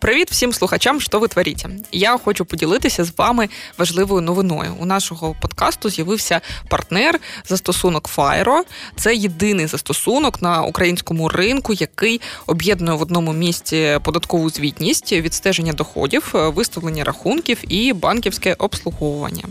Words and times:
Привіт 0.00 0.30
всім 0.30 0.52
слухачам, 0.52 1.00
що 1.00 1.18
ви 1.18 1.28
творите. 1.28 1.68
Я 1.92 2.18
хочу 2.18 2.44
поділитися 2.44 3.04
з 3.04 3.12
вами 3.16 3.48
важливою 3.78 4.22
новиною. 4.22 4.74
У 4.80 4.86
нашого 4.86 5.36
подкасту 5.40 5.90
з'явився 5.90 6.40
партнер 6.68 7.20
застосунок 7.48 8.10
Fire. 8.16 8.62
Це 8.96 9.14
єдиний 9.14 9.66
застосунок 9.66 10.42
на 10.42 10.62
українському 10.62 11.28
ринку, 11.28 11.72
який 11.72 12.20
об'єднує 12.46 12.98
в 12.98 13.02
одному 13.02 13.32
місці 13.32 13.98
податкову 14.04 14.50
звітність, 14.50 15.12
відстеження 15.12 15.72
доходів, 15.72 16.30
виставлення 16.34 17.04
рахунків 17.04 17.58
і 17.68 17.92
банківське 17.92 18.54
обслуговування. 18.58 19.44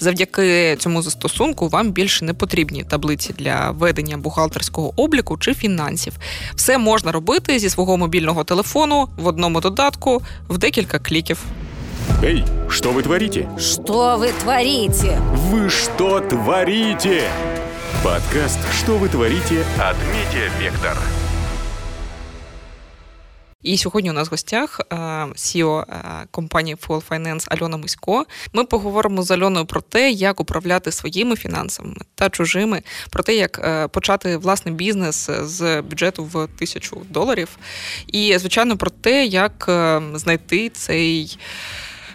Завдяки 0.00 0.76
цьому 0.76 1.02
застосунку 1.02 1.68
вам 1.68 1.90
більше 1.90 2.24
не 2.24 2.34
потрібні 2.34 2.84
таблиці 2.84 3.34
для 3.38 3.70
ведення 3.70 4.16
бухгалтерського 4.16 4.92
обліку 4.96 5.38
чи 5.38 5.54
фінансів. 5.54 6.12
Все 6.54 6.78
можна 6.78 7.12
робити 7.12 7.58
зі 7.58 7.70
свого 7.70 7.96
мобільного 7.96 8.44
телефону 8.44 9.08
в 9.16 9.26
одному 9.26 9.60
додатку 9.60 9.82
в 10.49 10.57
декілька 10.57 10.99
кліків. 10.99 11.43
Эй, 12.23 12.43
что 12.69 12.91
вы 12.91 13.03
творите? 13.03 13.47
Что 13.59 14.17
вы 14.17 14.31
творите? 14.43 15.19
Вы 15.51 15.69
что 15.69 16.19
творите? 16.19 17.29
Подкаст 18.03 18.59
«Что 18.73 18.97
вы 18.97 19.09
творите» 19.09 19.63
от 19.77 19.95
Медиавектор. 20.13 20.97
І 23.62 23.76
сьогодні 23.76 24.10
у 24.10 24.12
нас 24.12 24.28
в 24.28 24.30
гостях 24.30 24.80
CEO 24.90 25.84
компанії 26.30 26.76
Full 26.76 27.08
Finance 27.08 27.46
Альона 27.48 27.76
Мисько. 27.76 28.26
Ми 28.52 28.64
поговоримо 28.64 29.22
з 29.22 29.30
Альоною 29.30 29.66
про 29.66 29.80
те, 29.80 30.10
як 30.10 30.40
управляти 30.40 30.92
своїми 30.92 31.36
фінансами 31.36 31.96
та 32.14 32.30
чужими, 32.30 32.82
про 33.10 33.22
те, 33.22 33.34
як 33.34 33.58
е, 33.58 33.88
почати 33.88 34.36
власний 34.36 34.74
бізнес 34.74 35.30
з 35.42 35.82
бюджету 35.82 36.24
в 36.24 36.48
тисячу 36.58 37.02
доларів, 37.10 37.48
і 38.06 38.38
звичайно 38.38 38.76
про 38.76 38.90
те, 38.90 39.26
як 39.26 39.66
е, 39.68 40.02
знайти 40.14 40.68
цей 40.68 41.38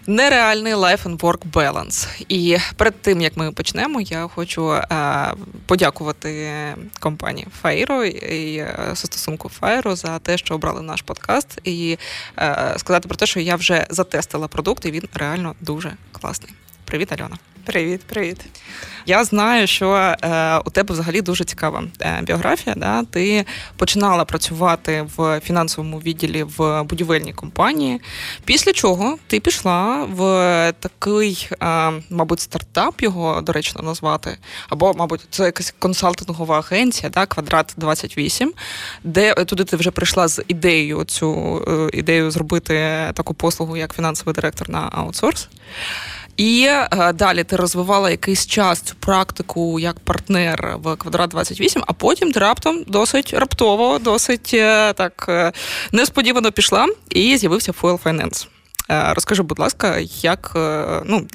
нереальний 0.07 0.73
life 0.73 1.03
and 1.03 1.17
work 1.19 1.51
balance. 1.51 2.07
І 2.29 2.57
перед 2.75 3.01
тим 3.01 3.21
як 3.21 3.37
ми 3.37 3.51
почнемо, 3.51 4.01
я 4.01 4.27
хочу 4.27 4.71
е, 4.71 5.33
подякувати 5.65 6.51
компанії 6.99 7.47
Фаїро 7.61 8.05
і 8.05 8.57
е, 8.57 8.75
застосунку 8.89 9.49
Фаїро 9.49 9.95
за 9.95 10.19
те, 10.19 10.37
що 10.37 10.55
обрали 10.55 10.81
наш 10.81 11.01
подкаст, 11.01 11.59
і 11.63 11.97
е, 12.39 12.73
сказати 12.77 13.07
про 13.07 13.17
те, 13.17 13.25
що 13.25 13.39
я 13.39 13.55
вже 13.55 13.87
затестила 13.89 14.47
продукт, 14.47 14.85
і 14.85 14.91
він 14.91 15.03
реально 15.13 15.55
дуже 15.61 15.93
класний. 16.11 16.53
Привіт, 16.85 17.11
Альона. 17.11 17.37
Привіт, 17.67 18.01
привіт. 18.01 18.45
Я 19.05 19.23
знаю, 19.23 19.67
що 19.67 19.91
е, 19.91 20.57
у 20.65 20.69
тебе 20.69 20.93
взагалі 20.93 21.21
дуже 21.21 21.43
цікава 21.43 21.83
е, 22.01 22.19
біографія. 22.23 22.75
Да? 22.75 23.03
Ти 23.03 23.45
починала 23.75 24.25
працювати 24.25 25.05
в 25.17 25.41
фінансовому 25.43 25.99
відділі 25.99 26.43
в 26.43 26.83
будівельній 26.83 27.33
компанії. 27.33 28.01
Після 28.45 28.73
чого 28.73 29.17
ти 29.27 29.39
пішла 29.39 30.07
в 30.09 30.73
такий, 30.79 31.49
е, 31.63 31.91
мабуть, 32.09 32.39
стартап 32.39 33.01
його 33.01 33.41
доречно 33.41 33.81
назвати, 33.81 34.37
або, 34.69 34.93
мабуть, 34.93 35.21
це 35.29 35.43
якась 35.43 35.73
консалтингова 35.79 36.59
агенція, 36.59 37.09
да? 37.09 37.25
квадрат 37.25 37.73
28, 37.77 38.53
де 39.03 39.33
туди 39.33 39.63
ти 39.63 39.77
вже 39.77 39.91
прийшла 39.91 40.27
з 40.27 40.43
ідеєю 40.47 41.03
цю 41.03 41.57
е, 41.67 41.97
ідею 41.97 42.31
зробити 42.31 42.73
таку 43.13 43.33
послугу, 43.33 43.77
як 43.77 43.95
фінансовий 43.95 44.35
директор 44.35 44.69
на 44.69 44.89
аутсорс. 44.91 45.49
І 46.37 46.67
е, 46.69 47.13
далі 47.13 47.43
ти 47.43 47.55
розвивала 47.55 48.09
якийсь 48.09 48.47
час 48.47 48.81
цю 48.81 48.95
практику 48.95 49.79
як 49.79 49.99
партнер 49.99 50.77
в 50.77 50.95
квадрат 50.95 51.29
28, 51.29 51.83
а 51.87 51.93
потім 51.93 52.31
ти 52.31 52.39
раптом 52.39 52.83
досить 52.87 53.33
раптово, 53.33 53.99
досить 53.99 54.51
е, 54.53 54.93
так 54.93 55.25
е, 55.29 55.51
несподівано 55.91 56.51
пішла 56.51 56.87
і 57.09 57.37
з'явився 57.37 57.71
Fuel 57.71 58.03
Finance. 58.03 58.47
Розкажи, 58.89 59.43
будь 59.43 59.59
ласка, 59.59 59.97
як 60.21 60.51
ну 61.05 61.27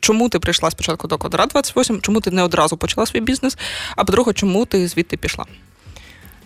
чому 0.00 0.28
ти 0.28 0.38
прийшла 0.38 0.70
спочатку 0.70 1.08
до 1.08 1.18
квадрат 1.18 1.48
28, 1.50 2.00
чому 2.00 2.20
ти 2.20 2.30
не 2.30 2.42
одразу 2.42 2.76
почала 2.76 3.06
свій 3.06 3.20
бізнес? 3.20 3.56
А 3.96 4.04
по-друге, 4.04 4.32
чому 4.32 4.66
ти 4.66 4.88
звідти 4.88 5.16
пішла? 5.16 5.44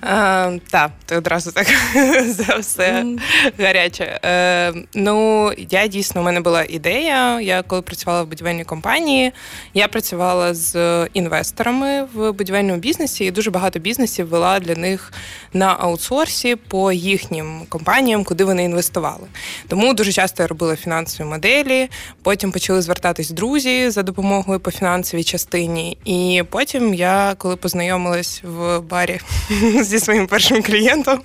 Е, 0.02 0.60
Так, 0.70 0.90
ти 1.06 1.16
одразу 1.16 1.52
так 1.52 1.66
за 2.26 2.56
все 2.56 3.02
mm. 3.02 3.20
гаряче. 3.58 4.20
Е, 4.24 4.72
Ну, 4.94 5.52
я 5.70 5.86
дійсно 5.86 6.20
у 6.20 6.24
мене 6.24 6.40
була 6.40 6.64
ідея. 6.68 7.40
Я 7.40 7.62
коли 7.62 7.82
працювала 7.82 8.22
в 8.22 8.26
будівельній 8.26 8.64
компанії, 8.64 9.32
я 9.74 9.88
працювала 9.88 10.54
з 10.54 11.06
інвесторами 11.14 12.08
в 12.14 12.32
будівельному 12.32 12.78
бізнесі, 12.78 13.24
і 13.24 13.30
дуже 13.30 13.50
багато 13.50 13.78
бізнесів 13.78 14.28
вела 14.28 14.60
для 14.60 14.74
них 14.74 15.12
на 15.52 15.76
аутсорсі 15.78 16.56
по 16.56 16.92
їхнім 16.92 17.60
компаніям, 17.68 18.24
куди 18.24 18.44
вони 18.44 18.64
інвестували. 18.64 19.26
Тому 19.68 19.94
дуже 19.94 20.12
часто 20.12 20.42
я 20.42 20.46
робила 20.46 20.76
фінансові 20.76 21.28
моделі. 21.28 21.88
Потім 22.22 22.52
почали 22.52 22.82
звертатись 22.82 23.30
друзі 23.30 23.90
за 23.90 24.02
допомогою 24.02 24.60
по 24.60 24.70
фінансовій 24.70 25.24
частині. 25.24 25.98
І 26.04 26.42
потім 26.50 26.94
я, 26.94 27.34
коли 27.38 27.56
познайомилась 27.56 28.42
в 28.44 28.80
барі 28.80 29.20
зі 29.86 30.00
своїм 30.00 30.26
першим 30.26 30.62
клієнтом. 30.62 31.20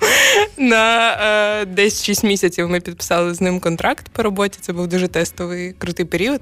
На 0.57 1.11
е, 1.61 1.65
десь 1.65 2.03
6 2.03 2.23
місяців 2.23 2.69
ми 2.69 2.79
підписали 2.79 3.33
з 3.33 3.41
ним 3.41 3.59
контракт 3.59 4.09
по 4.09 4.23
роботі. 4.23 4.57
Це 4.61 4.73
був 4.73 4.87
дуже 4.87 5.07
тестовий 5.07 5.73
крутий 5.73 6.05
період. 6.05 6.41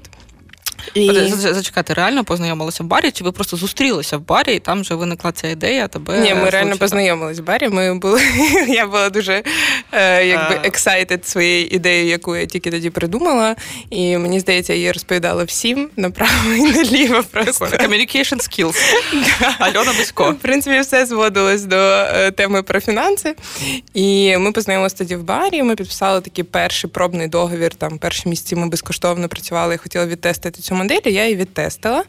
І... 0.94 1.12
Зачекати, 1.36 1.94
реально 1.94 2.24
познайомилися 2.24 2.82
в 2.82 2.86
барі, 2.86 3.10
чи 3.10 3.24
ви 3.24 3.32
просто 3.32 3.56
зустрілися 3.56 4.16
в 4.16 4.20
барі, 4.20 4.54
і 4.54 4.58
там 4.58 4.80
вже 4.80 4.94
виникла 4.94 5.32
ця 5.32 5.48
ідея? 5.48 5.88
Тебе 5.88 6.20
Ні, 6.20 6.34
ми 6.34 6.50
реально 6.50 6.76
познайомилися 6.76 7.42
в 7.42 7.44
барі. 7.44 7.68
Ми 7.68 7.94
були, 7.94 8.22
Я 8.68 8.86
була 8.86 9.10
дуже 9.10 9.42
е, 9.92 10.26
якби 10.26 10.68
excited 10.68 11.24
своєю 11.24 11.66
ідеєю, 11.66 12.08
яку 12.08 12.36
я 12.36 12.46
тільки 12.46 12.70
тоді 12.70 12.90
придумала. 12.90 13.56
І 13.90 14.16
мені 14.16 14.40
здається, 14.40 14.72
я 14.72 14.76
її 14.76 14.92
розповідала 14.92 15.44
всім 15.44 15.90
направо 15.96 16.52
і 16.56 16.62
наліво. 16.62 17.24
просто. 17.30 17.64
Communication 17.64 18.38
skills. 18.38 18.76
Альона 19.58 19.92
Бисько. 19.98 20.30
В 20.30 20.38
принципі, 20.38 20.80
все 20.80 21.06
зводилось 21.06 21.64
до 21.64 21.76
е, 21.76 22.30
теми 22.30 22.62
про 22.62 22.80
фінанси. 22.80 23.34
І 23.94 24.36
ми 24.36 24.52
познайомилися 24.52 24.96
тоді 24.96 25.16
в 25.16 25.22
барі. 25.22 25.62
Ми 25.62 25.76
підписали 25.76 26.20
такий 26.20 26.44
перший 26.44 26.90
пробний 26.90 27.28
договір. 27.28 27.74
Там 27.74 27.98
перші 27.98 28.28
місяці 28.28 28.56
ми 28.56 28.68
безкоштовно 28.68 29.28
працювали 29.28 29.74
і 29.74 29.78
хотіли 29.78 30.06
відтестити 30.06 30.62
цю 30.70 30.76
модель, 30.76 31.00
я 31.04 31.24
її 31.24 31.36
відтестила. 31.36 32.04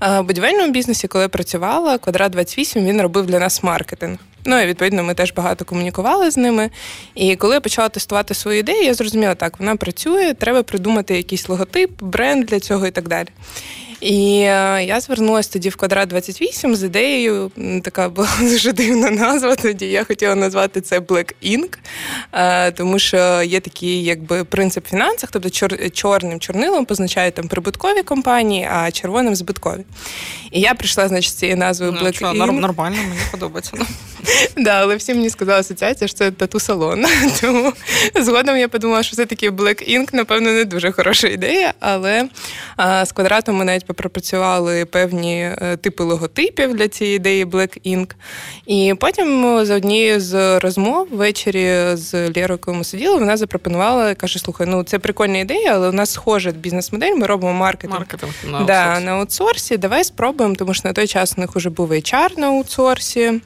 В 0.00 0.22
будівельному 0.22 0.72
бізнесі, 0.72 1.08
коли 1.08 1.22
я 1.22 1.28
працювала, 1.28 1.98
квадрат 1.98 2.32
28 2.32 2.84
він 2.84 3.02
робив 3.02 3.26
для 3.26 3.38
нас 3.38 3.62
маркетинг. 3.62 4.18
Ну 4.44 4.60
і 4.60 4.66
відповідно 4.66 5.02
ми 5.02 5.14
теж 5.14 5.32
багато 5.32 5.64
комунікували 5.64 6.30
з 6.30 6.36
ними. 6.36 6.70
І 7.14 7.36
коли 7.36 7.54
я 7.54 7.60
почала 7.60 7.88
тестувати 7.88 8.34
свою 8.34 8.58
ідею, 8.58 8.84
я 8.84 8.94
зрозуміла, 8.94 9.34
так 9.34 9.60
вона 9.60 9.76
працює, 9.76 10.34
треба 10.34 10.62
придумати 10.62 11.16
якийсь 11.16 11.48
логотип, 11.48 12.02
бренд 12.02 12.46
для 12.46 12.60
цього 12.60 12.86
і 12.86 12.90
так 12.90 13.08
далі. 13.08 13.28
І 14.00 14.40
е, 14.40 14.84
я 14.84 15.00
звернулася 15.00 15.52
тоді 15.52 15.68
в 15.68 15.76
квадрат 15.76 16.08
28 16.08 16.76
з 16.76 16.84
ідеєю. 16.84 17.50
Така 17.84 18.08
була 18.08 18.28
дуже 18.40 18.72
дивна 18.72 19.10
назва. 19.10 19.56
Тоді 19.56 19.86
я 19.86 20.04
хотіла 20.04 20.34
назвати 20.34 20.80
це 20.80 20.98
Black 20.98 21.34
Ink, 21.42 21.78
е, 22.32 22.70
тому 22.70 22.98
що 22.98 23.42
є 23.42 23.60
такий 23.60 24.04
якби 24.04 24.44
принцип 24.44 24.86
в 24.86 24.90
фінансах, 24.90 25.30
тобто 25.32 25.50
чор, 25.50 25.90
чорним 25.90 26.40
чорнилом 26.40 26.84
позначають 26.84 27.34
там 27.34 27.48
прибуткові 27.48 28.02
компанії, 28.02 28.68
а 28.72 28.90
червоним 28.90 29.34
збиткові. 29.34 29.84
І 30.50 30.60
я 30.60 30.74
прийшла, 30.74 31.08
значить, 31.08 31.32
з 31.32 31.34
цією 31.34 31.56
назвою 31.56 31.92
ну, 31.92 32.00
Black 32.00 32.12
що, 32.12 32.26
Ink. 32.26 32.60
Нормально, 32.60 32.96
мені 32.96 33.20
подобається. 33.30 33.72
Да, 34.56 34.70
але 34.70 34.96
всі 34.96 35.14
мені 35.14 35.30
сказали 35.30 35.60
асоціація, 35.60 36.08
що 36.08 36.18
це 36.18 36.30
тату-салон. 36.30 37.04
Тому 37.40 37.72
згодом 38.20 38.56
я 38.56 38.68
подумала, 38.68 39.02
що 39.02 39.12
все-таки 39.12 39.50
Black 39.50 39.98
Ink, 39.98 40.08
напевно, 40.12 40.52
не 40.52 40.64
дуже 40.64 40.92
хороша 40.92 41.28
ідея, 41.28 41.74
але 41.80 42.28
з 42.78 43.12
квадратом 43.12 43.56
ми 43.56 43.64
навіть 43.64 43.86
пропрацювали 43.92 44.84
певні 44.84 45.36
е, 45.42 45.76
типи 45.76 46.04
логотипів 46.04 46.74
для 46.74 46.88
цієї 46.88 47.16
ідеї 47.16 47.44
Black 47.44 47.96
Ink. 47.96 48.10
І 48.66 48.94
потім 49.00 49.60
за 49.64 49.74
однією 49.76 50.20
з 50.20 50.58
розмов 50.58 51.08
ввечері 51.10 51.96
з 51.96 52.30
Лєрою, 52.36 52.84
сиділи, 52.84 53.18
вона 53.18 53.36
запропонувала, 53.36 54.14
каже: 54.14 54.38
слухай, 54.38 54.66
ну 54.66 54.82
це 54.82 54.98
прикольна 54.98 55.38
ідея, 55.38 55.74
але 55.74 55.88
у 55.88 55.92
нас 55.92 56.12
схожа 56.12 56.50
бізнес-модель, 56.50 57.14
ми 57.14 57.26
робимо 57.26 57.52
маркетинг. 57.52 57.98
Маркетинг 57.98 58.32
на, 58.50 58.60
да, 58.60 59.00
на 59.00 59.12
аутсорсі. 59.12 59.76
Давай 59.76 60.04
спробуємо, 60.04 60.54
тому 60.54 60.74
що 60.74 60.88
на 60.88 60.92
той 60.92 61.06
час 61.06 61.34
у 61.36 61.40
них 61.40 61.50
вже 61.56 61.70
був 61.70 61.92
HR 61.92 62.38
на 62.38 62.46
аутсорсі. 62.46 63.40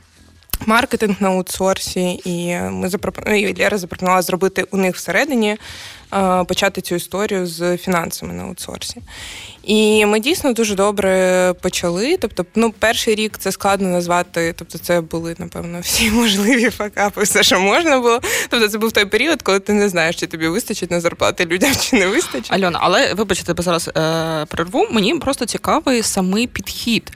Маркетинг 0.67 1.17
на 1.21 1.29
аутсорсі, 1.29 2.21
і 2.25 2.57
ми 2.57 2.89
запропонували, 2.89 3.55
Лера 3.59 3.79
запропонувала 3.79 4.23
зробити 4.23 4.65
у 4.71 4.77
них 4.77 4.97
всередині 4.97 5.49
е, 5.51 5.59
почати 6.49 6.81
цю 6.81 6.95
історію 6.95 7.47
з 7.47 7.77
фінансами 7.77 8.33
на 8.33 8.43
аутсорсі. 8.43 9.03
І 9.67 10.07
ми 10.07 10.21
дійсно 10.21 10.53
дуже 10.53 10.75
добре 10.75 11.55
почали. 11.61 12.17
Тобто, 12.17 12.47
ну, 12.55 12.75
перший 12.79 13.15
рік 13.15 13.39
це 13.39 13.53
складно 13.53 13.89
назвати. 13.89 14.55
Тобто, 14.59 14.79
це 14.79 15.01
були, 15.01 15.35
напевно, 15.39 15.81
всі 15.81 16.11
можливі 16.11 16.71
факапи, 16.71 17.23
все, 17.23 17.43
що 17.43 17.61
можна 17.61 18.01
було. 18.01 18.21
Тобто, 18.49 18.69
це 18.69 18.79
був 18.79 18.93
той 18.93 19.05
період, 19.05 19.43
коли 19.43 19.61
ти 19.61 19.73
не 19.73 19.89
знаєш, 19.89 20.17
чи 20.17 20.27
тобі 20.27 20.49
вистачить 20.49 20.91
на 20.91 21.01
зарплати 21.01 21.47
людям, 21.47 21.73
чи 21.81 21.97
не 21.97 22.07
вистачить. 22.07 22.53
Альона, 22.53 22.79
але 22.83 23.15
вибачте, 23.15 23.55
зараз 23.59 23.89
е, 23.89 23.93
перерву. 24.49 24.87
Мені 24.91 25.15
просто 25.15 25.47
цікавий 25.47 26.03
самий 26.03 26.47
підхід. 26.47 27.13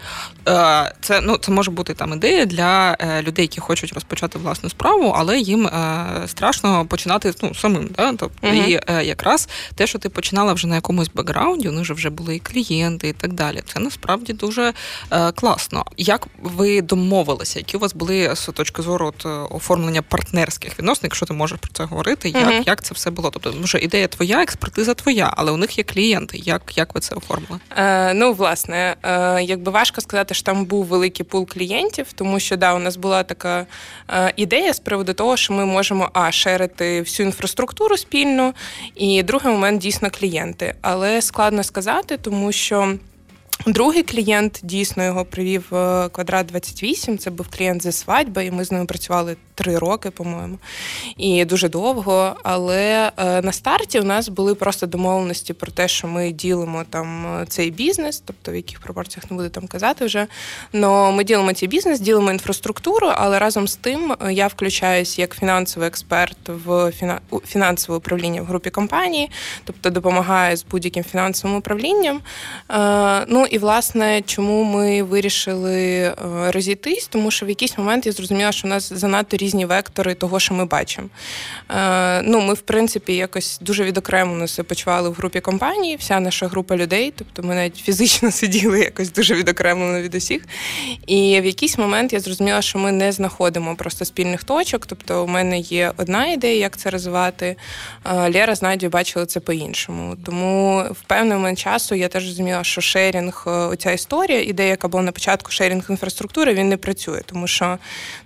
Е, 0.49 0.93
Це 1.01 1.21
ну 1.21 1.37
це 1.37 1.53
може 1.53 1.71
бути 1.71 1.95
там 1.95 2.13
ідея 2.13 2.45
для 2.45 2.97
е, 3.01 3.23
людей, 3.23 3.43
які 3.43 3.61
хочуть 3.61 3.93
розпочати 3.93 4.39
власну 4.39 4.71
справу, 4.71 5.15
але 5.17 5.39
їм 5.39 5.67
е, 5.67 6.07
страшно 6.27 6.87
починати 6.87 7.33
ну, 7.43 7.55
самим. 7.55 7.91
Да? 7.97 8.13
Тобто, 8.13 8.47
Мгм. 8.47 8.57
І 8.57 8.73
е, 8.73 8.83
якраз 8.93 9.49
те, 9.75 9.87
що 9.87 9.99
ти 9.99 10.09
починала 10.09 10.53
вже 10.53 10.67
на 10.67 10.75
якомусь 10.75 11.11
бекграунді, 11.15 11.69
у 11.69 11.73
них 11.73 11.91
вже 11.91 12.11
були 12.11 12.37
і 12.37 12.39
клієнти 12.39 13.09
і 13.09 13.13
так 13.13 13.33
далі. 13.33 13.63
Це 13.73 13.81
насправді 13.81 14.33
дуже 14.33 14.73
е, 15.11 15.33
класно. 15.33 15.85
Як 15.97 16.27
ви 16.43 16.83
домовилися? 16.83 17.59
Які 17.59 17.77
у 17.77 17.81
вас 17.81 17.95
були 17.95 18.37
з 18.37 18.47
точки 18.47 18.83
зору 18.83 19.07
от, 19.07 19.27
е, 19.27 19.29
оформлення 19.29 20.03
партнерських 20.03 20.79
відносин, 20.79 21.01
якщо 21.05 21.27
ти 21.27 21.33
можеш 21.33 21.59
про 21.59 21.73
це 21.73 21.85
говорити, 21.85 22.29
як, 22.29 22.47
Мгм. 22.47 22.63
як 22.67 22.83
це 22.83 22.95
все 22.95 23.11
було? 23.11 23.31
Тобто, 23.31 23.53
тому 23.53 23.67
що 23.67 23.79
ідея 23.79 24.09
твоя, 24.09 24.43
експертиза 24.43 24.95
твоя, 24.95 25.35
але 25.37 25.53
у 25.53 25.57
них 25.57 25.79
є 25.79 25.85
клієнти. 25.85 26.39
Як, 26.39 26.63
як 26.77 26.95
ви 26.95 27.01
це 27.01 27.15
оформили? 27.15 27.61
Е, 27.77 28.15
ну, 28.15 28.33
власне, 28.33 28.97
е, 29.03 29.43
якби 29.43 29.73
важко 29.73 30.01
сказати, 30.01 30.35
що 30.35 30.45
там 30.45 30.65
був 30.65 30.87
великий 30.87 31.27
пул 31.27 31.47
клієнтів, 31.49 32.07
тому 32.15 32.41
що 32.41 32.57
да, 32.57 32.75
у 32.75 32.79
нас 32.79 32.97
була 32.97 33.23
така 33.23 33.67
е, 34.11 34.33
ідея 34.37 34.75
з 34.75 34.81
приводу 34.81 35.13
того, 35.13 35.37
що 35.37 35.53
ми 35.53 35.65
можемо 35.67 36.11
а 36.13 36.33
шерити 36.33 37.01
всю 37.01 37.27
інфраструктуру 37.27 37.97
спільно, 37.97 38.55
і 38.95 39.23
другий 39.23 39.53
момент 39.53 39.81
дійсно 39.81 40.11
клієнти. 40.11 40.75
Але 40.81 41.23
складно 41.23 41.63
сказати, 41.63 42.17
тому 42.17 42.53
що. 42.53 42.95
Другий 43.67 44.03
клієнт 44.03 44.61
дійсно 44.63 45.05
його 45.05 45.25
привів 45.25 45.75
е, 45.75 46.09
квадрат 46.09 46.47
28. 46.47 47.19
Це 47.19 47.31
був 47.31 47.47
клієнт 47.57 47.83
зі 47.83 47.93
свадьби, 47.93 48.47
і 48.47 48.51
ми 48.51 48.65
з 48.65 48.73
ними 48.73 48.85
працювали 48.85 49.37
три 49.55 49.79
роки, 49.79 50.11
по-моєму, 50.11 50.59
і 51.17 51.45
дуже 51.45 51.69
довго. 51.69 52.37
Але 52.43 53.13
е, 53.17 53.43
на 53.43 53.53
старті 53.53 54.01
у 54.01 54.05
нас 54.05 54.29
були 54.29 54.55
просто 54.55 54.87
домовленості 54.87 55.53
про 55.53 55.73
те, 55.73 55.89
що 55.89 56.09
ми 56.09 56.33
ділимо 56.33 56.85
там 56.91 57.27
е, 57.27 57.47
цей 57.49 57.71
бізнес, 57.71 58.23
тобто 58.27 58.53
в 58.53 58.55
яких 58.55 58.81
пропорціях 58.81 59.31
не 59.31 59.37
буду 59.37 59.49
там 59.49 59.67
казати 59.67 60.05
вже. 60.05 60.27
Но 60.73 61.13
ми 61.13 61.25
ділимо 61.25 61.53
цей 61.53 61.69
бізнес, 61.69 62.01
ділимо 62.01 62.31
інфраструктуру, 62.31 63.07
але 63.15 63.39
разом 63.39 63.69
з 63.69 63.77
тим 63.77 64.15
я 64.31 64.47
включаюсь 64.47 65.19
як 65.19 65.37
фінансовий 65.37 65.89
експерт 65.89 66.49
в 66.49 66.93
фіна- 66.93 67.21
фінансове 67.47 67.99
управління 67.99 68.43
в 68.43 68.45
групі 68.45 68.71
компанії, 68.71 69.31
тобто 69.65 69.91
допомагаю 69.91 70.57
з 70.57 70.65
будь-яким 70.65 71.05
фінансовим 71.05 71.57
управлінням. 71.57 72.21
Ну 73.29 73.47
і 73.51 73.58
власне, 73.59 74.23
чому 74.27 74.65
ми 74.65 75.03
вирішили 75.03 75.77
е, 75.83 76.15
розійтись, 76.51 77.09
тому 77.09 77.31
що 77.31 77.47
в 77.47 77.49
якийсь 77.49 77.79
момент 77.79 78.07
я 78.07 78.13
зрозуміла, 78.13 78.53
що 78.53 78.69
у 78.69 78.71
нас 78.71 78.93
занадто 78.93 79.37
різні 79.37 79.67
вектори 79.67 80.15
того, 80.15 80.41
що 80.41 80.55
ми 80.55 80.65
бачимо. 80.65 81.09
Е, 81.71 82.23
Ну, 82.23 82.41
ми, 82.41 82.55
в 82.55 82.61
принципі, 82.61 83.17
якось 83.17 83.59
дуже 83.63 83.85
відокремлено 83.85 84.49
себе 84.49 84.69
почували 84.69 85.09
в 85.09 85.13
групі 85.13 85.41
компанії, 85.41 85.97
вся 85.97 86.21
наша 86.21 86.47
група 86.47 86.77
людей, 86.77 87.13
тобто 87.17 87.43
ми 87.43 87.55
навіть 87.55 87.77
фізично 87.77 88.31
сиділи 88.41 88.81
якось 88.81 89.13
дуже 89.13 89.35
відокремлено 89.35 90.03
від 90.03 90.15
усіх. 90.15 90.43
І 91.07 91.41
в 91.41 91.45
якийсь 91.45 91.79
момент 91.79 92.13
я 92.13 92.21
зрозуміла, 92.21 92.63
що 92.63 92.79
ми 92.79 92.93
не 92.93 93.13
знаходимо 93.13 93.77
просто 93.77 94.05
спільних 94.05 94.45
точок. 94.45 94.87
Тобто, 94.87 95.25
у 95.25 95.27
мене 95.27 95.59
є 95.59 95.93
одна 95.97 96.27
ідея, 96.27 96.59
як 96.59 96.77
це 96.77 96.91
розвивати. 96.91 97.57
Лера 98.05 98.55
з 98.55 98.63
Надією 98.63 98.91
бачили 98.91 99.27
це 99.27 99.41
по-іншому. 99.41 100.17
Тому 100.25 100.85
в 100.91 101.03
певний 101.07 101.37
момент 101.37 101.59
часу 101.59 101.95
я 101.95 102.09
теж 102.09 102.27
розуміла, 102.27 102.65
що 102.65 102.81
шерінг, 102.81 103.38
е, 103.47 103.51
оця 103.51 103.93
історія, 103.93 104.43
ідея, 104.43 104.69
яка 104.69 104.89
була 104.89 105.03
на 105.03 105.13
початку 105.13 105.51
шерінг 105.51 105.87
інфраструктури, 105.91 106.55
він 106.55 106.69
не 106.69 106.77
працює, 106.77 107.21
тому 107.27 107.47
що 107.47 107.79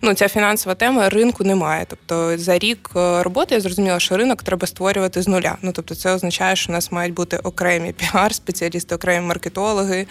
ну, 0.03 0.15
ця 0.15 0.29
фінансова 0.29 0.75
тема 0.75 1.09
ринку 1.09 1.45
немає. 1.45 1.87
Тобто 1.89 2.39
за 2.39 2.59
рік 2.59 2.91
е, 2.97 3.23
роботи 3.23 3.55
я 3.55 3.61
зрозуміла, 3.61 4.01
що 4.01 4.17
ринок 4.17 4.43
треба 4.43 4.67
створювати 4.67 5.23
з 5.23 5.29
нуля. 5.29 5.57
Ну 5.63 5.73
тобто, 5.73 5.95
це 5.95 6.13
означає, 6.15 6.57
що 6.57 6.73
у 6.73 6.75
нас 6.75 6.93
мають 6.93 7.15
бути 7.15 7.37
окремі 7.37 7.93
піар-спеціалісти, 7.93 8.95
окремі 8.95 9.27
маркетологи, 9.27 10.07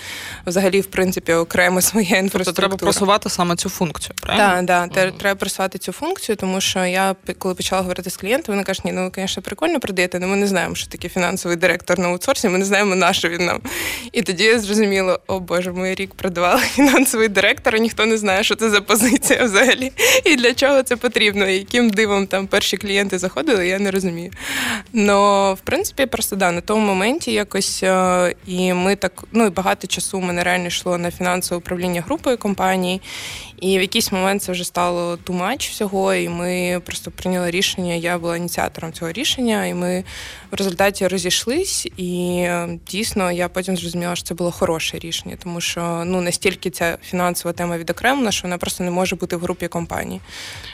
взагалі, 0.46 0.82
в 0.82 0.86
принципі, 0.86 1.34
окремо 1.34 1.82
своя 1.82 2.06
Тобто 2.06 2.20
інфраструктура. 2.24 2.68
треба 2.68 2.78
просувати 2.80 3.30
саме 3.30 3.56
цю 3.56 3.70
функцію, 3.70 4.16
правильно? 4.22 4.68
Так, 4.68 4.90
да, 4.92 5.02
Мгм. 5.06 5.18
треба 5.18 5.36
просувати 5.40 5.78
цю 5.78 5.92
функцію, 5.92 6.36
тому 6.36 6.62
що 6.62 6.86
я 6.86 7.16
коли 7.38 7.56
почала 7.56 7.82
говорити 7.82 8.10
з 8.10 8.18
клієнтами, 8.18 8.56
вони 8.56 8.64
кажуть, 8.64 8.86
ні, 8.86 8.92
ну 8.92 9.04
ви, 9.04 9.12
звісно, 9.16 9.44
прикольно 9.44 9.80
продаєте, 9.80 10.18
але 10.18 10.28
ми 10.28 10.36
не 10.36 10.48
знаємо, 10.48 10.76
що 10.76 10.88
таке 10.88 11.10
фінансовий 11.10 11.58
директор 11.58 12.00
на 12.00 12.08
аутсорсі, 12.08 12.50
ми 12.50 12.58
не 12.58 12.66
знаємо, 12.66 12.96
на 12.96 13.14
що 13.14 13.30
він 13.30 13.46
нам. 13.46 13.60
І 14.12 14.22
тоді 14.22 14.44
я 14.44 14.60
зрозуміла, 14.60 14.91
о 15.28 15.40
Боже, 15.40 15.72
ми 15.72 15.96
рік 15.96 16.14
продавали 16.14 16.62
фінансовий 16.62 17.28
директор, 17.28 17.76
і 17.76 17.80
ніхто 17.80 18.06
не 18.06 18.18
знає, 18.18 18.44
що 18.44 18.56
це 18.56 18.70
за 18.70 18.82
позиція 18.82 19.44
взагалі, 19.44 19.92
і 20.26 20.36
для 20.36 20.54
чого 20.54 20.84
це 20.84 20.96
потрібно, 20.96 21.48
і 21.48 21.54
яким 21.54 21.90
дивом 21.90 22.28
там 22.28 22.48
перші 22.48 22.78
клієнти 22.78 23.20
заходили, 23.20 23.68
я 23.68 23.80
не 23.80 23.92
розумію. 23.92 24.32
Но 24.94 25.54
в 25.54 25.60
принципі, 25.60 26.06
просто 26.06 26.36
да, 26.36 26.52
на 26.52 26.62
тому 26.62 26.86
моменті 26.86 27.32
якось 27.32 27.84
е, 27.84 28.36
і 28.48 28.74
ми 28.74 28.96
так, 28.96 29.24
ну 29.32 29.46
і 29.46 29.50
багато 29.50 29.88
часу 29.88 30.18
у 30.18 30.22
мене 30.22 30.44
реально 30.44 30.68
йшло 30.68 30.98
на 30.98 31.12
фінансове 31.12 31.60
управління 31.60 32.02
групою 32.02 32.38
компанії. 32.38 33.02
І 33.62 33.78
в 33.78 33.82
якийсь 33.82 34.12
момент 34.12 34.44
це 34.44 34.52
вже 34.52 34.64
стало 34.64 35.18
much 35.28 35.70
всього, 35.70 36.14
і 36.14 36.30
ми 36.30 36.82
просто 36.86 37.12
прийняли 37.12 37.52
рішення. 37.52 37.94
Я 37.94 38.18
була 38.18 38.38
ініціатором 38.38 38.94
цього 38.94 39.12
рішення, 39.12 39.66
і 39.66 39.74
ми 39.74 40.04
в 40.52 40.56
результаті 40.56 41.08
розійшлись. 41.08 41.88
І 41.98 42.38
е, 42.40 42.80
дійсно 42.88 43.32
я 43.32 43.50
потім 43.50 43.78
зрозуміла, 43.78 44.16
що 44.16 44.26
це 44.26 44.34
було 44.34 44.52
хороше 44.52 44.81
рішення, 45.00 45.38
тому 45.44 45.62
що 45.62 46.04
ну 46.06 46.22
настільки 46.22 46.70
ця 46.70 46.98
фінансова 47.04 47.54
тема 47.54 47.78
відокремлена, 47.78 48.32
що 48.32 48.44
вона 48.44 48.58
просто 48.58 48.84
не 48.84 48.92
може 48.92 49.16
бути 49.16 49.36
в 49.36 49.40
групі 49.40 49.68
компанії. 49.68 50.22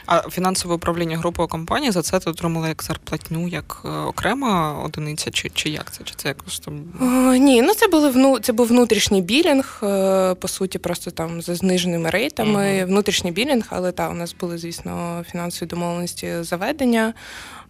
А 0.06 0.20
фінансове 0.30 0.74
управління 0.74 1.18
групою 1.18 1.48
компанії 1.48 1.92
за 1.92 2.02
це 2.02 2.18
ти 2.18 2.30
отримала 2.30 2.68
як 2.68 2.82
зарплатню, 2.82 3.48
як 3.48 3.82
е, 3.84 3.88
окрема 3.88 4.82
одиниця, 4.84 5.30
чи, 5.30 5.50
чи 5.54 5.70
як 5.70 5.92
це? 5.92 6.04
Чи 6.04 6.14
це 6.16 6.28
якось 6.28 6.60
там 6.60 6.84
О, 7.00 7.34
ні, 7.34 7.62
ну 7.62 7.74
це 7.74 7.88
були 7.88 8.10
вну 8.10 8.38
це 8.38 8.52
був 8.52 8.66
внутрішній 8.66 9.22
білінг, 9.22 9.80
е, 9.82 10.34
по 10.34 10.48
суті, 10.48 10.78
просто 10.78 11.10
там 11.10 11.42
за 11.42 11.54
зниженими 11.54 12.10
рейтами. 12.10 12.76
Мгм. 12.78 12.86
Внутрішній 12.86 13.30
білінг, 13.30 13.66
але 13.70 13.92
так, 13.92 14.10
у 14.10 14.14
нас 14.14 14.34
були, 14.40 14.58
звісно, 14.58 15.24
фінансові 15.30 15.68
домовленості 15.68 16.32
заведення. 16.40 17.14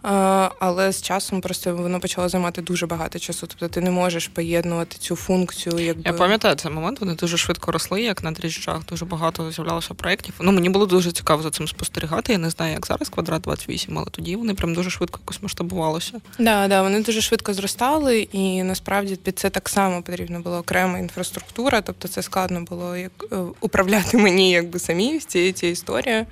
Але 0.02 0.92
з 0.92 1.02
часом 1.02 1.40
просто 1.40 1.76
воно 1.76 2.00
почало 2.00 2.28
займати 2.28 2.62
дуже 2.62 2.86
багато 2.86 3.18
часу. 3.18 3.46
Тобто 3.46 3.68
ти 3.68 3.80
не 3.80 3.90
можеш 3.90 4.28
поєднувати 4.28 4.96
цю 4.98 5.16
функцію, 5.16 5.78
якби 5.78 6.02
Я 6.04 6.12
пам'ятаю 6.12 6.54
цей 6.54 6.72
момент, 6.72 7.00
вони 7.00 7.14
дуже 7.14 7.36
швидко 7.36 7.72
росли, 7.72 8.02
як 8.02 8.22
на 8.22 8.30
дріжджах. 8.30 8.86
Дуже 8.88 9.04
багато 9.04 9.50
з'являлося 9.52 9.94
проєктів. 9.94 10.34
Ну 10.40 10.52
мені 10.52 10.68
було 10.70 10.86
дуже 10.86 11.12
цікаво 11.12 11.42
за 11.42 11.50
цим 11.50 11.68
спостерігати. 11.68 12.32
Я 12.32 12.38
не 12.38 12.50
знаю, 12.50 12.72
як 12.72 12.86
зараз 12.86 13.08
квадрат 13.08 13.42
28, 13.42 13.98
але 13.98 14.06
тоді 14.10 14.36
вони 14.36 14.54
прям 14.54 14.74
дуже 14.74 14.90
швидко 14.90 15.20
якось 15.22 15.42
масштабувалися. 15.42 16.20
Да, 16.38 16.68
да, 16.68 16.82
вони 16.82 17.02
дуже 17.02 17.20
швидко 17.20 17.54
зростали, 17.54 18.20
і 18.20 18.62
насправді 18.62 19.16
під 19.16 19.38
це 19.38 19.50
так 19.50 19.68
само 19.68 20.02
потрібна 20.02 20.40
була 20.40 20.58
окрема 20.58 20.98
інфраструктура. 20.98 21.80
Тобто 21.80 22.08
це 22.08 22.22
складно 22.22 22.60
було 22.60 22.96
як 22.96 23.12
е, 23.32 23.36
управляти 23.60 24.16
мені 24.18 24.50
якби 24.50 24.78
самі 24.78 25.18
цією 25.18 25.52
цією 25.52 25.72
історією. 25.72 26.26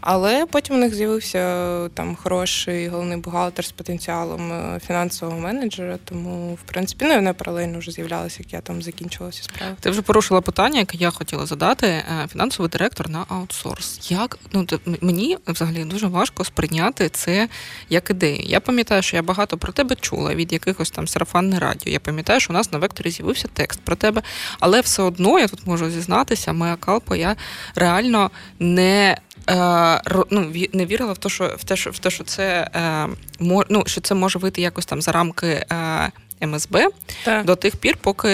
Але 0.00 0.46
потім 0.46 0.76
у 0.76 0.78
них 0.78 0.94
з'явився 0.94 1.88
там 1.88 2.16
хороший 2.16 2.88
головний 2.88 3.05
бухгалтер 3.16 3.64
з 3.64 3.72
потенціалом 3.72 4.52
е, 4.52 4.80
фінансового 4.86 5.40
менеджера. 5.40 5.98
Тому, 6.04 6.54
в 6.54 6.62
принципі, 6.62 7.04
ну 7.04 7.12
і 7.12 7.16
вони 7.16 7.32
паралельно 7.32 7.78
вже 7.78 7.90
з'являлися, 7.90 8.36
як 8.38 8.52
я 8.52 8.60
там 8.60 8.82
закінчила 8.82 9.30
ці 9.30 9.42
справи. 9.42 9.76
Ти 9.80 9.90
вже 9.90 10.02
порушила 10.02 10.40
питання, 10.40 10.78
яке 10.78 10.96
я 10.98 11.10
хотіла 11.10 11.46
задати. 11.46 11.86
Е, 11.86 12.28
Фінансовий 12.32 12.70
директор 12.70 13.08
на 13.08 13.24
аутсорс. 13.28 14.10
Як 14.10 14.38
ну 14.52 14.66
мені 15.00 15.38
взагалі 15.46 15.84
дуже 15.84 16.06
важко 16.06 16.44
сприйняти 16.44 17.08
це 17.08 17.48
як 17.88 18.10
ідею. 18.10 18.42
Я 18.44 18.60
пам'ятаю, 18.60 19.02
що 19.02 19.16
я 19.16 19.22
багато 19.22 19.58
про 19.58 19.72
тебе 19.72 19.96
чула 19.96 20.34
від 20.34 20.52
якихось 20.52 20.90
там 20.90 21.08
сарафанне 21.08 21.58
радіо. 21.58 21.92
Я 21.92 22.00
пам'ятаю, 22.00 22.40
що 22.40 22.52
у 22.52 22.54
нас 22.56 22.72
на 22.72 22.78
векторі 22.78 23.10
з'явився 23.10 23.48
текст 23.52 23.80
про 23.80 23.96
тебе, 23.96 24.22
але 24.60 24.80
все 24.80 25.02
одно 25.02 25.38
я 25.38 25.48
тут 25.48 25.66
можу 25.66 25.90
зізнатися, 25.90 26.52
моя 26.52 26.76
калпа, 26.76 27.16
я 27.16 27.36
реально 27.74 28.30
не. 28.58 29.16
Е, 29.50 30.00
Ну, 30.30 30.52
не 30.72 30.86
вірила 30.86 31.12
в 31.12 31.18
те, 31.18 31.28
що 31.28 31.54
в 31.58 31.64
те, 31.64 31.76
що 31.76 31.90
в 31.90 31.98
те, 31.98 32.10
що 32.10 32.24
це 32.24 32.70
е, 32.74 33.08
ну, 33.40 33.82
що 33.86 34.00
це 34.00 34.14
може 34.14 34.38
вийти 34.38 34.60
якось 34.60 34.86
там 34.86 35.02
за 35.02 35.12
рамки 35.12 35.66
е, 35.72 36.10
МСБ 36.46 36.88
Так. 37.24 37.44
до 37.44 37.56
тих 37.56 37.76
пір, 37.76 37.96
поки 38.00 38.28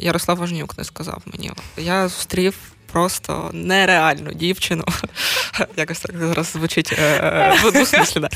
Ярослав 0.00 0.38
Важнюк 0.38 0.78
не 0.78 0.84
сказав 0.84 1.22
мені. 1.26 1.50
Я 1.76 2.08
зустрів 2.08 2.54
просто 2.92 3.50
нереальну 3.52 4.32
дівчину, 4.32 4.84
якось 5.76 6.00
так 6.00 6.18
зараз 6.18 6.46
звучить 6.46 6.92
да, 8.16 8.28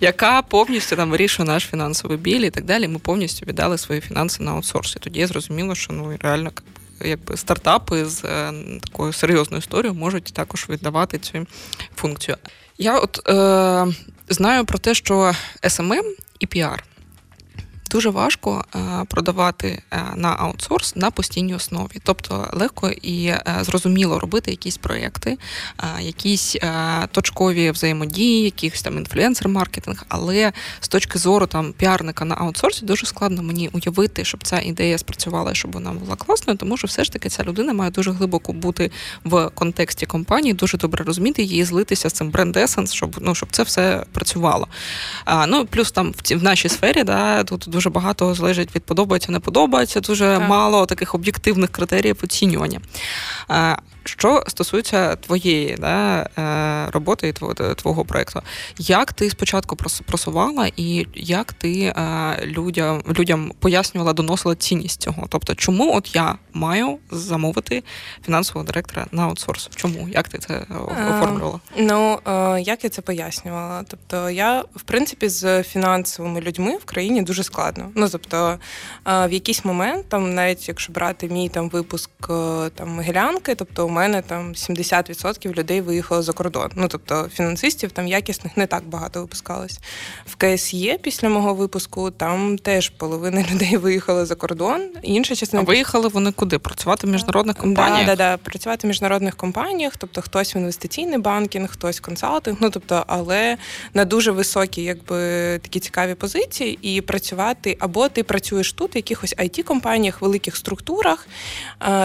яка 0.00 0.42
повністю 0.42 0.96
там 0.96 1.10
вирішує 1.10 1.48
наш 1.48 1.66
фінансовий 1.66 2.18
біль 2.18 2.40
і 2.40 2.50
так 2.50 2.64
далі. 2.64 2.88
Ми 2.88 2.98
повністю 2.98 3.46
віддали 3.46 3.78
свої 3.78 4.00
фінанси 4.00 4.42
на 4.42 4.50
аутсорс. 4.50 4.96
І 4.96 4.98
тоді 4.98 5.20
я 5.20 5.26
зрозуміла, 5.26 5.74
що 5.74 5.92
ну 5.92 6.16
реально 6.20 6.52
якби 7.00 7.36
стартапи 7.36 8.04
з 8.04 8.24
е, 8.24 8.52
такою 8.80 9.12
серйозною 9.12 9.58
історією 9.58 9.98
можуть 9.98 10.24
також 10.24 10.66
віддавати 10.68 11.18
цю 11.18 11.46
функцію. 11.96 12.36
Я 12.78 12.98
от 12.98 13.28
е, 13.28 13.94
знаю 14.28 14.64
про 14.64 14.78
те, 14.78 14.94
що 14.94 15.32
SMM 15.62 16.04
і 16.38 16.46
PR 16.46 16.78
дуже 17.94 18.10
важко 18.10 18.64
е, 18.74 18.78
продавати 19.08 19.82
е, 19.90 20.02
на 20.16 20.28
аутсорс 20.28 20.96
на 20.96 21.10
постійній 21.10 21.54
основі. 21.54 22.00
Тобто 22.02 22.48
легко 22.52 22.90
і 22.90 23.26
е, 23.26 23.44
зрозуміло 23.60 24.18
робити 24.18 24.50
якісь 24.50 24.76
проєкти, 24.76 25.38
якісь 26.00 26.56
точкові 27.10 27.70
взаємодії, 27.70 28.44
якихось 28.44 28.82
там 28.82 28.98
інфлюенсер-маркетинг, 28.98 30.04
але 30.08 30.52
з 30.80 30.88
точки 30.88 31.18
зору 31.18 31.46
там 31.46 31.72
піарника 31.72 32.24
на 32.24 32.34
аутсорсі 32.34 32.84
дуже 32.84 33.06
складно 33.06 33.42
мені 33.42 33.70
уявити, 33.72 34.24
щоб 34.24 34.44
ця 34.44 34.60
ідея 34.60 34.98
спрацювала, 34.98 35.54
щоб 35.54 35.72
вона 35.72 35.92
була 35.92 36.16
класною, 36.16 36.58
тому 36.58 36.76
що 36.76 36.86
все 36.86 37.04
ж 37.04 37.12
таки 37.12 37.28
ця 37.28 37.44
людина 37.44 37.72
має 37.72 37.90
дуже 37.90 38.10
глибоко 38.10 38.52
бути 38.52 38.90
в 39.24 39.50
контексті 39.54 40.06
компанії, 40.06 40.54
дуже 40.54 40.78
добре 40.78 41.04
розуміти 41.04 41.42
її, 41.42 41.64
злитися 41.64 42.10
з 42.10 42.12
цим 42.12 42.30
бренд 42.30 42.56
есенс, 42.56 42.92
щоб 42.92 43.16
ну 43.20 43.34
щоб 43.34 43.48
це 43.52 43.62
все 43.62 44.04
працювало. 44.12 44.68
А, 45.24 45.46
Ну 45.46 45.66
плюс 45.66 45.92
там 45.92 46.12
в 46.12 46.34
в 46.36 46.42
нашій 46.42 46.68
сфері, 46.68 47.04
да, 47.04 47.44
тут 47.44 47.64
дуже 47.66 47.83
багато 47.90 48.34
залежить 48.34 48.74
від 48.74 48.84
подобається, 48.84 49.32
не 49.32 49.40
подобається, 49.40 50.00
дуже 50.00 50.24
так. 50.24 50.48
мало 50.48 50.86
таких 50.86 51.14
об'єктивних 51.14 51.70
критеріїв 51.70 52.20
оцінювання. 52.22 52.80
Що 54.04 54.44
стосується 54.46 55.16
твоєї 55.16 55.76
да, 55.76 56.28
е, 56.38 56.90
роботи 56.90 57.28
і 57.28 57.32
твого, 57.32 57.54
твого 57.54 58.04
проєкту, 58.04 58.40
як 58.78 59.12
ти 59.12 59.30
спочатку 59.30 59.76
просувала 60.06 60.70
і 60.76 61.06
як 61.14 61.52
ти 61.52 61.80
е, 61.82 62.38
людям 62.44 63.02
людям 63.18 63.52
пояснювала, 63.58 64.12
доносила 64.12 64.54
цінність 64.54 65.02
цього? 65.02 65.26
Тобто, 65.28 65.54
чому 65.54 65.96
от 65.96 66.14
я 66.14 66.34
маю 66.52 66.98
замовити 67.10 67.82
фінансового 68.24 68.66
директора 68.66 69.06
на 69.12 69.22
аутсорс? 69.22 69.70
Чому? 69.74 70.08
Як 70.08 70.28
ти 70.28 70.38
це 70.38 70.66
оформлювала? 71.08 71.60
Ну 71.76 72.18
як 72.60 72.84
я 72.84 72.90
це 72.90 73.02
пояснювала? 73.02 73.84
Тобто, 73.88 74.30
я 74.30 74.64
в 74.76 74.82
принципі 74.82 75.28
з 75.28 75.62
фінансовими 75.62 76.40
людьми 76.40 76.76
в 76.76 76.84
країні 76.84 77.22
дуже 77.22 77.42
складно. 77.42 77.90
Ну 77.94 78.08
тобто, 78.08 78.58
в 79.06 79.32
якийсь 79.32 79.64
момент, 79.64 80.08
там, 80.08 80.34
навіть 80.34 80.68
якщо 80.68 80.92
брати 80.92 81.28
мій 81.28 81.48
там 81.48 81.68
випуск 81.68 82.10
там 82.74 82.88
Могилянки, 82.88 83.54
тобто 83.54 83.88
мене 83.94 84.22
там 84.22 84.52
70% 84.52 85.58
людей 85.58 85.80
виїхало 85.80 86.22
за 86.22 86.32
кордон. 86.32 86.70
Ну 86.74 86.88
тобто 86.88 87.28
фінансистів 87.34 87.92
там 87.92 88.08
якісних 88.08 88.56
не 88.56 88.66
так 88.66 88.84
багато 88.86 89.20
випускалось. 89.20 89.78
В 90.26 90.36
КСЄ 90.36 90.98
після 91.02 91.28
мого 91.28 91.54
випуску 91.54 92.10
там 92.10 92.58
теж 92.58 92.88
половина 92.88 93.44
людей 93.52 93.76
виїхала 93.76 94.26
за 94.26 94.34
кордон. 94.34 94.90
Інша 95.02 95.34
частина 95.34 95.62
А 95.62 95.64
виїхали 95.64 96.08
вони 96.08 96.32
куди? 96.32 96.58
Працювати 96.58 97.06
в 97.06 97.10
міжнародних 97.10 97.56
компаніях? 97.56 98.06
Да, 98.06 98.16
да, 98.16 98.16
да, 98.16 98.36
працювати 98.36 98.86
в 98.86 98.88
міжнародних 98.88 99.36
компаніях, 99.36 99.92
тобто 99.98 100.22
хтось 100.22 100.54
в 100.54 100.56
інвестиційний 100.56 101.18
банкінг, 101.18 101.70
хтось 101.70 102.00
консалтинг. 102.00 102.56
Ну 102.60 102.70
тобто, 102.70 103.04
але 103.06 103.56
на 103.94 104.04
дуже 104.04 104.30
високі, 104.30 104.82
якби 104.82 105.18
такі 105.58 105.80
цікаві 105.80 106.14
позиції, 106.14 106.78
і 106.82 107.00
працювати 107.00 107.76
або 107.80 108.08
ти 108.08 108.22
працюєш 108.22 108.72
тут 108.72 108.94
в 108.94 108.96
якихось 108.96 109.34
it 109.36 109.62
компаніях 109.62 110.22
великих 110.22 110.56
структурах, 110.56 111.28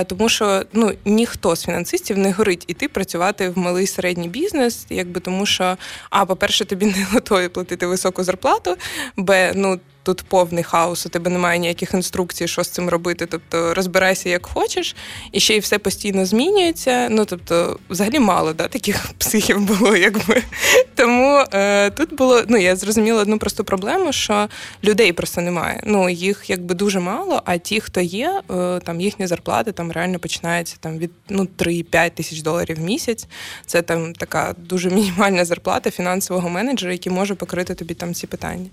тому 0.07 0.29
що 0.29 0.63
ну 0.73 0.93
ніхто 1.05 1.55
з 1.55 1.65
фінансистів 1.65 1.78
не 2.17 2.31
горить 2.31 2.63
іти 2.67 2.87
працювати 2.87 3.49
в 3.49 3.57
малий 3.57 3.87
середній 3.87 4.27
бізнес, 4.27 4.85
якби 4.89 5.19
тому, 5.19 5.45
що 5.45 5.77
а, 6.09 6.25
по-перше, 6.25 6.65
тобі 6.65 6.85
не 6.85 7.07
готові 7.11 7.47
платити 7.47 7.87
високу 7.87 8.23
зарплату, 8.23 8.75
б, 9.17 9.51
ну 9.55 9.79
тут 10.03 10.21
повний 10.21 10.63
хаос, 10.63 11.05
у 11.05 11.09
тебе 11.09 11.29
немає 11.29 11.59
ніяких 11.59 11.93
інструкцій, 11.93 12.47
що 12.47 12.63
з 12.63 12.69
цим 12.69 12.89
робити. 12.89 13.25
Тобто 13.25 13.73
розбирайся 13.73 14.29
як 14.29 14.45
хочеш, 14.45 14.95
і 15.31 15.39
ще 15.39 15.55
й 15.55 15.59
все 15.59 15.79
постійно 15.79 16.25
змінюється. 16.25 17.07
Ну 17.11 17.25
тобто, 17.25 17.79
взагалі 17.89 18.19
мало 18.19 18.53
да, 18.53 18.67
таких 18.67 19.09
психів 19.17 19.59
було, 19.59 19.95
якби. 19.95 20.43
Тому 20.99 21.43
е, 21.53 21.89
тут 21.89 22.15
було, 22.15 22.41
ну 22.47 22.57
я 22.57 22.75
зрозуміла 22.75 23.21
одну 23.21 23.39
просту 23.39 23.63
проблему, 23.63 24.13
що 24.13 24.47
людей 24.83 25.13
просто 25.13 25.41
немає. 25.41 25.81
Ну 25.85 26.09
їх 26.09 26.49
якби 26.49 26.75
дуже 26.75 26.99
мало, 26.99 27.41
а 27.45 27.57
ті, 27.57 27.79
хто 27.79 28.01
є, 28.01 28.41
е, 28.51 28.79
там 28.79 29.01
їхні 29.01 29.27
зарплати 29.27 29.71
там 29.71 29.91
реально 29.91 30.19
починаються 30.19 30.75
там 30.79 30.97
від 30.97 31.11
ну 31.29 31.47
3-5 31.57 32.11
тисяч 32.11 32.41
доларів 32.41 32.77
в 32.77 32.79
місяць. 32.79 33.27
Це 33.65 33.81
там 33.81 34.13
така 34.13 34.55
дуже 34.57 34.89
мінімальна 34.99 35.45
зарплата 35.45 35.91
фінансового 35.91 36.49
менеджера, 36.49 36.91
який 36.91 37.13
може 37.13 37.35
покрити 37.35 37.75
тобі 37.75 37.93
там 37.93 38.13
ці 38.13 38.27
питання. 38.27 38.69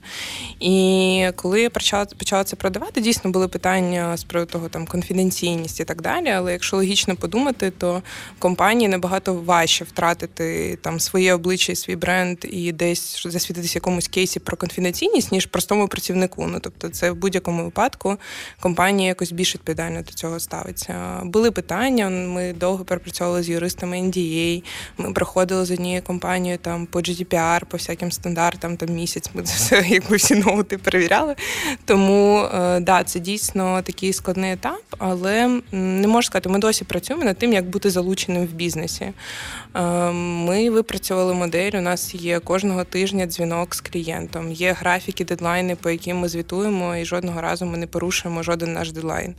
І 0.60 1.26
коли 1.36 1.60
я 1.60 1.70
почала 1.70 2.04
почала 2.04 2.44
це 2.44 2.56
продавати, 2.56 3.00
дійсно 3.00 3.30
були 3.30 3.48
питання 3.48 4.16
з 4.16 4.24
приводу 4.24 4.52
того 4.52 4.68
там 4.68 4.86
конфіденційність 4.86 5.80
і 5.80 5.84
так 5.84 6.02
далі. 6.02 6.28
Але 6.28 6.52
якщо 6.52 6.76
логічно 6.76 7.16
подумати, 7.16 7.72
то 7.78 8.02
компанії 8.38 8.88
набагато 8.88 9.34
важче 9.34 9.84
втратити 9.84 10.78
там 10.82 11.00
своє 11.00 11.34
обличчя, 11.34 11.72
і 11.72 11.76
свій 11.76 11.96
бренд 11.96 12.15
і 12.44 12.72
десь 12.72 13.26
засвітитися 13.26 13.76
якомусь 13.76 14.08
кейсі 14.08 14.40
про 14.40 14.56
конфіденційність, 14.56 15.32
ніж 15.32 15.46
простому 15.46 15.88
працівнику. 15.88 16.46
Ну 16.46 16.58
тобто, 16.60 16.88
це 16.88 17.10
в 17.10 17.16
будь-якому 17.16 17.64
випадку 17.64 18.16
компанія 18.60 19.08
якось 19.08 19.32
більш 19.32 19.54
відповідально 19.54 20.02
до 20.02 20.12
цього 20.12 20.40
ставиться. 20.40 21.20
Були 21.24 21.50
питання. 21.50 22.08
Ми 22.08 22.52
довго 22.52 22.84
перепрацьовували 22.84 23.42
з 23.42 23.48
юристами 23.48 23.96
NDA, 23.96 24.62
Ми 24.98 25.12
проходили 25.12 25.64
з 25.64 25.70
однією 25.70 26.02
компанією 26.02 26.58
там 26.58 26.86
по 26.86 26.98
GDPR, 26.98 27.64
по 27.64 27.76
всяким 27.76 28.12
стандартам 28.12 28.76
там 28.76 28.88
місяць. 28.88 29.30
Ми 29.34 29.42
це 29.42 29.54
все 29.54 29.88
якби 29.88 30.16
всі 30.16 30.34
ноути 30.34 30.78
перевіряли. 30.78 31.34
Тому 31.84 32.40
е, 32.54 32.80
да, 32.80 33.04
це 33.04 33.20
дійсно 33.20 33.82
такий 33.82 34.12
складний 34.12 34.52
етап, 34.52 34.82
але 34.98 35.60
не 35.72 36.08
можу 36.08 36.26
сказати, 36.26 36.48
ми 36.48 36.58
досі 36.58 36.84
працюємо 36.84 37.24
над 37.24 37.38
тим, 37.38 37.52
як 37.52 37.68
бути 37.68 37.90
залученим 37.90 38.46
в 38.46 38.52
бізнесі. 38.52 39.12
Е, 39.74 39.82
ми 40.12 40.70
випрацювали 40.70 41.34
модель. 41.34 41.72
У 41.74 41.80
нас 41.80 42.05
є 42.14 42.40
кожного 42.40 42.84
тижня 42.84 43.26
дзвінок 43.26 43.74
з 43.74 43.80
клієнтом. 43.80 44.52
Є 44.52 44.72
графіки, 44.72 45.24
дедлайни, 45.24 45.76
по 45.76 45.90
яким 45.90 46.16
ми 46.16 46.28
звітуємо, 46.28 46.96
і 46.96 47.04
жодного 47.04 47.40
разу 47.40 47.66
ми 47.66 47.78
не 47.78 47.86
порушуємо 47.86 48.42
жоден 48.42 48.72
наш 48.72 48.92
дедлайн. 48.92 49.34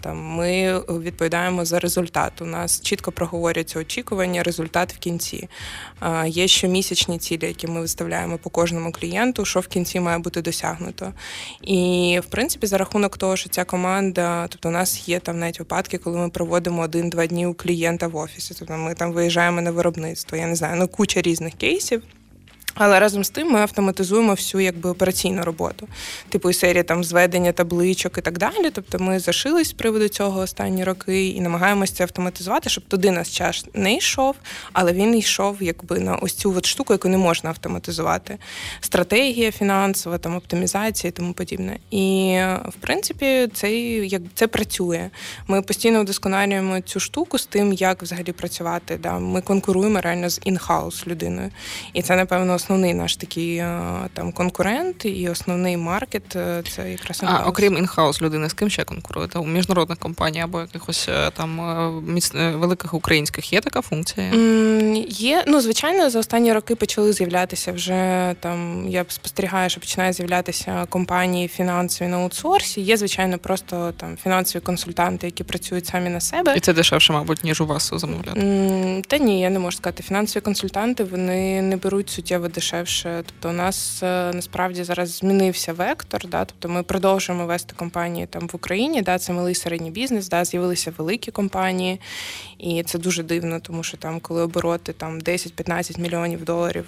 Там 0.00 0.18
ми 0.18 0.80
відповідаємо 0.88 1.64
за 1.64 1.80
результат. 1.80 2.42
У 2.42 2.44
нас 2.44 2.80
чітко 2.80 3.12
проговорюється 3.12 3.78
очікування, 3.78 4.42
результат 4.42 4.92
в 4.92 4.98
кінці. 4.98 5.48
Є 6.26 6.48
щомісячні 6.48 7.18
цілі, 7.18 7.46
які 7.46 7.66
ми 7.66 7.80
виставляємо 7.80 8.38
по 8.38 8.50
кожному 8.50 8.92
клієнту, 8.92 9.44
що 9.44 9.60
в 9.60 9.66
кінці 9.66 10.00
має 10.00 10.18
бути 10.18 10.42
досягнуто. 10.42 11.12
І 11.62 12.20
в 12.22 12.26
принципі, 12.26 12.66
за 12.66 12.78
рахунок 12.78 13.16
того, 13.16 13.36
що 13.36 13.48
ця 13.48 13.64
команда, 13.64 14.46
тобто 14.48 14.68
у 14.68 14.72
нас 14.72 15.08
є 15.08 15.18
там 15.18 15.38
навіть 15.38 15.58
випадки, 15.58 15.98
коли 15.98 16.18
ми 16.18 16.28
проводимо 16.28 16.82
один-два 16.82 17.26
дні 17.26 17.46
у 17.46 17.54
клієнта 17.54 18.06
в 18.06 18.16
офісі. 18.16 18.54
Тобто 18.58 18.76
ми 18.76 18.94
там 18.94 19.12
виїжджаємо 19.12 19.60
на 19.60 19.70
виробництво. 19.70 20.38
Я 20.38 20.46
не 20.46 20.56
знаю, 20.56 20.76
ну 20.76 20.88
куча 20.88 21.22
різних 21.22 21.54
ķīsi. 21.64 22.00
Але 22.74 23.00
разом 23.00 23.24
з 23.24 23.30
тим 23.30 23.50
ми 23.50 23.60
автоматизуємо 23.60 24.32
всю 24.32 24.60
якби 24.60 24.90
операційну 24.90 25.42
роботу, 25.42 25.88
типу 26.28 26.50
і 26.50 26.54
серія 26.54 26.82
там 26.82 27.04
зведення 27.04 27.52
табличок 27.52 28.18
і 28.18 28.20
так 28.20 28.38
далі. 28.38 28.70
Тобто 28.72 28.98
ми 28.98 29.18
зашились 29.18 29.68
з 29.68 29.72
приводу 29.72 30.08
цього 30.08 30.40
останні 30.40 30.84
роки 30.84 31.28
і 31.28 31.40
намагаємося 31.40 31.94
це 31.94 32.04
автоматизувати, 32.04 32.70
щоб 32.70 32.84
туди 32.84 33.10
нас 33.10 33.30
час 33.30 33.66
не 33.74 33.96
йшов, 33.96 34.36
але 34.72 34.92
він 34.92 35.18
йшов 35.18 35.56
якби 35.60 35.98
на 35.98 36.16
ось 36.16 36.34
цю 36.34 36.54
от 36.56 36.66
штуку, 36.66 36.92
яку 36.92 37.08
не 37.08 37.18
можна 37.18 37.50
автоматизувати. 37.50 38.38
Стратегія 38.80 39.52
фінансова, 39.52 40.18
там 40.18 40.36
оптимізація 40.36 41.08
і 41.08 41.12
тому 41.12 41.32
подібне. 41.32 41.78
І 41.90 42.36
в 42.68 42.74
принципі, 42.80 43.48
це 43.54 43.72
як 43.74 44.22
це 44.34 44.46
працює. 44.46 45.10
Ми 45.46 45.62
постійно 45.62 46.02
вдосконалюємо 46.02 46.80
цю 46.80 47.00
штуку 47.00 47.38
з 47.38 47.46
тим, 47.46 47.72
як 47.72 48.02
взагалі 48.02 48.32
працювати. 48.32 48.98
Да. 49.02 49.18
Ми 49.18 49.40
конкуруємо 49.40 50.00
реально 50.00 50.28
з 50.28 50.40
інхаус 50.44 51.06
людиною, 51.06 51.50
і 51.92 52.02
це 52.02 52.16
напевно 52.16 52.58
основний 52.64 52.94
наш 52.94 53.16
такий 53.16 53.56
е, 53.56 53.80
там 54.12 54.32
конкурент 54.32 55.04
і 55.04 55.28
основний 55.28 55.76
маркет 55.76 56.36
е, 56.36 56.62
це 56.70 56.90
якраз 56.90 57.22
інхаус. 57.22 57.40
А 57.44 57.48
окрім 57.48 57.76
інхаус 57.76 58.22
людини, 58.22 58.48
з 58.48 58.52
ким 58.52 58.70
ще 58.70 58.84
конкуруєте? 58.84 59.38
У 59.38 59.46
міжнародних 59.46 59.98
компаній 59.98 60.40
або 60.40 60.60
якихось 60.60 61.08
е, 61.08 61.30
там 61.30 61.60
великих 62.34 62.94
українських 62.94 63.52
є 63.52 63.60
така 63.60 63.82
функція? 63.82 64.26
Є, 65.08 65.44
ну 65.46 65.60
звичайно, 65.60 66.10
за 66.10 66.18
останні 66.18 66.52
роки 66.52 66.74
почали 66.74 67.12
з'являтися 67.12 67.72
вже 67.72 68.34
там. 68.40 68.88
Я 68.88 69.04
спостерігаю, 69.08 69.70
що 69.70 69.80
починає 69.80 70.12
з'являтися 70.12 70.86
компанії 70.88 71.48
фінансові 71.48 72.08
на 72.08 72.16
аутсорсі. 72.16 72.80
Є, 72.80 72.96
звичайно, 72.96 73.38
просто 73.38 73.92
там 73.96 74.16
фінансові 74.22 74.62
консультанти, 74.62 75.26
які 75.26 75.44
працюють 75.44 75.86
самі 75.86 76.10
на 76.10 76.20
себе. 76.20 76.54
І 76.56 76.60
це 76.60 76.72
дешевше, 76.72 77.12
мабуть, 77.12 77.44
ніж 77.44 77.60
у 77.60 77.66
вас 77.66 77.90
замовляти. 77.94 79.02
Та 79.08 79.18
ні, 79.18 79.40
я 79.40 79.50
не 79.50 79.58
можу 79.58 79.76
сказати. 79.76 80.02
Фінансові 80.02 80.42
консультанти 80.42 81.04
вони 81.04 81.62
не 81.62 81.76
беруть 81.76 82.10
суттєво 82.10 82.48
дешевше. 82.54 83.22
Тобто, 83.26 83.48
у 83.48 83.52
нас 83.52 84.02
е, 84.02 84.30
насправді 84.34 84.84
зараз 84.84 85.16
змінився 85.16 85.72
вектор. 85.72 86.28
Да? 86.28 86.44
Тобто 86.44 86.68
ми 86.68 86.82
продовжуємо 86.82 87.46
вести 87.46 87.74
компанії 87.76 88.26
там 88.26 88.46
в 88.46 88.50
Україні. 88.52 89.02
Да? 89.02 89.18
Це 89.18 89.32
малий 89.32 89.54
середній 89.54 89.90
бізнес, 89.90 90.28
да? 90.28 90.44
з'явилися 90.44 90.92
великі 90.98 91.32
компанії, 91.32 92.00
і 92.58 92.82
це 92.82 92.98
дуже 92.98 93.22
дивно, 93.22 93.60
тому 93.60 93.82
що 93.82 93.96
там, 93.96 94.20
коли 94.20 94.42
обороти 94.42 94.92
там 94.92 95.18
10-15 95.18 96.00
мільйонів 96.00 96.44
доларів 96.44 96.84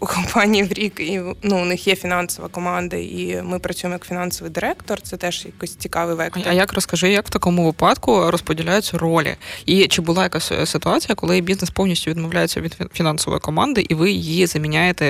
у 0.00 0.06
компанії 0.06 0.64
в 0.64 0.72
рік, 0.72 1.00
і 1.00 1.20
ну 1.42 1.62
у 1.62 1.64
них 1.64 1.86
є 1.86 1.96
фінансова 1.96 2.48
команда, 2.48 2.96
і 2.96 3.42
ми 3.44 3.58
працюємо 3.58 3.94
як 3.94 4.06
фінансовий 4.06 4.52
директор. 4.52 5.00
Це 5.00 5.16
теж 5.16 5.46
якось 5.46 5.74
цікавий 5.74 6.16
вектор. 6.16 6.42
А 6.46 6.52
як 6.52 6.72
розкажи, 6.72 7.12
як 7.12 7.26
в 7.26 7.30
такому 7.30 7.64
випадку 7.64 8.30
розподіляються 8.30 8.98
ролі? 8.98 9.36
І 9.66 9.86
чи 9.86 10.02
була 10.02 10.22
якась 10.22 10.52
ситуація, 10.64 11.14
коли 11.14 11.40
бізнес 11.40 11.70
повністю 11.70 12.10
відмовляється 12.10 12.60
від 12.60 12.76
фінансової 12.92 13.40
команди, 13.40 13.86
і 13.88 13.94
ви 13.94 14.10
її 14.10 14.46
заміняєте? 14.46 15.09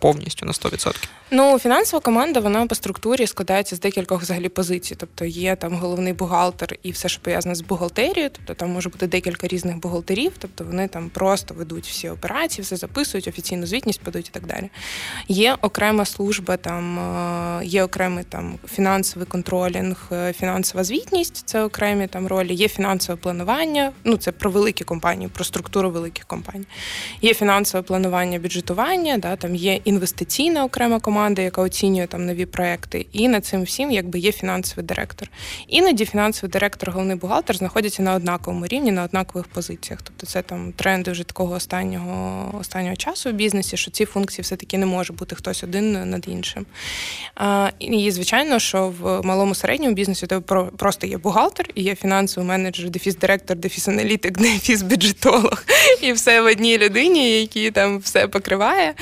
повністю 0.00 0.46
на 0.46 0.52
100%? 0.52 1.08
Ну, 1.32 1.58
фінансова 1.58 2.00
команда 2.00 2.40
вона 2.40 2.66
по 2.66 2.74
структурі 2.74 3.26
складається 3.26 3.76
з 3.76 3.80
декількох 3.80 4.22
взагалі 4.22 4.48
позицій. 4.48 4.94
Тобто 4.94 5.24
є 5.24 5.56
там 5.56 5.74
головний 5.74 6.12
бухгалтер 6.12 6.76
і 6.82 6.90
все, 6.90 7.08
що 7.08 7.20
пов'язане 7.22 7.54
з 7.54 7.60
бухгалтерією. 7.60 8.30
Тобто 8.32 8.54
там 8.54 8.70
може 8.70 8.88
бути 8.88 9.06
декілька 9.06 9.46
різних 9.46 9.76
бухгалтерів, 9.76 10.32
тобто 10.38 10.64
вони 10.64 10.88
там 10.88 11.08
просто 11.08 11.54
ведуть 11.54 11.86
всі 11.86 12.08
операції, 12.08 12.62
все 12.62 12.76
записують, 12.76 13.28
офіційну 13.28 13.66
звітність 13.66 14.00
подають 14.00 14.28
і 14.28 14.30
так 14.30 14.46
далі. 14.46 14.70
Є 15.28 15.56
окрема 15.62 16.04
служба, 16.04 16.56
там 16.56 16.98
е, 16.98 17.64
є 17.64 17.84
окремий 17.84 18.24
там 18.24 18.58
фінансовий 18.68 19.26
контролінг, 19.26 20.08
е, 20.12 20.32
фінансова 20.32 20.84
звітність 20.84 21.42
це 21.46 21.64
окремі 21.64 22.06
там 22.06 22.26
ролі, 22.26 22.54
є 22.54 22.68
фінансове 22.68 23.16
планування. 23.16 23.92
Ну 24.04 24.16
це 24.16 24.32
про 24.32 24.50
великі 24.50 24.84
компанії, 24.84 25.30
про 25.34 25.44
структуру 25.44 25.90
великих 25.90 26.24
компаній. 26.24 26.66
Є 27.22 27.34
фінансове 27.34 27.82
планування 27.82 28.38
бюджетування, 28.38 29.18
да, 29.18 29.36
там 29.36 29.56
є 29.56 29.80
інвестиційна 29.90 30.64
окрема 30.64 31.00
команда, 31.00 31.42
яка 31.42 31.62
оцінює 31.62 32.06
там 32.06 32.26
нові 32.26 32.46
проекти. 32.46 33.06
І 33.12 33.28
над 33.28 33.44
цим 33.44 33.62
всім 33.62 33.90
якби 33.90 34.18
є 34.18 34.32
фінансовий 34.32 34.86
директор. 34.86 35.28
Іноді 35.68 36.04
фінансовий 36.04 36.50
директор, 36.50 36.90
головний 36.90 37.16
бухгалтер 37.16 37.56
знаходяться 37.56 38.02
на 38.02 38.14
однаковому 38.14 38.66
рівні, 38.66 38.92
на 38.92 39.04
однакових 39.04 39.46
позиціях. 39.46 40.02
Тобто 40.02 40.26
це 40.26 40.42
там 40.42 40.72
тренди 40.72 41.10
вже 41.10 41.24
такого 41.24 41.54
останнього 41.54 42.58
останнього 42.58 42.96
часу 42.96 43.30
в 43.30 43.32
бізнесі, 43.32 43.76
що 43.76 43.90
ці 43.90 44.04
функції 44.04 44.42
все-таки 44.42 44.78
не 44.78 44.86
може 44.86 45.12
бути 45.12 45.36
хтось 45.36 45.64
один 45.64 46.10
над 46.10 46.28
іншим. 46.28 46.66
А, 47.34 47.70
І 47.78 48.10
звичайно, 48.10 48.58
що 48.58 48.94
в 49.00 49.22
малому 49.26 49.54
середньому 49.54 49.94
бізнесі 49.94 50.26
тебе 50.26 50.64
просто 50.76 51.06
є 51.06 51.18
бухгалтер, 51.18 51.66
і 51.74 51.82
є 51.82 51.94
фінансовий 51.94 52.48
менеджер, 52.48 52.90
дефіс-директор, 52.90 53.56
дефіс-аналітик, 53.56 54.38
дефіс-бюджетолог, 54.38 55.64
і 56.02 56.12
все 56.12 56.42
в 56.42 56.46
одній 56.46 56.78
людині, 56.78 57.40
які 57.40 57.70
там 57.70 57.98
все 57.98 58.28
покриває. 58.28 58.94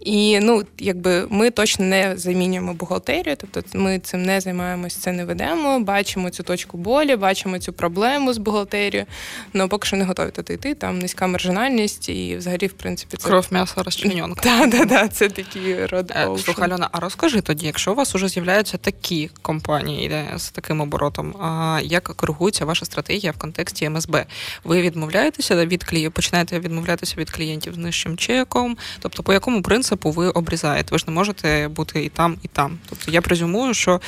І 0.00 0.33
ну, 0.40 0.62
якби 0.78 1.26
ми 1.30 1.50
точно 1.50 1.84
не 1.84 2.16
замінюємо 2.16 2.74
бухгалтерію, 2.74 3.36
тобто 3.36 3.78
ми 3.78 3.98
цим 3.98 4.22
не 4.22 4.40
займаємось, 4.40 4.94
це 4.96 5.12
не 5.12 5.24
ведемо. 5.24 5.80
Бачимо 5.80 6.30
цю 6.30 6.42
точку 6.42 6.78
болі, 6.78 7.16
бачимо 7.16 7.58
цю 7.58 7.72
проблему 7.72 8.32
з 8.32 8.38
бухгалтерією. 8.38 9.06
але 9.54 9.66
поки 9.66 9.86
що 9.86 9.96
не 9.96 10.04
готові 10.04 10.30
туди 10.30 10.54
йти. 10.54 10.74
Там 10.74 10.98
низька 10.98 11.26
маржинальність, 11.26 12.08
і 12.08 12.36
взагалі, 12.36 12.66
в 12.66 12.72
принципі, 12.72 13.16
це 13.16 13.28
кров 13.28 13.46
м'ясо 13.50 13.82
розчленьонка. 13.82 14.40
Так, 14.42 14.70
так, 14.78 14.88
так, 14.88 15.12
це 15.12 15.28
такі 15.28 15.86
род. 15.86 16.12
Е, 16.16 16.28
слухай, 16.44 16.64
Альона, 16.70 16.88
а 16.92 17.00
розкажи 17.00 17.40
тоді, 17.40 17.66
якщо 17.66 17.92
у 17.92 17.94
вас 17.94 18.14
вже 18.14 18.28
з'являються 18.28 18.76
такі 18.76 19.30
компанії 19.42 20.08
де, 20.08 20.38
з 20.38 20.50
таким 20.50 20.80
оборотом, 20.80 21.36
а 21.42 21.80
як 21.84 22.02
коригується 22.02 22.64
ваша 22.64 22.84
стратегія 22.84 23.32
в 23.32 23.38
контексті 23.38 23.88
МСБ? 23.88 24.26
Ви 24.64 24.82
відмовляєтеся 24.82 25.66
від 25.66 25.84
клієнтів, 25.84 26.12
починаєте 26.12 26.58
відмовлятися 26.58 27.14
від 27.18 27.30
клієнтів 27.30 27.74
з 27.74 27.76
нижчим 27.76 28.16
чеком? 28.16 28.76
Тобто, 29.00 29.22
по 29.22 29.32
якому 29.32 29.62
принципу 29.62 30.10
ви 30.10 30.23
обрізаєте? 30.28 30.88
Ви 30.92 30.98
ж 30.98 31.04
не 31.08 31.14
можете 31.14 31.68
бути 31.68 32.04
і 32.04 32.08
там, 32.08 32.36
і 32.42 32.48
там. 32.48 32.78
Тобто 32.88 33.10
я 33.10 33.20
презюмую, 33.20 33.74
що 33.74 34.00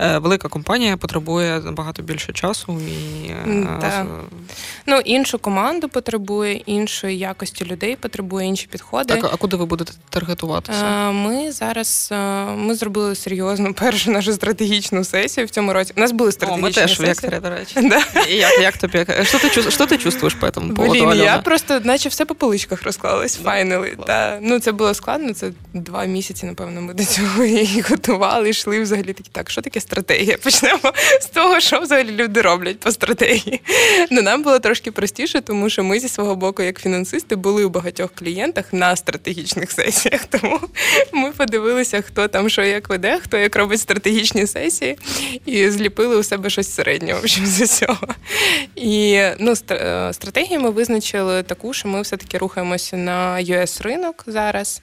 е, 0.00 0.18
велика 0.18 0.48
компанія 0.48 0.96
потребує 0.96 1.60
набагато 1.60 2.02
більше 2.02 2.32
часу 2.32 2.80
і 2.80 3.30
так. 3.80 4.06
ну 4.86 4.98
іншу 4.98 5.38
команду 5.38 5.88
потребує, 5.88 6.54
іншої 6.54 7.18
якості 7.18 7.64
людей 7.64 7.96
потребує, 7.96 8.46
інші 8.46 8.66
підходи. 8.66 9.14
Так, 9.14 9.30
а 9.32 9.36
куди 9.36 9.56
ви 9.56 9.66
будете 9.66 9.92
таргетуватися? 10.10 10.84
Е, 10.84 11.12
ми 11.12 11.52
зараз 11.52 12.08
ми 12.56 12.74
зробили 12.74 13.14
серйозну 13.14 13.74
першу 13.74 14.10
нашу 14.10 14.32
стратегічну 14.32 15.04
сесію 15.04 15.46
в 15.46 15.50
цьому 15.50 15.72
році. 15.72 15.92
У 15.96 16.00
нас 16.00 16.12
були 16.12 16.32
стратегічні 16.32 16.64
О, 16.64 16.66
ми 16.66 16.72
теж 16.72 16.96
сесії. 16.96 17.40
до 17.40 17.50
речі. 17.50 17.90
Як 18.28 18.60
як 18.60 18.76
тобі? 18.76 19.06
Що 19.22 19.38
ти 19.38 19.70
що 19.70 19.86
ти 19.86 19.98
чувствуєш 19.98 20.34
по 20.34 20.50
цьому 20.50 20.74
поводу, 20.74 21.06
Блін, 21.06 21.22
Я 21.22 21.38
просто, 21.38 21.80
наче 21.80 22.08
все 22.08 22.24
по 22.24 22.34
поличках 22.34 22.82
розклалось, 22.82 23.36
файнали. 23.36 23.96
Та 24.06 24.38
ну 24.42 24.58
це 24.58 24.72
було 24.72 24.94
складно. 24.94 25.34
Це 25.34 25.50
два 25.74 26.04
місяці, 26.04 26.46
напевно, 26.46 26.80
ми 26.80 26.94
до 26.94 27.04
цього 27.04 27.44
і 27.44 27.80
готували, 27.80 28.50
йшли 28.50 28.80
взагалі 28.80 29.12
такі. 29.12 29.30
Так, 29.32 29.50
що 29.50 29.62
таке 29.62 29.80
стратегія? 29.80 30.36
Почнемо 30.36 30.92
з 31.20 31.26
того, 31.26 31.60
що 31.60 31.80
взагалі 31.80 32.10
люди 32.10 32.40
роблять 32.40 32.80
по 32.80 32.90
стратегії. 32.90 33.60
Ну 34.10 34.22
нам 34.22 34.42
було 34.42 34.58
трошки 34.58 34.92
простіше, 34.92 35.40
тому 35.40 35.70
що 35.70 35.84
ми 35.84 36.00
зі 36.00 36.08
свого 36.08 36.36
боку, 36.36 36.62
як 36.62 36.80
фінансисти, 36.80 37.36
були 37.36 37.64
у 37.64 37.68
багатьох 37.68 38.10
клієнтах 38.14 38.72
на 38.72 38.96
стратегічних 38.96 39.72
сесіях. 39.72 40.24
Тому 40.30 40.60
ми 41.12 41.32
подивилися, 41.32 42.00
хто 42.00 42.28
там 42.28 42.48
що 42.48 42.62
як 42.62 42.88
веде, 42.88 43.20
хто 43.22 43.36
як 43.36 43.56
робить 43.56 43.80
стратегічні 43.80 44.46
сесії, 44.46 44.98
і 45.46 45.70
зліпили 45.70 46.16
у 46.16 46.22
себе 46.22 46.50
щось 46.50 46.74
середнє 46.74 47.14
в 47.14 47.16
общем, 47.16 47.46
з 47.46 47.60
усього. 47.60 48.08
І 48.76 49.22
ну, 49.38 49.54
е, 49.70 50.12
стратегію 50.12 50.60
ми 50.60 50.70
визначили 50.70 51.42
таку, 51.42 51.72
що 51.72 51.88
ми 51.88 52.02
все-таки 52.02 52.38
рухаємося 52.38 52.96
на 52.96 53.36
us 53.36 53.82
ринок 53.82 54.24
зараз. 54.26 54.82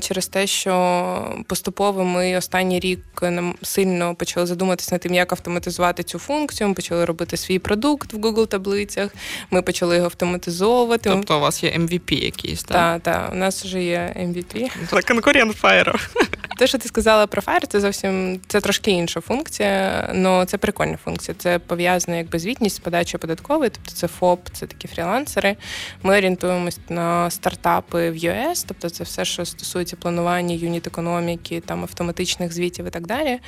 Через 0.00 0.26
те, 0.26 0.46
що 0.46 1.44
поступово 1.46 2.04
ми 2.04 2.36
останній 2.36 2.80
рік 2.80 3.00
нам 3.22 3.54
сильно 3.62 4.14
почали 4.14 4.46
задуматися 4.46 4.94
над 4.94 5.00
тим, 5.00 5.14
як 5.14 5.32
автоматизувати 5.32 6.02
цю 6.02 6.18
функцію. 6.18 6.68
Ми 6.68 6.74
почали 6.74 7.04
робити 7.04 7.36
свій 7.36 7.58
продукт 7.58 8.12
в 8.12 8.16
Google 8.16 8.46
таблицях. 8.46 9.14
Ми 9.50 9.62
почали 9.62 9.96
його 9.96 10.06
автоматизовувати. 10.06 11.10
Тобто 11.10 11.36
у 11.36 11.40
вас 11.40 11.64
є 11.64 11.70
MVP 11.70 12.24
якийсь, 12.24 12.62
так? 12.62 12.76
Так, 12.76 13.02
так, 13.02 13.32
у 13.32 13.36
нас 13.36 13.64
вже 13.64 13.82
є 13.82 14.14
MVP. 14.20 14.70
Це 14.90 15.02
конкурент 15.02 15.62
Fire. 15.62 16.08
Те, 16.58 16.66
що 16.66 16.78
ти 16.78 16.88
сказала 16.88 17.26
про 17.26 17.42
Fire, 17.42 17.66
це 17.66 17.80
зовсім 17.80 18.40
це 18.48 18.60
трошки 18.60 18.90
інша 18.90 19.20
функція, 19.20 20.08
але 20.24 20.46
це 20.46 20.58
прикольна 20.58 20.96
функція. 21.04 21.34
Це 21.38 21.58
пов'язана 21.58 22.16
якби 22.16 22.38
звітність 22.38 22.76
з 22.76 22.78
подачою 22.78 23.20
податкової, 23.20 23.70
тобто 23.70 23.90
це 23.90 24.08
ФОП, 24.08 24.48
це 24.52 24.66
такі 24.66 24.88
фрілансери. 24.88 25.56
Ми 26.02 26.16
орієнтуємось 26.16 26.78
на 26.88 27.30
стартапи 27.30 28.10
в 28.10 28.14
US, 28.14 28.64
тобто 28.68 28.90
це 28.90 29.04
все, 29.04 29.24
що 29.24 29.44
стосується 29.52 29.96
планування 29.96 30.54
юніт 30.54 30.86
економіки, 30.86 31.62
там 31.66 31.82
автоматичних 31.82 32.52
звітів 32.52 32.86
і 32.86 32.90
так 32.90 33.06
далі. 33.06 33.38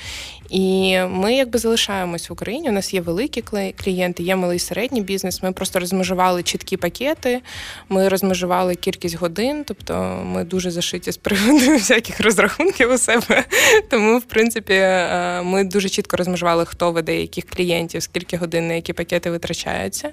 І 0.49 0.99
ми 0.99 1.35
якби 1.35 1.59
залишаємось 1.59 2.29
в 2.29 2.33
Україні. 2.33 2.69
У 2.69 2.71
нас 2.71 2.93
є 2.93 3.01
великі 3.01 3.41
клієнти, 3.77 4.23
є 4.23 4.35
малий 4.35 4.59
середній 4.59 5.01
бізнес. 5.01 5.43
Ми 5.43 5.51
просто 5.51 5.79
розмежували 5.79 6.43
чіткі 6.43 6.77
пакети, 6.77 7.41
ми 7.89 8.09
розмежували 8.09 8.75
кількість 8.75 9.15
годин, 9.15 9.63
тобто 9.67 10.23
ми 10.25 10.43
дуже 10.43 10.71
зашиті 10.71 11.11
з 11.11 11.17
приводу 11.17 11.71
всяких 11.73 12.19
розрахунків 12.19 12.91
у 12.91 12.97
себе. 12.97 13.43
Тому, 13.89 14.17
в 14.17 14.23
принципі, 14.23 14.73
е, 14.73 15.41
ми 15.41 15.63
дуже 15.63 15.89
чітко 15.89 16.17
розмежували, 16.17 16.65
хто 16.65 16.91
веде 16.91 17.21
яких 17.21 17.45
клієнтів, 17.45 18.03
скільки 18.03 18.37
годин 18.37 18.67
на 18.67 18.73
які 18.73 18.93
пакети 18.93 19.31
витрачаються. 19.31 20.11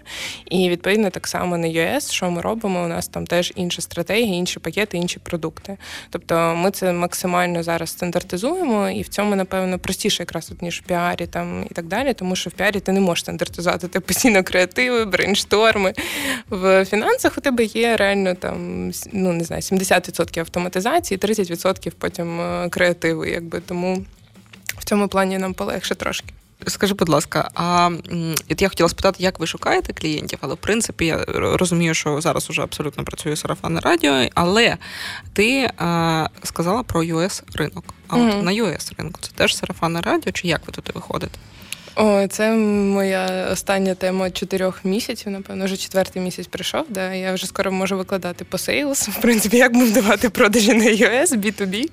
І 0.51 0.69
відповідно 0.69 1.11
так 1.11 1.27
само 1.27 1.59
на 1.59 1.69
US, 1.69 2.13
що 2.13 2.31
ми 2.31 2.41
робимо. 2.41 2.85
У 2.85 2.89
нас 2.89 3.09
там 3.09 3.27
теж 3.27 3.53
інша 3.57 3.83
стратегія, 3.83 4.37
інші 4.37 4.59
пакети, 4.59 4.97
інші 4.97 5.19
продукти. 5.19 5.77
Тобто 6.11 6.55
ми 6.57 6.71
це 6.71 6.93
максимально 6.93 7.63
зараз 7.63 7.91
стандартизуємо, 7.91 8.91
і 8.91 9.03
в 9.03 9.09
цьому, 9.09 9.37
напевно, 9.37 9.79
простіше 9.79 10.23
якраз 10.23 10.47
тут, 10.47 10.63
ніж 10.63 10.81
в 10.81 10.83
піарі 10.83 11.27
там 11.27 11.67
і 11.71 11.75
так 11.75 11.87
далі, 11.87 12.15
тому 12.15 12.37
що 12.37 12.51
в 12.51 12.53
піарі 12.53 12.81
ти 12.81 12.93
не 12.93 13.01
можеш 13.01 13.25
стандартизувати 13.25 13.89
ти 13.89 14.01
постійно 14.01 14.43
креативи, 14.43 15.05
брейншторми. 15.05 15.93
В 16.51 16.85
фінансах 16.85 17.39
у 17.39 17.41
тебе 17.41 17.65
є 17.65 17.97
реально 17.97 18.35
там 18.35 18.93
ну 19.13 19.33
не 19.33 19.45
знаю, 19.45 19.63
70% 19.63 20.41
автоматизації, 20.41 21.19
30% 21.19 21.93
потім 21.99 22.41
е, 22.41 22.69
креативу, 22.69 23.25
якби 23.25 23.61
тому 23.61 24.05
в 24.79 24.85
цьому 24.85 25.09
плані 25.09 25.39
нам 25.39 25.55
полегше 25.55 25.95
трошки. 25.95 26.35
Скажи, 26.67 26.95
будь 26.95 27.09
ласка, 27.09 27.51
а 27.55 27.91
я 28.49 28.69
хотіла 28.69 28.89
спитати, 28.89 29.23
як 29.23 29.41
ви 29.41 29.47
шукаєте 29.47 29.93
клієнтів, 29.93 30.39
але 30.43 30.55
в 30.55 30.57
принципі 30.57 31.07
я 31.07 31.25
розумію, 31.29 31.95
що 31.95 32.21
зараз 32.21 32.51
уже 32.51 32.63
абсолютно 32.63 33.05
працює 33.05 33.37
сарафанне 33.37 33.81
радіо, 33.81 34.27
але 34.35 34.77
ти 35.33 35.71
а, 35.77 36.29
сказала 36.43 36.83
про 36.83 37.03
us 37.03 37.43
ринок. 37.55 37.85
А 38.09 38.17
mm-hmm. 38.17 38.39
от 38.39 38.45
на 38.45 38.53
us 38.53 38.93
ринку 38.99 39.21
це 39.23 39.31
теж 39.35 39.57
сарафанне 39.57 40.01
радіо, 40.01 40.33
чи 40.33 40.49
як 40.49 40.67
ви 40.67 40.73
туди 40.73 40.93
виходите? 40.95 41.39
О, 41.97 42.27
це 42.27 42.53
моя 42.53 43.49
остання 43.53 43.95
тема 43.95 44.31
чотирьох 44.31 44.85
місяців. 44.85 45.33
Напевно, 45.33 45.65
вже 45.65 45.77
четвертий 45.77 46.23
місяць 46.23 46.47
прийшов. 46.47 46.85
Да, 46.89 47.15
Я 47.15 47.33
вже 47.33 47.47
скоро 47.47 47.73
можу 47.73 47.97
викладати 47.97 48.45
по 48.45 48.59
sales. 48.59 49.09
В 49.09 49.21
принципі, 49.21 49.57
як 49.57 49.73
будувати 49.73 50.31
продажі 50.31 50.75
на 50.75 50.85
US, 50.85 51.37
B2B. 51.37 51.89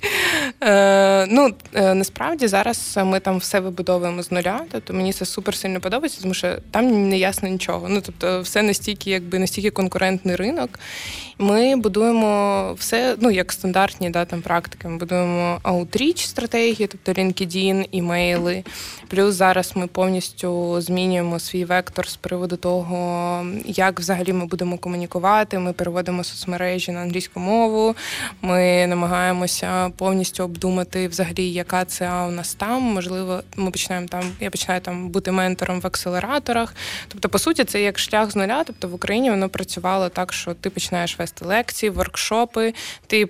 Е, 0.64 1.26
Ну 1.30 1.54
е, 1.74 1.94
насправді 1.94 2.48
зараз 2.48 3.00
ми 3.06 3.20
там 3.20 3.38
все 3.38 3.60
вибудовуємо 3.60 4.24
з 4.24 4.32
нуля. 4.32 4.62
Тобто 4.72 4.94
мені 4.94 5.14
це 5.14 5.26
супер 5.26 5.56
сильно 5.56 5.80
подобається, 5.80 6.22
тому 6.22 6.34
що 6.34 6.56
там 6.72 7.10
не 7.10 7.18
ясно 7.18 7.50
нічого. 7.50 7.90
Ну 7.90 8.02
тобто, 8.02 8.42
все 8.42 8.62
настільки, 8.62 9.12
якби 9.12 9.40
настільки 9.40 9.70
конкурентний 9.70 10.36
ринок. 10.36 10.80
Ми 11.42 11.76
будуємо 11.76 12.74
все, 12.80 13.16
ну 13.20 13.32
як 13.32 13.52
стандартні 13.52 14.10
да, 14.10 14.26
там 14.26 14.42
практики. 14.42 14.88
Ми 14.88 14.98
будуємо 14.98 15.60
outreach 15.64 16.26
стратегії, 16.26 16.88
тобто 16.88 17.22
LinkedIn, 17.22 17.88
імейли. 17.92 18.64
Плюс 19.08 19.36
зараз 19.36 19.72
ми 19.76 19.88
повністю 19.88 20.82
змінюємо 20.82 21.40
свій 21.40 21.66
вектор 21.66 22.08
з 22.08 22.16
приводу 22.16 22.58
того, 22.58 23.46
як 23.66 24.00
взагалі 24.00 24.34
ми 24.34 24.46
будемо 24.46 24.78
комунікувати. 24.78 25.60
Ми 25.60 25.74
переводимо 25.74 26.24
соцмережі 26.24 26.92
на 26.92 27.00
англійську 27.00 27.40
мову. 27.40 27.96
Ми 28.42 28.88
намагаємося 28.88 29.90
повністю 29.98 30.44
обдумати 30.44 31.08
взагалі, 31.08 31.52
яка 31.52 31.86
це 31.86 32.12
у 32.12 32.32
нас 32.32 32.54
там. 32.54 32.82
Можливо, 32.82 33.42
ми 33.56 33.72
починаємо 33.72 34.08
там. 34.08 34.24
Я 34.40 34.50
починаю 34.50 34.82
там 34.82 35.10
бути 35.10 35.32
ментором 35.32 35.82
в 35.82 35.88
акселераторах. 35.88 36.76
Тобто, 37.08 37.30
по 37.30 37.40
суті, 37.40 37.64
це 37.64 37.82
як 37.82 38.00
шлях 38.00 38.32
з 38.32 38.36
нуля. 38.36 38.64
Тобто 38.64 38.88
в 38.88 38.94
Україні 38.94 39.30
воно 39.30 39.50
працювало 39.50 40.10
так, 40.10 40.34
що 40.34 40.54
ти 40.54 40.70
починаєш 40.70 41.20
вести 41.20 41.29
лекції, 41.42 41.90
воркшопи, 41.90 42.74
ти 43.08 43.26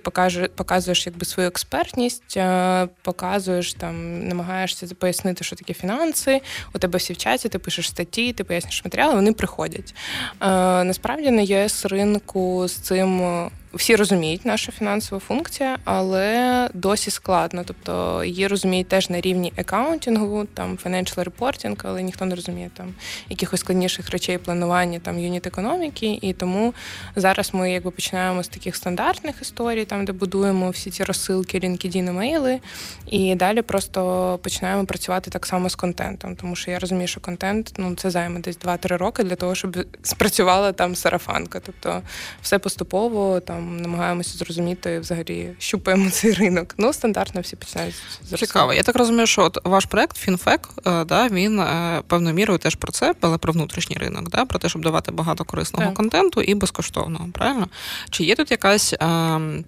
показуєш 0.56 1.06
якби 1.06 1.24
свою 1.24 1.48
експертність, 1.48 2.36
е, 2.36 2.88
показуєш 3.02 3.74
там, 3.74 4.28
намагаєшся 4.28 4.86
пояснити, 4.98 5.44
що 5.44 5.56
таке 5.56 5.74
фінанси. 5.74 6.40
У 6.74 6.78
тебе 6.78 6.98
всі 6.98 7.12
вчаться, 7.12 7.48
ти 7.48 7.58
пишеш 7.58 7.88
статті, 7.88 8.32
ти 8.32 8.44
пояснюєш 8.44 8.84
матеріали, 8.84 9.14
вони 9.14 9.32
приходять. 9.32 9.94
Е, 10.40 10.46
насправді 10.84 11.30
на 11.30 11.42
ЄС 11.42 11.86
ринку 11.86 12.68
з 12.68 12.72
цим 12.72 13.50
всі 13.74 13.96
розуміють 13.96 14.44
наша 14.44 14.72
фінансова 14.72 15.20
функція, 15.20 15.78
але 15.84 16.68
досі 16.74 17.10
складно. 17.10 17.62
Тобто 17.66 18.24
її 18.24 18.46
розуміють 18.46 18.88
теж 18.88 19.10
на 19.10 19.20
рівні 19.20 19.52
аккаунтингу, 19.56 20.44
там 20.54 20.78
financial 20.84 21.24
reporting, 21.24 21.80
але 21.84 22.02
ніхто 22.02 22.24
не 22.24 22.34
розуміє 22.34 22.70
там 22.76 22.94
якихось 23.28 23.60
складніших 23.60 24.10
речей 24.10 24.38
планування 24.38 24.98
там 24.98 25.18
юніт 25.18 25.46
економіки. 25.46 26.18
І 26.22 26.32
тому 26.32 26.74
зараз 27.16 27.50
ми 27.54 27.72
якби 27.72 27.90
починаємо 27.90 28.42
з 28.42 28.48
таких 28.48 28.76
стандартних 28.76 29.42
історій, 29.42 29.84
там 29.84 30.04
де 30.04 30.12
будуємо 30.12 30.70
всі 30.70 30.90
ці 30.90 31.04
розсилки, 31.04 31.58
LinkedIn, 31.58 32.12
мейли, 32.12 32.60
і 33.06 33.34
далі 33.34 33.62
просто 33.62 34.38
починаємо 34.42 34.84
працювати 34.84 35.30
так 35.30 35.46
само 35.46 35.68
з 35.70 35.74
контентом, 35.74 36.36
тому 36.36 36.56
що 36.56 36.70
я 36.70 36.78
розумію, 36.78 37.08
що 37.08 37.20
контент 37.20 37.72
ну 37.76 37.94
це 37.94 38.10
займе 38.10 38.40
десь 38.40 38.58
2-3 38.58 38.96
роки 38.96 39.24
для 39.24 39.36
того, 39.36 39.54
щоб 39.54 39.76
спрацювала 40.02 40.72
там 40.72 40.94
сарафанка. 40.94 41.60
Тобто 41.60 42.02
все 42.42 42.58
поступово 42.58 43.40
там 43.40 43.59
там 43.60 43.76
намагаємося 43.76 44.38
зрозуміти 44.38 44.98
взагалі, 44.98 45.50
щупаємо 45.58 46.10
цей 46.10 46.32
ринок. 46.32 46.74
Ну, 46.78 46.92
стандартно 46.92 47.40
всі 47.40 47.56
починають 47.56 47.94
з 48.24 48.38
Цікаво. 48.38 48.72
Я 48.72 48.82
так 48.82 48.96
розумію, 48.96 49.26
що 49.26 49.42
от 49.42 49.58
ваш 49.64 49.84
проект 49.84 50.16
Фінфек, 50.16 50.68
е, 50.86 51.04
да, 51.04 51.28
він 51.28 51.60
е, 51.60 52.02
певною 52.06 52.34
мірою 52.34 52.58
теж 52.58 52.74
про 52.74 52.92
це, 52.92 53.14
але 53.20 53.38
про 53.38 53.52
внутрішній 53.52 53.96
ринок, 53.96 54.30
да, 54.30 54.44
про 54.44 54.58
те, 54.58 54.68
щоб 54.68 54.82
давати 54.82 55.12
багато 55.12 55.44
корисного 55.44 55.86
так. 55.86 55.94
контенту 55.94 56.40
і 56.42 56.54
безкоштовного. 56.54 57.28
Правильно? 57.32 57.68
Чи 58.10 58.24
є 58.24 58.34
тут 58.34 58.50
якась 58.50 58.94
ем, 59.00 59.64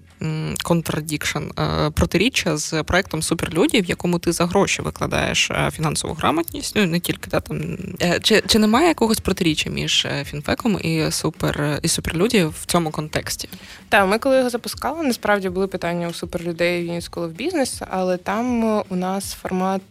contradiction, 0.63 1.39
е, 1.39 1.91
протиріччя 1.91 2.57
з 2.57 2.83
проектом 2.83 3.23
Суперлюді, 3.23 3.81
в 3.81 3.85
якому 3.85 4.19
ти 4.19 4.33
за 4.33 4.47
гроші 4.47 4.83
викладаєш 4.83 5.51
е, 5.51 5.71
фінансову 5.73 6.15
грамотність. 6.15 6.77
Ну 6.77 6.87
не 6.87 7.01
тільки 7.01 7.31
да, 7.31 7.41
там 7.41 7.79
е, 8.03 8.21
чи 8.23 8.43
чи 8.47 8.59
немає 8.59 8.89
якогось 8.89 9.21
протиріччя 9.21 9.71
між 9.71 10.07
фінфаком 10.25 10.79
і 10.83 11.11
супер 11.11 11.81
і 11.83 11.89
суперлюді 11.89 12.45
в 12.45 12.67
цьому 12.67 12.91
контексті? 12.91 13.49
Так, 13.89 14.09
ми 14.09 14.19
коли 14.19 14.37
його 14.37 14.51
запускали, 14.51 15.03
насправді 15.03 15.49
були 15.49 15.67
питання 15.67 16.09
у 16.09 16.13
суперлюдей 16.13 16.89
в 16.89 16.93
School 16.93 17.29
of 17.29 17.37
Business, 17.37 17.87
але 17.91 18.17
там 18.17 18.65
у 18.89 18.97
нас 18.97 19.33
формат 19.33 19.83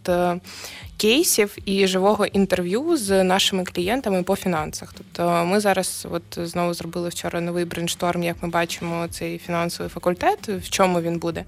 кейсів 1.01 1.57
і 1.65 1.87
живого 1.87 2.25
інтерв'ю 2.25 2.97
з 2.97 3.23
нашими 3.23 3.63
клієнтами 3.63 4.23
по 4.23 4.35
фінансах. 4.35 4.93
Тобто, 4.97 5.45
ми 5.45 5.59
зараз, 5.59 6.07
от 6.11 6.47
знову 6.47 6.73
зробили 6.73 7.09
вчора 7.09 7.41
новий 7.41 7.65
brainstorm, 7.65 8.23
як 8.23 8.35
ми 8.41 8.49
бачимо 8.49 9.07
цей 9.09 9.37
фінансовий 9.37 9.89
факультет, 9.89 10.47
в 10.47 10.69
чому 10.69 11.01
він 11.01 11.19
буде. 11.19 11.43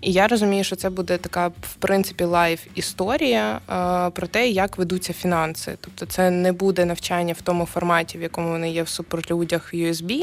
І 0.00 0.12
я 0.12 0.28
розумію, 0.28 0.64
що 0.64 0.76
це 0.76 0.90
буде 0.90 1.18
така, 1.18 1.48
в 1.48 1.74
принципі, 1.78 2.24
live 2.24 2.60
історія 2.74 3.60
про 4.14 4.26
те, 4.26 4.48
як 4.48 4.78
ведуться 4.78 5.12
фінанси. 5.12 5.76
Тобто, 5.80 6.06
це 6.06 6.30
не 6.30 6.52
буде 6.52 6.84
навчання 6.84 7.34
в 7.38 7.42
тому 7.42 7.66
форматі, 7.66 8.18
в 8.18 8.22
якому 8.22 8.48
вони 8.48 8.70
є 8.70 8.82
в 8.82 8.88
суперлюдях 8.88 9.72
в 9.72 9.76
USB. 9.76 10.20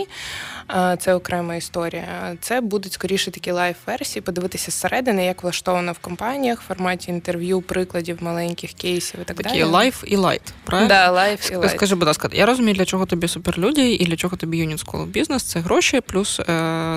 Це 1.00 1.14
окрема 1.14 1.56
історія. 1.56 2.38
Це 2.42 2.62
будуть 2.62 2.94
скоріше 2.94 3.32
такі 3.32 3.52
live-версії, 3.52 4.24
подивитися 4.24 4.72
зсередини, 4.72 5.26
як 5.26 5.44
влаштовано 5.44 5.92
в 5.92 5.98
компаніях 5.98 6.62
в 6.62 6.68
форматі 6.68 7.12
інтерв'ю, 7.12 7.62
прикладів 7.62 8.18
маленьких 8.22 8.67
таких 8.68 8.82
кейсів 8.82 9.20
і 9.22 9.24
так 9.24 9.38
Такі 9.38 9.50
далі. 9.50 9.60
Такі 9.60 9.72
live 9.72 10.04
і 10.08 10.16
light, 10.16 10.54
правильно? 10.64 10.90
Да, 10.90 11.12
live 11.12 11.52
і 11.52 11.56
light. 11.56 11.72
Скажи, 11.72 11.96
будь 11.96 12.08
ласка, 12.08 12.30
я 12.34 12.46
розумію, 12.46 12.76
для 12.76 12.86
чого 12.86 13.06
тобі 13.06 13.28
суперлюді 13.28 13.92
і 13.92 14.06
для 14.06 14.16
чого 14.16 14.38
тобі 14.38 14.68
Union 14.68 14.86
School 14.86 15.06
of 15.06 15.12
Business– 15.12 15.40
це 15.40 15.60
гроші, 15.60 16.02
плюс 16.02 16.40
е, 16.40 16.44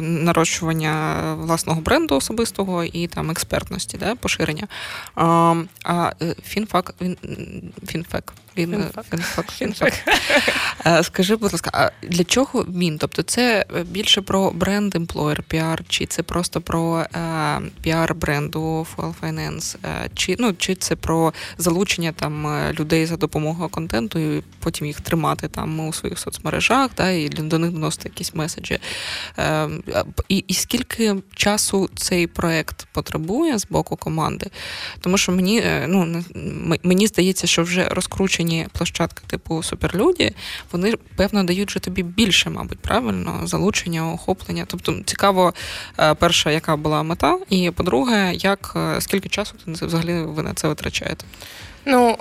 нарощування 0.00 1.34
власного 1.34 1.80
бренду 1.80 2.16
особистого 2.16 2.84
і 2.84 3.06
там 3.06 3.30
експертності, 3.30 3.96
да, 3.98 4.14
поширення. 4.14 4.68
А, 5.14 5.54
а 5.84 6.12
е, 6.22 6.34
фінфак, 6.44 6.94
він, 7.00 7.16
фінфек, 7.86 8.32
він, 8.56 8.84
фінфак. 9.50 9.92
Е, 10.86 11.02
скажи, 11.04 11.36
будь 11.36 11.52
ласка, 11.52 11.70
а 11.72 11.90
для 12.06 12.24
чого 12.24 12.62
він? 12.62 12.98
Тобто 12.98 13.22
це 13.22 13.64
більше 13.90 14.22
про 14.22 14.50
бренд 14.50 14.94
employer 14.94 15.42
піар, 15.42 15.84
чи 15.88 16.06
це 16.06 16.22
просто 16.22 16.60
про 16.60 16.98
е, 16.98 17.60
піар 17.82 18.14
бренду 18.14 18.86
Fuel 18.96 19.14
Finance, 19.22 19.76
е, 19.84 20.10
чи 20.14 20.36
ну 20.38 20.52
чи 20.58 20.74
це 20.74 20.96
про 20.96 21.32
залучення 21.58 22.12
там 22.12 22.46
людей 22.78 23.06
за 23.06 23.16
допомогою 23.16 23.68
контенту, 23.68 24.18
і 24.18 24.42
потім 24.58 24.86
їх 24.86 25.00
тримати 25.00 25.48
там 25.48 25.80
у 25.80 25.92
своїх 25.92 26.18
соцмережах, 26.18 26.90
да, 26.96 27.10
і 27.10 27.28
до 27.28 27.58
них 27.58 27.70
доносити 27.70 28.08
якісь 28.08 28.34
меседжі. 28.34 28.78
І, 30.28 30.44
і 30.48 30.54
скільки 30.54 31.16
часу 31.34 31.90
цей 31.96 32.26
проект 32.26 32.86
потребує 32.92 33.58
з 33.58 33.66
боку 33.66 33.96
команди? 33.96 34.46
Тому 35.00 35.18
що 35.18 35.32
мені 35.32 35.62
ну 35.86 36.24
мені 36.82 37.06
здається, 37.06 37.46
що 37.46 37.62
вже 37.62 37.88
розкручені 37.88 38.49
площадки 38.72 39.22
типу 39.26 39.62
Суперлюді, 39.62 40.32
вони 40.72 40.94
певно 41.16 41.44
дають 41.44 41.70
же 41.70 41.80
тобі 41.80 42.02
більше, 42.02 42.50
мабуть, 42.50 42.78
правильно, 42.78 43.40
залучення, 43.44 44.12
охоплення. 44.12 44.64
Тобто 44.66 45.00
цікаво, 45.04 45.54
перша, 46.18 46.50
яка 46.50 46.76
була 46.76 47.02
мета, 47.02 47.38
і 47.50 47.70
по-друге, 47.70 48.34
як 48.34 48.76
скільки 48.98 49.28
часу 49.28 49.54
ти 49.64 49.86
взагалі 49.86 50.22
ви 50.22 50.42
на 50.42 50.54
це 50.54 50.68
витрачаєте? 50.68 51.24
Ну 51.84 52.16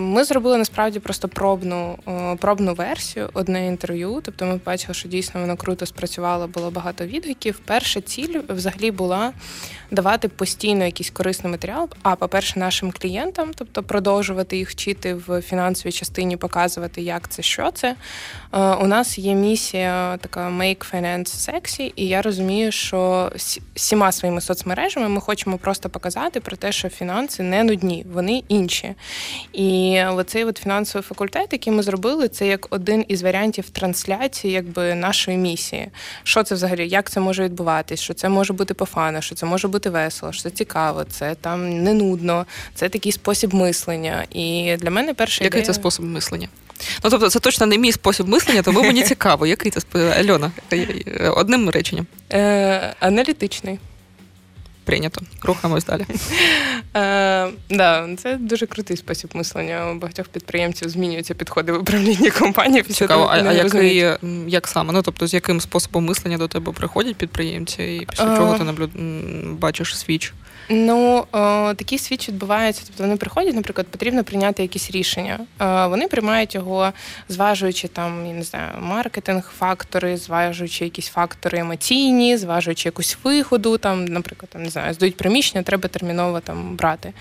ми 0.00 0.24
зробили 0.24 0.58
насправді 0.58 1.00
просто 1.00 1.28
пробну 1.28 1.98
пробну 2.38 2.74
версію, 2.74 3.30
одне 3.34 3.66
інтерв'ю. 3.66 4.20
Тобто 4.24 4.46
ми 4.46 4.60
бачили, 4.66 4.94
що 4.94 5.08
дійсно 5.08 5.40
воно 5.40 5.56
круто 5.56 5.86
спрацювало, 5.86 6.46
було 6.46 6.70
багато 6.70 7.06
відгуків. 7.06 7.60
Перша 7.64 8.00
ціль 8.00 8.40
взагалі 8.48 8.90
була 8.90 9.32
давати 9.90 10.28
постійно 10.28 10.84
якийсь 10.84 11.10
корисний 11.10 11.50
матеріал. 11.50 11.88
А 12.02 12.16
по-перше, 12.16 12.58
нашим 12.58 12.92
клієнтам, 12.92 13.50
тобто 13.54 13.82
продовжувати 13.82 14.56
їх 14.56 14.70
вчити 14.70 15.14
в 15.14 15.42
фінансовій 15.42 15.92
частині, 15.92 16.36
показувати, 16.36 17.02
як 17.02 17.28
це, 17.28 17.42
що 17.42 17.70
це. 17.70 17.94
У 18.80 18.86
нас 18.86 19.18
є 19.18 19.34
місія 19.34 20.16
така 20.16 20.48
Make 20.48 20.92
Finance 20.94 21.24
Sexy, 21.24 21.92
і 21.96 22.06
я 22.06 22.22
розумію, 22.22 22.72
що 22.72 23.32
всіма 23.74 24.12
своїми 24.12 24.40
соцмережами 24.40 25.08
ми 25.08 25.20
хочемо 25.20 25.58
просто 25.58 25.88
показати 25.88 26.40
про 26.40 26.56
те, 26.56 26.72
що 26.72 26.88
фінанси 26.88 27.42
не 27.42 27.64
нудні, 27.64 28.06
вони 28.12 28.42
інші. 28.48 28.91
І 29.52 30.02
оцей 30.08 30.44
от 30.44 30.58
фінансовий 30.58 31.02
факультет, 31.02 31.48
який 31.52 31.72
ми 31.72 31.82
зробили, 31.82 32.28
це 32.28 32.46
як 32.46 32.66
один 32.70 33.04
із 33.08 33.22
варіантів 33.22 33.70
трансляції 33.70 34.52
якби 34.52 34.94
нашої 34.94 35.36
місії. 35.36 35.88
Що 36.22 36.42
це 36.42 36.54
взагалі, 36.54 36.88
як 36.88 37.10
це 37.10 37.20
може 37.20 37.44
відбуватись? 37.44 38.00
Що 38.00 38.14
це 38.14 38.28
може 38.28 38.52
бути 38.52 38.74
по 38.74 38.84
фану, 38.84 39.22
що 39.22 39.34
це 39.34 39.46
може 39.46 39.68
бути 39.68 39.90
весело, 39.90 40.32
що 40.32 40.42
це 40.42 40.50
цікаво, 40.50 41.04
це 41.04 41.34
там 41.34 41.82
не 41.82 41.94
нудно, 41.94 42.46
це 42.74 42.88
такий 42.88 43.12
спосіб 43.12 43.54
мислення. 43.54 44.24
І 44.30 44.76
для 44.80 44.90
мене 44.90 45.14
перший 45.14 45.44
який 45.44 45.60
ідея... 45.60 45.74
це 45.74 45.80
спосіб 45.80 46.04
мислення? 46.04 46.48
Ну 47.04 47.10
тобто, 47.10 47.30
це 47.30 47.40
точно 47.40 47.66
не 47.66 47.78
мій 47.78 47.92
спосіб 47.92 48.28
мислення, 48.28 48.62
тому 48.62 48.82
мені 48.82 49.02
цікаво, 49.12 49.46
який 49.46 49.70
це 49.70 49.80
спосіб? 49.80 50.06
Альона, 50.18 50.52
одним 51.36 51.70
реченням. 51.70 52.06
Е, 52.32 52.94
Аналітичний. 53.00 53.78
Прийнято. 54.84 55.22
Рухаємось 55.42 55.84
далі. 55.84 56.06
Е, 56.96 57.48
да, 57.70 58.08
Це 58.16 58.36
дуже 58.36 58.66
крутий 58.66 58.96
спосіб 58.96 59.30
мислення. 59.34 59.90
У 59.90 59.94
багатьох 59.94 60.28
підприємців 60.28 60.88
змінюються 60.88 61.34
підходи 61.34 61.72
в 61.72 61.80
управлінні 61.80 62.30
компанії. 62.30 62.82
Цікаво, 62.82 63.24
а, 63.24 63.42
а 63.42 63.52
який, 63.52 64.06
як 64.46 64.68
саме? 64.68 64.92
Ну, 64.92 65.02
тобто, 65.02 65.26
з 65.26 65.34
яким 65.34 65.60
способом 65.60 66.04
мислення 66.04 66.38
до 66.38 66.48
тебе 66.48 66.72
приходять 66.72 67.16
підприємці, 67.16 67.82
і 67.82 68.06
після 68.10 68.36
чого 68.36 68.58
ти 68.58 68.64
наблюд... 68.64 68.90
бачиш 69.58 69.98
switch? 69.98 70.32
Ну, 70.68 71.26
о, 71.32 71.74
такий 71.74 71.98
switch 71.98 72.28
відбувається. 72.28 72.82
Тобто 72.86 73.02
вони 73.02 73.16
приходять, 73.16 73.54
наприклад, 73.54 73.86
потрібно 73.86 74.24
прийняти 74.24 74.62
якісь 74.62 74.90
рішення. 74.90 75.38
О, 75.58 75.88
вони 75.88 76.08
приймають 76.08 76.54
його, 76.54 76.92
зважуючи 77.28 77.88
там, 77.88 78.26
я 78.26 78.32
не 78.32 78.42
знаю, 78.42 78.68
маркетинг, 78.80 79.52
фактори, 79.58 80.16
зважуючи 80.16 80.84
якісь 80.84 81.08
фактори 81.08 81.58
емоційні, 81.58 82.36
зважуючи 82.36 82.88
якусь 82.88 83.18
вигоду, 83.22 83.78
там, 83.78 84.04
наприклад, 84.04 84.50
там, 84.50 84.62
не 84.62 84.70
знаю, 84.70 84.94
здають 84.94 85.16
приміщення, 85.16 85.62
треба 85.62 85.88
терміново 85.88 86.40
там 86.40 86.76
брати. 86.76 87.12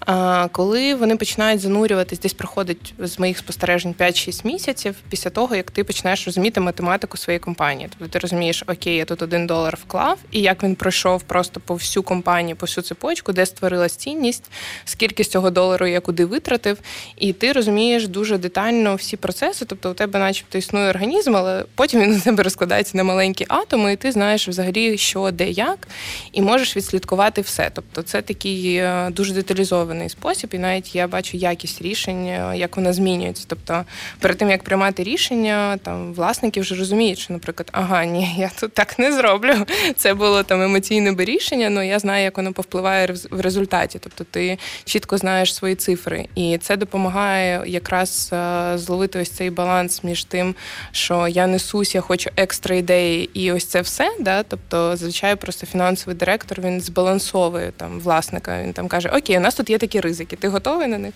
А 0.00 0.48
коли 0.52 0.94
вони 0.94 1.16
починають 1.16 1.60
занурюватись, 1.60 2.20
десь 2.20 2.32
проходить 2.32 2.94
з 2.98 3.18
моїх 3.18 3.38
спостережень 3.38 3.94
5-6 3.98 4.46
місяців 4.46 4.96
після 5.10 5.30
того, 5.30 5.56
як 5.56 5.70
ти 5.70 5.84
починаєш 5.84 6.26
розуміти 6.26 6.60
математику 6.60 7.16
своєї 7.16 7.40
компанії. 7.40 7.88
Тобто 7.90 8.12
ти 8.12 8.18
розумієш, 8.18 8.64
окей, 8.66 8.96
я 8.96 9.04
тут 9.04 9.22
один 9.22 9.46
долар 9.46 9.78
вклав, 9.82 10.18
і 10.30 10.40
як 10.40 10.62
він 10.62 10.74
пройшов 10.74 11.22
просто 11.22 11.60
по 11.60 11.74
всю 11.74 12.02
компанію, 12.02 12.56
по 12.56 12.66
всю 12.66 12.75
всю 12.76 12.84
цепочку, 12.84 13.32
де 13.32 13.46
створилась 13.46 13.96
цінність, 13.96 14.44
скільки 14.84 15.24
з 15.24 15.28
цього 15.28 15.50
долару 15.50 15.86
я 15.86 16.00
куди 16.00 16.24
витратив, 16.24 16.78
і 17.16 17.32
ти 17.32 17.52
розумієш 17.52 18.08
дуже 18.08 18.38
детально 18.38 18.94
всі 18.94 19.16
процеси. 19.16 19.64
Тобто 19.64 19.90
у 19.90 19.94
тебе, 19.94 20.18
начебто, 20.18 20.58
існує 20.58 20.90
організм, 20.90 21.36
але 21.36 21.64
потім 21.74 22.00
він 22.00 22.16
у 22.16 22.20
тебе 22.20 22.42
розкладається 22.42 22.96
на 22.96 23.04
маленькі 23.04 23.46
атоми, 23.48 23.92
і 23.92 23.96
ти 23.96 24.12
знаєш 24.12 24.48
взагалі, 24.48 24.98
що 24.98 25.30
де 25.30 25.50
як, 25.50 25.88
і 26.32 26.42
можеш 26.42 26.76
відслідкувати 26.76 27.40
все. 27.40 27.70
Тобто, 27.74 28.02
це 28.02 28.22
такий 28.22 28.76
е, 28.76 29.08
дуже 29.10 29.34
деталізований 29.34 30.08
спосіб, 30.08 30.50
і 30.52 30.58
навіть 30.58 30.94
я 30.94 31.06
бачу 31.08 31.36
якість 31.36 31.82
рішень, 31.82 32.26
е, 32.26 32.52
як 32.56 32.76
вона 32.76 32.92
змінюється. 32.92 33.44
Тобто, 33.48 33.84
перед 34.18 34.38
тим 34.38 34.50
як 34.50 34.62
приймати 34.62 35.02
рішення, 35.02 35.76
там 35.76 36.12
власники 36.12 36.60
вже 36.60 36.74
розуміють, 36.74 37.18
що, 37.18 37.32
наприклад, 37.32 37.68
ага, 37.72 38.04
ні, 38.04 38.34
я 38.38 38.50
тут 38.60 38.72
так 38.72 38.98
не 38.98 39.12
зроблю. 39.12 39.54
Це 39.96 40.14
було 40.14 40.42
там 40.42 40.62
емоційне 40.62 41.14
рішення, 41.24 41.66
але 41.66 41.86
я 41.86 41.98
знаю, 41.98 42.24
як 42.24 42.36
воно 42.36 42.52
повпливає 42.66 43.14
в 43.30 43.40
результаті. 43.40 43.98
Тобто, 43.98 44.24
ти 44.24 44.58
чітко 44.84 45.18
знаєш 45.18 45.54
свої 45.54 45.74
цифри, 45.74 46.28
і 46.34 46.58
це 46.58 46.76
допомагає 46.76 47.62
якраз 47.66 48.30
е, 48.32 48.72
зловити 48.78 49.20
ось 49.20 49.30
цей 49.30 49.50
баланс 49.50 50.04
між 50.04 50.24
тим, 50.24 50.54
що 50.92 51.28
я 51.28 51.46
несусь, 51.46 51.94
я 51.94 52.00
хочу 52.00 52.30
екстра 52.36 52.76
ідеї, 52.76 53.30
і 53.34 53.52
ось 53.52 53.64
це 53.64 53.80
все. 53.80 54.12
Да? 54.20 54.42
Тобто, 54.42 54.96
зазвичай 54.96 55.36
просто 55.36 55.66
фінансовий 55.66 56.16
директор 56.16 56.60
він 56.60 56.80
збалансовує 56.80 57.72
там 57.76 58.00
власника. 58.00 58.62
Він 58.62 58.72
там 58.72 58.88
каже: 58.88 59.08
Окей, 59.08 59.36
у 59.36 59.40
нас 59.40 59.54
тут 59.54 59.70
є 59.70 59.78
такі 59.78 60.00
ризики, 60.00 60.36
ти 60.36 60.48
готовий 60.48 60.88
на 60.88 60.98
них? 60.98 61.14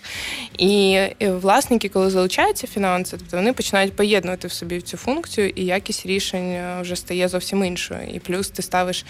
І 0.59 1.01
власники, 1.21 1.89
коли 1.89 2.11
залучаються 2.11 2.67
фінанси, 2.67 3.17
тобто 3.19 3.37
вони 3.37 3.53
починають 3.53 3.97
поєднувати 3.97 4.49
в 4.49 4.53
собі 4.53 4.81
цю 4.81 4.97
функцію, 4.97 5.49
і 5.49 5.65
якість 5.65 6.07
рішень 6.07 6.51
е, 6.51 6.79
вже 6.81 6.97
стає 6.97 7.29
зовсім 7.29 7.65
іншою. 7.65 8.01
І 8.15 8.19
плюс 8.19 8.51
ти 8.51 8.63
ставиш 8.63 9.05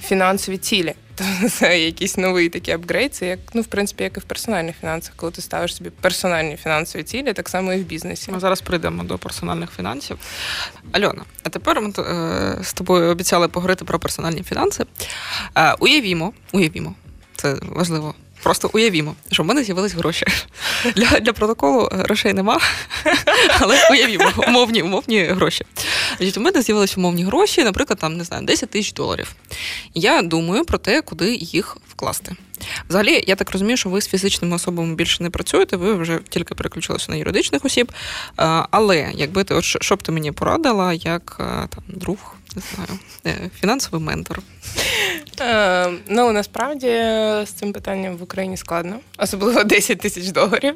фінансові 0.00 0.58
цілі. 0.58 0.94
Це 1.50 1.80
якийсь 1.80 2.16
новий 2.16 2.48
такий 2.48 2.74
апгрейд. 2.74 3.14
Це 3.14 3.26
як 3.26 3.38
ну 3.54 3.62
в 3.62 3.66
принципі, 3.66 4.04
як 4.04 4.16
і 4.16 4.20
в 4.20 4.22
персональних 4.22 4.76
фінансах, 4.80 5.12
коли 5.16 5.32
ти 5.32 5.42
ставиш 5.42 5.76
собі 5.76 5.90
персональні 5.90 6.56
фінансові 6.56 7.02
цілі, 7.02 7.32
так 7.32 7.48
само 7.48 7.72
і 7.72 7.76
в 7.76 7.84
бізнесі. 7.84 8.32
Ми 8.32 8.40
зараз 8.40 8.60
прийдемо 8.60 9.04
до 9.04 9.18
персональних 9.18 9.70
фінансів. 9.70 10.18
Альона, 10.92 11.24
а 11.42 11.48
тепер 11.48 11.80
ми 11.80 11.92
е, 11.98 12.58
з 12.62 12.72
тобою 12.72 13.10
обіцяли 13.10 13.48
поговорити 13.48 13.84
про 13.84 13.98
персональні 13.98 14.42
фінанси. 14.42 14.84
Е, 15.54 15.74
уявімо, 15.78 16.32
уявімо, 16.52 16.94
це 17.36 17.56
важливо. 17.62 18.14
Просто 18.46 18.70
уявімо, 18.72 19.14
що 19.32 19.42
в 19.42 19.46
мене 19.46 19.64
з'явились 19.64 19.94
гроші. 19.94 20.26
Для 20.96 21.20
для 21.20 21.32
протоколу 21.32 21.88
грошей 21.92 22.32
нема, 22.32 22.60
але 23.60 23.88
уявімо, 23.90 24.32
умовні 24.48 24.82
умовні 24.82 25.24
гроші. 25.24 25.64
Значить, 26.18 26.38
У 26.38 26.40
мене 26.40 26.62
з'явилися 26.62 26.94
умовні 26.96 27.24
гроші, 27.24 27.64
наприклад, 27.64 27.98
там 27.98 28.16
не 28.16 28.24
знаю, 28.24 28.46
10 28.46 28.70
тисяч 28.70 28.92
доларів. 28.92 29.34
Я 29.94 30.22
думаю 30.22 30.64
про 30.64 30.78
те, 30.78 31.02
куди 31.02 31.34
їх 31.34 31.76
вкласти. 31.88 32.36
Взагалі, 32.88 33.24
я 33.26 33.36
так 33.36 33.50
розумію, 33.50 33.76
що 33.76 33.88
ви 33.88 34.00
з 34.00 34.08
фізичними 34.08 34.56
особами 34.56 34.94
більше 34.94 35.22
не 35.22 35.30
працюєте, 35.30 35.76
ви 35.76 35.94
вже 35.94 36.18
тільки 36.28 36.54
переключилися 36.54 37.06
на 37.12 37.16
юридичних 37.16 37.64
осіб. 37.64 37.92
Але 38.70 39.10
якби 39.14 39.44
ти, 39.44 39.54
от 39.54 39.64
що 39.64 39.96
б 39.96 40.02
ти 40.02 40.12
мені 40.12 40.32
порадила, 40.32 40.92
як 40.92 41.34
там 41.68 41.84
друг, 41.88 42.35
не 42.56 42.62
знаю, 42.74 42.98
е, 43.26 43.50
фінансовий 43.60 44.00
ментор? 44.00 44.42
Е, 45.40 45.90
ну 46.08 46.32
насправді 46.32 46.86
з 46.86 47.48
цим 47.56 47.72
питанням 47.72 48.16
в 48.16 48.22
Україні 48.22 48.56
складно, 48.56 49.00
особливо 49.18 49.64
10 49.64 49.98
тисяч 50.00 50.28
доларів. 50.28 50.74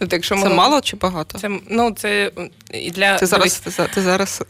Ну, 0.00 0.06
так, 0.06 0.24
Це 0.24 0.34
мало 0.34 0.80
чи 0.80 0.96
багато? 0.96 1.38
Це 1.38 1.50
ну 1.68 1.90
це 1.90 2.30
і 2.74 2.90
для 2.90 3.18
ти 3.18 3.26
зараз. 3.26 3.60
Ти, 3.60 3.70
ти 3.94 4.02
зараз 4.02 4.42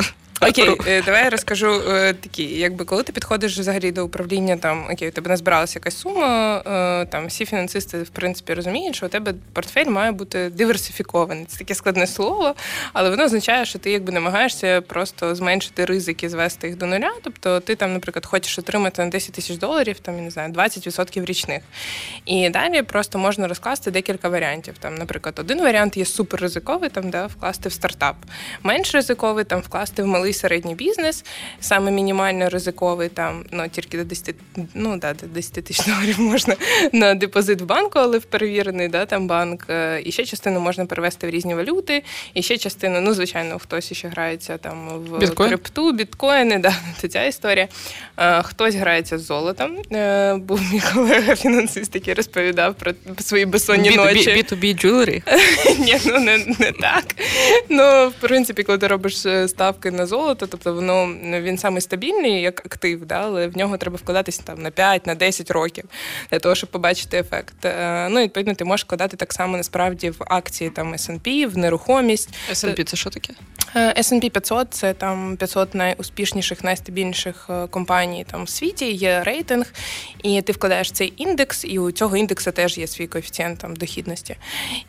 Окей, 0.48 0.76
е, 0.86 1.02
давай 1.02 1.24
я 1.24 1.30
розкажу 1.30 1.82
е, 1.88 2.12
такі, 2.12 2.42
якби 2.44 2.84
коли 2.84 3.02
ти 3.02 3.12
підходиш 3.12 3.58
взагалі 3.58 3.92
до 3.92 4.04
управління, 4.04 4.56
там 4.56 4.86
окей, 4.92 5.08
у 5.08 5.10
тебе 5.10 5.28
назбиралася 5.28 5.78
якась 5.78 5.98
сума, 5.98 6.62
е, 6.66 7.06
там 7.06 7.26
всі 7.26 7.46
фінансисти 7.46 8.02
в 8.02 8.08
принципі 8.08 8.54
розуміють, 8.54 8.96
що 8.96 9.06
у 9.06 9.08
тебе 9.08 9.34
портфель 9.52 9.86
має 9.86 10.12
бути 10.12 10.50
диверсифікований. 10.50 11.44
Це 11.44 11.58
таке 11.58 11.74
складне 11.74 12.06
слово, 12.06 12.54
але 12.92 13.10
воно 13.10 13.24
означає, 13.24 13.64
що 13.64 13.78
ти 13.78 13.90
якби 13.90 14.12
намагаєшся 14.12 14.80
просто 14.80 15.34
зменшити 15.34 15.84
ризики, 15.84 16.28
звести 16.28 16.66
їх 16.66 16.76
до 16.76 16.86
нуля. 16.86 17.12
Тобто 17.22 17.60
ти 17.60 17.74
там, 17.74 17.92
наприклад, 17.92 18.26
хочеш 18.26 18.58
отримати 18.58 19.04
на 19.04 19.10
10 19.10 19.34
тисяч 19.34 19.56
доларів, 19.56 19.98
там 19.98 20.16
я 20.16 20.22
не 20.22 20.30
знаю, 20.30 20.52
20% 20.52 21.24
річних. 21.24 21.62
І 22.24 22.50
далі 22.50 22.82
просто 22.82 23.18
можна 23.18 23.48
розкласти 23.48 23.90
декілька 23.90 24.28
варіантів. 24.28 24.74
Там, 24.78 24.94
наприклад, 24.94 25.38
один 25.38 25.60
варіант 25.60 25.96
є 25.96 26.04
супер 26.04 26.40
ризиковий, 26.40 26.90
там 26.90 27.10
де 27.10 27.26
вкласти 27.26 27.68
в 27.68 27.72
стартап, 27.72 28.16
менш 28.62 28.94
ризиковий 28.94 29.44
там 29.44 29.60
вкласти 29.60 30.02
в 30.02 30.06
малий 30.06 30.31
малий 30.32 30.40
середній 30.40 30.74
бізнес, 30.74 31.24
саме 31.60 31.90
мінімально 31.90 32.48
ризиковий, 32.48 33.08
там 33.08 33.44
ну 33.50 33.68
тільки 33.68 33.98
до 33.98 34.04
10 34.04 34.34
ну 34.74 34.96
да, 34.96 35.14
до 35.14 35.26
10 35.26 35.52
тисяч 35.52 35.86
доларів 35.86 36.20
можна 36.20 36.56
на 36.92 37.14
депозит 37.14 37.60
в 37.60 37.64
банку, 37.64 37.98
але 37.98 38.18
в 38.18 38.24
перевірений 38.24 38.88
да, 38.88 39.06
там 39.06 39.26
банк. 39.26 39.66
Е, 39.68 40.02
і 40.04 40.12
ще 40.12 40.24
частину 40.24 40.60
можна 40.60 40.86
перевести 40.86 41.26
в 41.26 41.30
різні 41.30 41.54
валюти, 41.54 42.02
і 42.34 42.42
ще 42.42 42.58
частину, 42.58 43.00
ну 43.00 43.14
звичайно, 43.14 43.58
хтось 43.58 43.92
ще 43.92 44.08
грається 44.08 44.58
там 44.58 44.88
в 44.88 45.18
Біткоін? 45.18 45.48
крипту, 45.48 45.92
біткоїни, 45.92 46.58
да, 46.58 46.74
це 46.98 47.08
ця 47.08 47.24
історія. 47.24 47.68
Е, 48.16 48.42
хтось 48.42 48.74
грається 48.74 49.18
з 49.18 49.22
золотом. 49.22 49.78
Е, 49.92 50.34
був 50.34 50.60
мій 50.72 50.82
колега 50.94 51.36
фінансист, 51.36 51.94
який 51.94 52.14
розповідав 52.14 52.74
про 52.74 52.92
свої 53.20 53.46
безсонні 53.46 53.90
B2B, 53.90 53.96
ночі. 53.96 54.30
B2B 54.30 54.84
jewelry? 54.84 55.22
Ні, 55.78 55.98
ну 56.06 56.18
не, 56.18 56.38
не 56.38 56.72
так. 56.72 57.04
Ну, 57.68 58.08
в 58.08 58.12
принципі, 58.20 58.62
коли 58.62 58.78
ти 58.78 58.86
робиш 58.86 59.26
ставки 59.46 59.90
на 59.90 60.06
золото 60.06 60.21
золото, 60.22 60.46
тобто 60.46 60.74
воно 60.74 61.06
він 61.40 61.58
саме 61.58 61.80
стабільний 61.80 62.42
як 62.42 62.66
актив, 62.66 63.06
да, 63.06 63.20
але 63.22 63.48
в 63.48 63.56
нього 63.56 63.76
треба 63.76 63.96
вкладатися 63.96 64.42
там 64.44 64.62
на 64.62 64.70
5, 64.70 65.06
на 65.06 65.14
10 65.14 65.50
років 65.50 65.84
для 66.30 66.38
того, 66.38 66.54
щоб 66.54 66.70
побачити 66.70 67.18
ефект. 67.18 67.64
Е, 67.64 68.08
ну, 68.10 68.22
відповідно, 68.22 68.54
ти 68.54 68.64
можеш 68.64 68.84
вкладати 68.84 69.16
так 69.16 69.32
само 69.32 69.56
насправді 69.56 70.10
в 70.10 70.16
акції 70.26 70.70
там 70.70 70.94
S&P, 70.94 71.46
в 71.46 71.58
нерухомість. 71.58 72.30
S&P– 72.50 72.84
це 72.84 72.96
що 72.96 73.10
таке? 73.10 73.32
Е, 73.74 74.00
S&P 74.02 74.30
500– 74.30 74.68
це 74.70 74.94
там 74.94 75.36
500 75.36 75.74
найуспішніших, 75.74 76.64
найстабільніших 76.64 77.46
е, 77.50 77.66
компаній 77.66 78.26
там 78.30 78.44
в 78.44 78.48
світі. 78.48 78.92
Є 78.92 79.22
рейтинг, 79.24 79.72
і 80.22 80.42
ти 80.42 80.52
вкладаєш 80.52 80.92
цей 80.92 81.12
індекс, 81.16 81.64
і 81.64 81.78
у 81.78 81.90
цього 81.90 82.16
індексу 82.16 82.52
теж 82.52 82.78
є 82.78 82.86
свій 82.86 83.06
коефіцієнт 83.06 83.58
там 83.58 83.76
дохідності. 83.76 84.36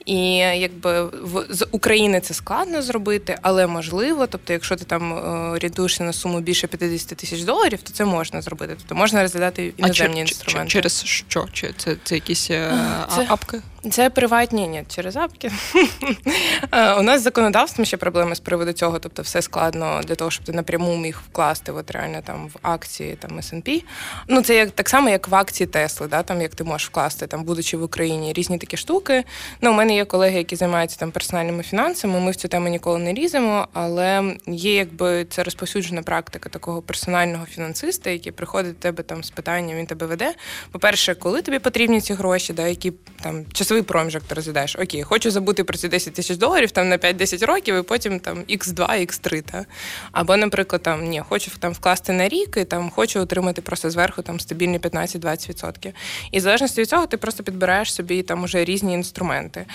І 0.06 0.36
якби 0.38 1.04
в 1.04 1.46
з 1.50 1.68
України 1.72 2.20
це 2.20 2.34
складно 2.34 2.82
зробити, 2.82 3.38
але 3.42 3.68
можливо. 3.68 4.28
Тобто, 4.28 4.54
якщо 4.54 4.76
ти 4.76 4.86
там 4.86 5.13
орієнтуєшся 5.52 6.04
на 6.04 6.14
суму 6.14 6.40
більше 6.42 6.68
50 6.68 7.18
тисяч 7.18 7.42
доларів, 7.42 7.80
то 7.84 7.94
це 7.94 8.06
можна 8.06 8.42
зробити. 8.42 8.76
Тобто 8.78 8.96
можна 8.96 9.22
розглядати 9.22 9.74
іноземні 9.78 10.18
а 10.18 10.22
інструменти. 10.22 10.72
Через 10.72 11.04
що? 11.04 11.48
Чи 11.54 11.74
це 11.78 11.96
це 12.04 12.16
якісь 12.16 12.52
е, 12.52 12.78
це, 13.16 13.26
апки? 13.30 13.62
Це 13.92 14.10
приватні, 14.10 14.68
ні, 14.68 14.84
через 14.88 15.16
апки. 15.16 15.52
У 17.00 17.02
нас 17.02 17.20
з 17.22 17.24
законодавством 17.24 17.86
ще 17.86 17.98
проблеми 17.98 18.36
з 18.36 18.40
приводу 18.40 18.74
цього, 18.74 19.00
тобто 19.00 19.22
все 19.22 19.42
складно 19.42 20.02
для 20.04 20.16
того, 20.16 20.32
щоб 20.32 20.46
ти 20.46 20.52
напряму 20.52 20.98
міг 20.98 21.22
вкласти 21.30 21.72
от 21.72 21.92
реально 21.92 22.22
там 22.26 22.48
в 22.48 22.56
акції 22.62 23.16
там 23.20 23.40
S&P. 23.40 23.84
Ну 24.28 24.42
це 24.42 24.56
як 24.56 24.72
так 24.72 24.90
само, 24.90 25.10
як 25.10 25.28
в 25.28 25.36
акції 25.36 25.68
Тесли, 25.68 26.08
да, 26.08 26.24
там 26.24 26.42
як 26.42 26.56
ти 26.56 26.64
можеш 26.64 26.88
вкласти, 26.88 27.28
там 27.28 27.44
будучи 27.44 27.78
в 27.78 27.84
Україні, 27.84 28.34
різні 28.34 28.58
такі 28.58 28.78
штуки. 28.78 29.24
Ну, 29.62 29.72
у 29.72 29.74
мене 29.74 29.96
є 29.96 30.06
колеги, 30.06 30.38
які 30.38 30.56
займаються 30.56 31.00
там 31.00 31.12
персональними 31.12 31.64
фінансами. 31.64 32.20
Ми 32.20 32.32
в 32.32 32.36
цю 32.36 32.48
тему 32.48 32.68
ніколи 32.68 33.00
не 33.00 33.14
ліземо, 33.14 33.68
але 33.74 34.36
є 34.48 34.76
якби 34.76 35.26
це 35.26 35.44
розповсюджена 35.44 36.04
практика 36.04 36.50
такого 36.50 36.82
персонального 36.82 37.46
фінансиста, 37.46 38.10
який 38.10 38.32
приходить 38.32 38.74
до 38.74 38.80
тебе 38.80 39.04
там 39.04 39.24
з 39.24 39.30
питанням, 39.30 39.78
він 39.78 39.86
тебе 39.86 40.08
веде. 40.08 40.34
По-перше, 40.72 41.16
коли 41.16 41.42
тобі 41.42 41.60
потрібні 41.60 42.02
ці 42.02 42.14
гроші, 42.14 42.54
да, 42.54 42.68
які 42.68 42.94
там 43.22 43.46
часовий 43.74 43.84
проміжок 43.84 44.24
ти 44.24 44.36
розглядаєш. 44.36 44.76
Окей, 44.76 45.04
хочу 45.04 45.32
забути 45.32 45.64
про 45.64 45.78
ці 45.78 45.88
10 45.88 46.14
тисяч 46.14 46.38
доларів 46.38 46.72
там 46.72 46.90
на 46.90 46.98
5-10 46.98 47.46
років, 47.46 47.76
і 47.76 47.82
потім 47.82 48.20
там 48.20 48.38
X2, 48.38 49.02
X3. 49.02 49.42
Та? 49.42 49.66
Або, 50.12 50.38
наприклад, 50.38 50.82
там 50.82 51.06
ні, 51.06 51.24
хочу 51.30 51.52
там 51.60 51.74
вкласти 51.74 52.14
на 52.14 52.30
рік 52.30 52.58
і 52.58 52.66
там 52.66 52.90
хочу 52.90 53.20
отримати 53.20 53.62
просто 53.62 53.90
зверху 53.90 54.22
там 54.22 54.40
стабільні 54.40 54.80
15-20%. 54.80 55.94
І 56.32 56.38
в 56.38 56.42
залежності 56.42 56.82
від 56.82 56.90
цього 56.90 57.08
ти 57.08 57.18
просто 57.18 57.44
підбираєш 57.44 57.94
собі 57.94 58.24
там 58.24 58.44
уже 58.44 58.66
різні 58.66 58.94
інструменти. 58.94 59.66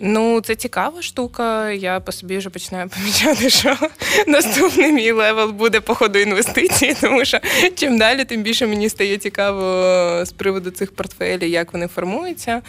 Ну, 0.00 0.40
це 0.40 0.54
цікава 0.54 1.02
штука. 1.02 1.70
Я 1.70 2.00
по 2.00 2.12
собі 2.12 2.38
вже 2.38 2.50
починаю 2.50 2.88
помічати, 2.98 3.50
що 3.50 3.76
наступний 4.26 4.92
мій 4.92 5.12
level 5.12 5.50
буде 5.50 5.80
по 5.80 5.94
ходу 5.94 6.18
інвестиції, 6.18 6.96
тому 7.00 7.24
що 7.24 7.38
чим 7.74 7.98
далі, 7.98 8.24
тим 8.24 8.42
більше 8.42 8.66
мені 8.66 8.88
стає 8.88 9.18
цікаво 9.18 9.62
з 10.24 10.32
приводу 10.32 10.70
цих 10.70 10.94
портфелів, 10.94 11.50
як 11.50 11.72
вони 11.72 11.86
формуються. 11.86 12.62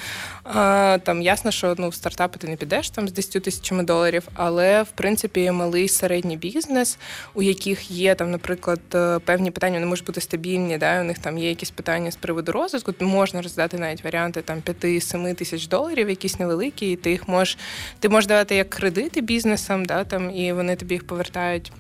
Там 1.04 1.22
ясно, 1.22 1.52
що 1.52 1.76
ну, 1.78 1.90
в 1.90 1.96
стартапи 1.96 2.40
ти 2.40 2.48
не 2.48 2.56
підеш 2.56 2.90
там 2.90 3.08
з 3.08 3.12
10 3.12 3.44
тисячами 3.44 3.84
доларів, 3.84 4.28
але 4.34 4.84
в 4.84 4.92
принципі 4.92 5.52
малий 5.52 5.88
середній 5.88 6.38
бізнес, 6.38 6.98
у 7.34 7.42
яких 7.42 7.92
є 7.92 8.16
там, 8.16 8.32
наприклад, 8.32 8.80
е, 8.96 9.20
певні 9.20 9.52
питання, 9.52 9.74
вони 9.74 9.86
можуть 9.86 10.06
бути 10.06 10.22
стабільні, 10.22 10.78
да, 10.78 11.02
у 11.02 11.04
них 11.04 11.20
там 11.20 11.38
є 11.38 11.50
якісь 11.50 11.72
питання 11.72 12.12
з 12.12 12.16
приводу 12.16 12.52
розвитку, 12.52 13.06
можна 13.06 13.42
роздати 13.42 13.78
навіть 13.78 14.04
варіанти 14.04 14.42
там 14.42 14.62
5-7 14.62 15.36
тисяч 15.36 15.68
доларів, 15.68 16.10
якісь 16.10 16.40
невеликі, 16.40 16.92
і 16.92 16.96
ти 16.96 17.12
їх 17.12 17.28
можеш 17.28 17.58
ти 18.00 18.10
можеш 18.10 18.28
давати 18.28 18.56
як 18.56 18.70
кредити 18.70 19.22
бізнесам, 19.22 19.86
да, 19.86 20.04
там, 20.04 20.36
і 20.36 20.54
вони 20.54 20.76
тобі 20.76 20.94
їх 20.94 21.08
повертають 21.08 21.72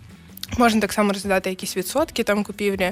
Можна 0.58 0.82
так 0.82 0.94
само 0.94 1.14
розглядати 1.14 1.50
якісь 1.50 1.78
відсотки 1.78 2.24
там 2.24 2.44
купівлі. 2.44 2.92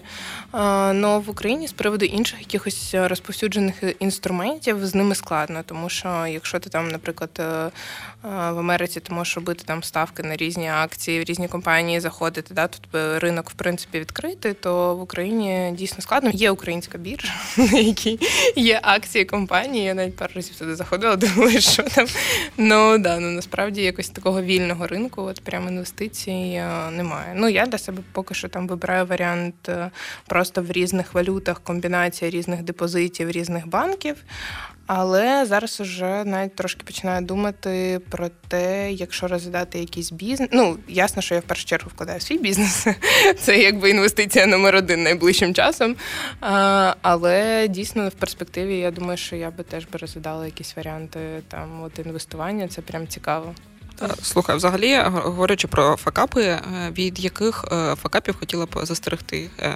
Але 0.51 1.17
в 1.17 1.29
Україні 1.29 1.67
з 1.67 1.71
приводу 1.71 2.05
інших 2.05 2.39
якихось 2.39 2.95
розповсюджених 2.95 3.75
інструментів 3.99 4.85
з 4.85 4.95
ними 4.95 5.15
складно, 5.15 5.63
тому 5.65 5.89
що 5.89 6.25
якщо 6.27 6.59
ти 6.59 6.69
там, 6.69 6.89
наприклад, 6.89 7.29
е, 7.39 7.43
е, 7.43 7.71
в 8.23 8.59
Америці 8.59 8.99
ти 8.99 9.13
можеш 9.13 9.35
робити 9.35 9.63
там 9.65 9.83
ставки 9.83 10.23
на 10.23 10.35
різні 10.35 10.69
акції, 10.69 11.19
в 11.19 11.23
різні 11.23 11.47
компанії 11.47 11.99
заходити, 11.99 12.53
да, 12.53 12.67
тут 12.67 12.87
ринок 13.21 13.49
в 13.49 13.53
принципі 13.53 13.99
відкритий, 13.99 14.53
то 14.53 14.95
в 14.95 15.01
Україні 15.01 15.71
дійсно 15.77 16.01
складно. 16.01 16.29
Є 16.33 16.51
українська 16.51 16.97
біржа, 16.97 17.33
на 17.57 17.79
якій 17.79 18.19
є 18.55 18.79
акції 18.83 19.25
компанії. 19.25 19.85
Я 19.85 19.93
навіть 19.93 20.15
пару 20.15 20.31
разів 20.35 20.55
туди 20.55 20.75
заходила, 20.75 21.15
думаю, 21.35 21.61
що 21.61 21.83
там. 21.83 22.07
Ну 22.57 22.97
да, 22.97 23.19
ну 23.19 23.31
насправді 23.31 23.81
якось 23.81 24.09
такого 24.09 24.41
вільного 24.41 24.87
ринку, 24.87 25.21
от 25.21 25.41
прямо 25.41 25.69
інвестицій 25.69 26.31
е, 26.31 26.91
немає. 26.91 27.33
Ну 27.35 27.48
я 27.49 27.65
для 27.65 27.77
себе 27.77 28.03
поки 28.11 28.33
що 28.33 28.49
там 28.49 28.67
вибираю 28.67 29.05
варіант 29.05 29.69
е, 29.69 29.91
просто 30.27 30.61
в 30.61 30.71
різних 30.71 31.13
валютах, 31.13 31.59
комбінація 31.59 32.31
різних 32.31 32.63
депозитів, 32.63 33.31
різних 33.31 33.67
банків. 33.67 34.15
Але 34.91 35.45
зараз 35.45 35.79
вже 35.79 36.23
навіть 36.23 36.55
трошки 36.55 36.83
починаю 36.83 37.25
думати 37.25 38.01
про 38.09 38.29
те, 38.47 38.91
якщо 38.91 39.27
розглядати 39.27 39.79
якийсь 39.79 40.11
бізнес. 40.11 40.49
Ну, 40.53 40.77
ясно, 40.87 41.21
що 41.21 41.35
я 41.35 41.41
в 41.41 41.43
першу 41.43 41.65
чергу 41.65 41.89
вкладаю 41.93 42.19
свій 42.19 42.37
бізнес. 42.37 42.87
Це 43.39 43.57
якби 43.57 43.89
інвестиція 43.89 44.45
номер 44.45 44.75
один 44.75 45.03
найближчим 45.03 45.53
часом. 45.53 45.95
А, 46.41 46.95
Але 47.01 47.67
дійсно 47.67 48.09
в 48.09 48.11
перспективі 48.11 48.77
я 48.77 48.91
думаю, 48.91 49.17
що 49.17 49.35
я 49.35 49.51
би 49.51 49.63
теж 49.63 49.85
би 49.85 49.99
розглядала 49.99 50.45
якісь 50.45 50.75
варіанти 50.75 51.19
там 51.47 51.83
от 51.83 51.99
інвестування. 51.99 52.67
Це 52.67 52.81
прям 52.81 53.07
цікаво. 53.07 53.53
Слухай, 54.21 54.55
взагалі, 54.55 55.01
говорячи 55.05 55.67
про 55.67 55.95
факапи, 55.95 56.43
е, 56.43 56.61
від 56.97 57.19
яких 57.19 57.65
е, 57.71 57.95
факапів 57.95 58.35
хотіла 58.39 58.65
б 58.65 58.69
застерегти 58.83 59.49
е, 59.59 59.75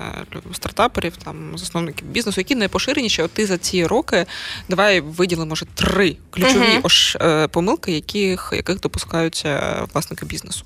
стартаперів, 0.54 1.18
там 1.18 1.58
засновників 1.58 2.08
бізнесу, 2.08 2.42
які 2.42 2.56
найпоширеніші, 2.56 3.22
от 3.22 3.32
ти 3.32 3.46
за 3.46 3.58
ці 3.58 3.86
роки 3.86 4.26
давай 4.70 5.02
виділи, 5.02 5.46
може, 5.46 5.66
три 5.66 6.18
ключові 6.30 6.80
uh-huh. 6.84 7.48
помилки, 7.48 7.92
яких 7.92 8.50
яких 8.56 8.80
допускаються 8.80 9.82
власники 9.94 10.26
бізнесу. 10.26 10.66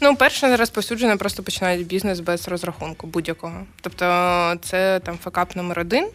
Ну, 0.00 0.16
перше, 0.16 0.56
розповсюджено, 0.56 1.18
просто 1.18 1.42
починають 1.42 1.86
бізнес 1.86 2.20
без 2.20 2.48
розрахунку 2.48 3.06
будь-якого. 3.06 3.66
Тобто, 3.80 4.04
це 4.62 5.00
там 5.04 5.18
факап 5.24 5.56
номер 5.56 5.78
один. 5.80 6.08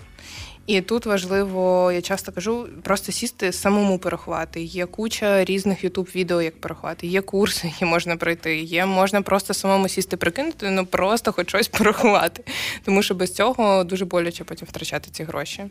І 0.68 0.82
тут 0.82 1.06
важливо, 1.06 1.92
я 1.92 2.02
часто 2.02 2.32
кажу, 2.32 2.68
просто 2.84 3.12
сісти 3.12 3.52
самому 3.52 4.00
порахувати. 4.00 4.62
Є 4.62 4.86
куча 4.86 5.46
різних 5.46 5.84
ютуб 5.84 6.10
відео, 6.16 6.42
як 6.42 6.62
порахувати. 6.62 7.08
Є 7.08 7.22
курси, 7.22 7.68
які 7.74 7.86
можна 7.86 8.18
пройти. 8.18 8.58
Є 8.58 8.86
можна 8.86 9.22
просто 9.22 9.54
самому 9.54 9.88
сісти, 9.90 10.18
прикинути, 10.18 10.72
ну 10.72 10.86
просто 10.86 11.32
хоч 11.32 11.50
щось 11.50 11.68
порахувати. 11.68 12.44
Тому 12.86 13.04
що 13.04 13.16
без 13.16 13.34
цього 13.34 13.84
дуже 13.84 14.06
боляче 14.06 14.44
потім 14.44 14.68
втрачати 14.68 15.10
ці 15.12 15.24
гроші. 15.24 15.64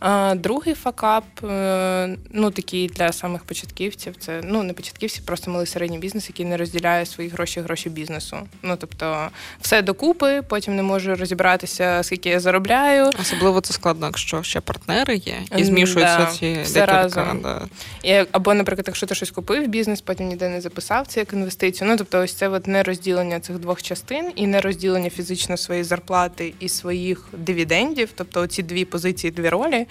А, 0.00 0.34
Другий 0.34 0.74
факап, 0.74 1.44
е, 1.44 2.16
ну 2.30 2.50
такий 2.50 2.88
для 2.88 3.12
самих 3.12 3.44
початківців, 3.44 4.16
це 4.16 4.40
ну 4.44 4.62
не 4.62 4.72
початківці, 4.72 5.20
просто 5.24 5.50
малий 5.50 5.66
середній 5.66 5.98
бізнес, 5.98 6.28
який 6.28 6.46
не 6.46 6.56
розділяє 6.56 7.06
свої 7.06 7.28
гроші 7.30 7.60
гроші 7.60 7.90
бізнесу. 7.90 8.36
Ну 8.62 8.76
тобто 8.80 9.28
все 9.60 9.82
докупи, 9.82 10.42
потім 10.48 10.76
не 10.76 10.82
можу 10.82 11.14
розібратися, 11.14 12.02
скільки 12.02 12.28
я 12.28 12.40
заробляю. 12.40 13.10
Особливо 13.20 13.60
це 13.60 13.74
складно 13.74 14.06
що 14.18 14.42
ще 14.42 14.60
партнери 14.60 15.16
є, 15.16 15.34
і 15.56 15.64
змішуються 15.64 16.18
да, 16.18 16.26
ці 16.26 16.58
все 16.62 16.80
декілька. 16.80 17.02
Разом. 17.02 17.40
Да. 17.42 17.68
І, 18.02 18.24
або, 18.32 18.54
наприклад, 18.54 18.84
якщо 18.86 19.06
ти 19.06 19.14
щось 19.14 19.30
купив 19.30 19.68
бізнес, 19.68 20.00
потім 20.00 20.26
ніде 20.26 20.48
не 20.48 20.60
записав 20.60 21.06
це 21.06 21.20
як 21.20 21.32
інвестицію. 21.32 21.90
Ну 21.90 21.96
тобто, 21.96 22.18
ось 22.18 22.34
це 22.34 22.48
от 22.48 22.66
не 22.66 22.82
розділення 22.82 23.40
цих 23.40 23.58
двох 23.58 23.82
частин 23.82 24.32
і 24.36 24.46
не 24.46 24.60
розділення 24.60 25.10
фізично 25.10 25.56
своєї 25.56 25.84
зарплати 25.84 26.54
і 26.60 26.68
своїх 26.68 27.28
дивідендів. 27.32 28.08
Тобто, 28.14 28.46
ці 28.46 28.62
дві 28.62 28.84
позиції, 28.84 29.30
дві 29.30 29.48
ролі, 29.48 29.86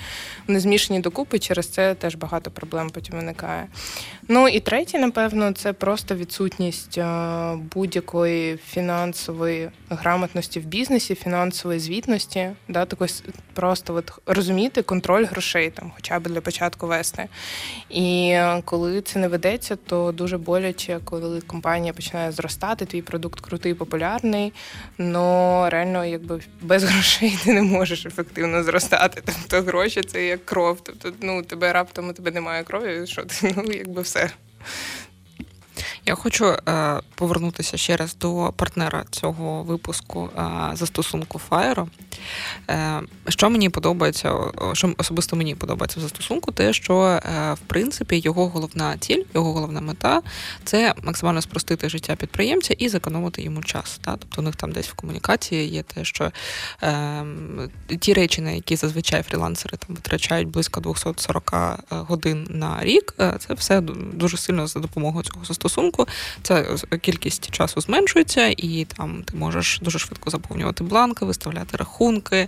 вони 0.47 0.59
змішані 0.59 0.99
докупи. 0.99 1.39
Через 1.39 1.67
це 1.67 1.95
теж 1.95 2.15
багато 2.15 2.51
проблем 2.51 2.89
потім 2.89 3.15
виникає. 3.15 3.67
Ну 4.27 4.47
і 4.47 4.59
третє, 4.59 4.99
напевно, 4.99 5.51
це 5.51 5.73
просто 5.73 6.15
відсутність 6.15 6.97
е, 6.97 7.05
будь-якої 7.73 8.57
фінансової 8.57 9.69
грамотності 9.89 10.59
в 10.59 10.65
бізнесі, 10.65 11.15
фінансової 11.15 11.79
звітності, 11.79 12.49
да, 12.67 12.85
такої 12.85 13.09
просто 13.53 13.93
от 13.93 14.11
розуміти 14.25 14.81
контроль 14.81 15.25
грошей, 15.25 15.69
там, 15.69 15.91
хоча 15.95 16.19
б 16.19 16.27
для 16.27 16.41
початку 16.41 16.87
вести. 16.87 17.27
І 17.89 18.37
коли 18.65 19.01
це 19.01 19.19
не 19.19 19.27
ведеться, 19.27 19.75
то 19.75 20.11
дуже 20.11 20.37
боляче, 20.37 20.99
коли 21.03 21.41
компанія 21.41 21.93
починає 21.93 22.31
зростати, 22.31 22.85
твій 22.85 23.01
продукт 23.01 23.39
крутий, 23.39 23.73
популярний, 23.73 24.53
але 24.99 25.69
реально 25.69 26.05
якби 26.05 26.39
без 26.61 26.83
грошей 26.89 27.39
ти 27.43 27.53
не 27.53 27.61
можеш 27.61 28.05
ефективно 28.05 28.63
зростати. 28.63 29.21
Тобто 29.25 29.61
гроші 29.61 30.01
це 30.01 30.25
як 30.25 30.45
кров. 30.45 30.79
Тобто, 30.83 31.11
ну 31.21 31.43
тебе 31.43 31.73
раптом 31.73 32.09
у 32.09 32.13
тебе 32.13 32.31
немає 32.31 32.63
крові, 32.63 33.07
що 33.07 33.23
ти 33.23 33.53
ну 33.57 33.63
якби 33.71 34.01
все. 34.01 34.29
Я 36.07 36.15
хочу 36.15 36.45
е, 36.45 37.01
повернутися 37.15 37.77
ще 37.77 37.97
раз 37.97 38.15
до 38.15 38.53
партнера 38.55 39.05
цього 39.09 39.63
випуску 39.63 40.29
е, 40.37 40.69
застосунку 40.73 41.41
Fire. 41.49 41.87
Е, 42.69 43.01
Що 43.29 43.49
мені 43.49 43.69
подобається, 43.69 44.33
що 44.73 44.93
особисто 44.97 45.35
мені 45.35 45.55
подобається 45.55 45.99
в 45.99 46.03
застосунку, 46.03 46.51
те, 46.51 46.73
що 46.73 47.01
е, 47.01 47.53
в 47.53 47.59
принципі 47.59 48.21
його 48.23 48.47
головна 48.47 48.97
ціль, 48.97 49.23
його 49.35 49.53
головна 49.53 49.81
мета 49.81 50.21
це 50.63 50.93
максимально 51.03 51.41
спростити 51.41 51.89
життя 51.89 52.15
підприємця 52.15 52.73
і 52.77 52.89
зекономити 52.89 53.41
йому 53.41 53.63
час. 53.63 53.99
Та? 54.03 54.11
Тобто 54.11 54.41
у 54.41 54.43
них 54.43 54.55
там 54.55 54.71
десь 54.71 54.87
в 54.87 54.93
комунікації 54.93 55.69
є 55.69 55.83
те, 55.83 56.05
що 56.05 56.31
е, 56.83 57.25
ті 57.99 58.13
речі, 58.13 58.41
на 58.41 58.51
які 58.51 58.75
зазвичай 58.75 59.23
фрілансери 59.23 59.77
там 59.77 59.95
витрачають 59.95 60.47
близько 60.47 60.81
240 60.81 61.53
е, 61.53 61.77
годин 61.89 62.47
на 62.49 62.77
рік, 62.81 63.13
е, 63.19 63.35
це 63.39 63.53
все 63.53 63.81
дуже 64.13 64.37
сильно 64.37 64.67
за 64.67 64.79
допомогою 64.79 65.23
цього 65.23 65.45
застосунку 65.45 65.96
рахунку, 65.97 66.07
ця 66.43 66.65
кількість 66.97 67.51
часу 67.51 67.81
зменшується, 67.81 68.47
і 68.57 68.87
там 68.97 69.23
ти 69.23 69.37
можеш 69.37 69.79
дуже 69.81 69.99
швидко 69.99 70.29
заповнювати 70.29 70.83
бланки, 70.83 71.25
виставляти 71.25 71.77
рахунки, 71.77 72.47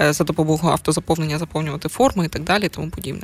е, 0.00 0.12
за 0.12 0.24
допомогою 0.24 0.72
автозаповнення 0.72 1.38
заповнювати 1.38 1.88
форми 1.88 2.24
і 2.24 2.28
так 2.28 2.42
далі, 2.42 2.68
тому 2.68 2.90
подібне. 2.90 3.22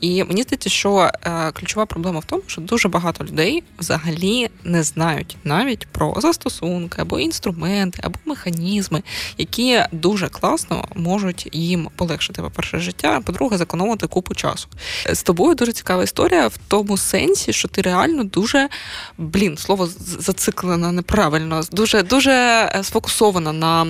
І 0.00 0.24
мені 0.24 0.42
здається, 0.42 0.70
що 0.70 1.10
е, 1.22 1.52
ключова 1.52 1.86
проблема 1.86 2.20
в 2.20 2.24
тому, 2.24 2.42
що 2.46 2.60
дуже 2.60 2.88
багато 2.88 3.24
людей 3.24 3.62
взагалі 3.78 4.50
не 4.64 4.82
знають 4.82 5.36
навіть 5.44 5.86
про 5.86 6.14
застосунки 6.20 7.02
або 7.02 7.20
інструменти, 7.20 8.00
або 8.02 8.18
механізми, 8.24 9.02
які 9.38 9.82
дуже 9.92 10.28
класно 10.28 10.88
можуть 10.94 11.48
їм 11.52 11.88
полегшити 11.96 12.42
по-перше 12.42 12.78
життя, 12.78 13.14
а 13.16 13.20
по-друге, 13.20 13.58
зекономити 13.58 14.06
купу 14.06 14.34
часу. 14.34 14.68
З 15.12 15.22
тобою 15.22 15.54
дуже 15.54 15.72
цікава 15.72 16.02
історія 16.02 16.48
в 16.48 16.58
тому 16.68 16.96
сенсі, 16.96 17.52
що 17.52 17.68
ти 17.68 17.82
реально 17.82 18.24
дуже 18.24 18.68
блін, 19.18 19.56
слово 19.56 19.88
зациклена 20.18 20.92
неправильно, 20.92 21.62
дуже 21.72 22.02
дуже 22.02 22.32
е, 22.32 22.80
сфокусована 22.82 23.52
на 23.52 23.86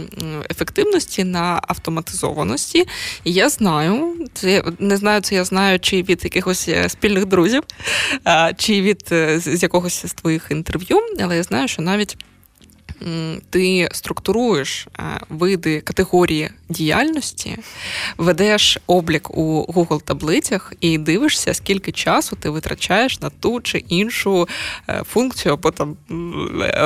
ефективності, 0.50 1.24
на 1.24 1.61
автоматизованості. 1.68 2.87
І 3.24 3.33
я 3.33 3.48
знаю, 3.48 4.14
це 4.35 4.62
не 4.78 4.96
знаю, 4.96 5.20
це 5.20 5.35
я 5.35 5.44
знаю, 5.44 5.80
чи 5.80 6.02
від 6.02 6.24
якихось 6.24 6.68
е, 6.68 6.88
спільних 6.88 7.26
друзів, 7.26 7.62
чи 8.56 8.83
від 8.83 9.09
е, 9.12 9.40
з 9.40 9.62
якогось 9.62 10.06
з 10.06 10.12
твоїх 10.12 10.46
інтерв'ю, 10.50 11.00
але 11.20 11.37
я 11.37 11.42
знаю, 11.42 11.68
що 11.68 11.83
навіть 11.83 12.16
ти 13.50 13.88
структуруєш 13.92 14.88
е, 14.98 15.03
види 15.29 15.81
категорії 15.81 16.50
діяльності, 16.68 17.59
ведеш 18.18 18.79
облік 18.87 19.38
у 19.38 19.64
Google 19.68 20.03
таблицях 20.03 20.72
і 20.81 20.98
дивишся, 20.98 21.55
скільки 21.55 21.92
часу 21.92 22.37
ти 22.37 22.50
витрачаєш 22.50 23.20
на 23.20 23.31
ту 23.31 23.61
чи 23.61 23.79
іншу 23.79 24.48
е, 24.88 25.03
функцію 25.11 25.55
або 25.55 25.70
там 25.70 25.96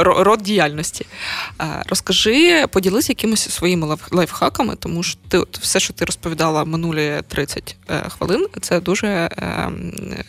род 0.00 0.40
діяльності. 0.42 1.06
Е, 1.60 1.82
розкажи, 1.86 2.66
поділися 2.66 3.12
якимось 3.12 3.50
своїми 3.50 3.96
лайфхаками, 4.10 4.76
тому 4.76 5.02
що 5.02 5.18
ти 5.28 5.42
все, 5.52 5.80
що 5.80 5.92
ти 5.92 6.04
розповідала 6.04 6.64
минулі 6.64 7.22
30 7.28 7.76
хвилин, 8.08 8.46
це 8.60 8.80
дуже 8.80 9.28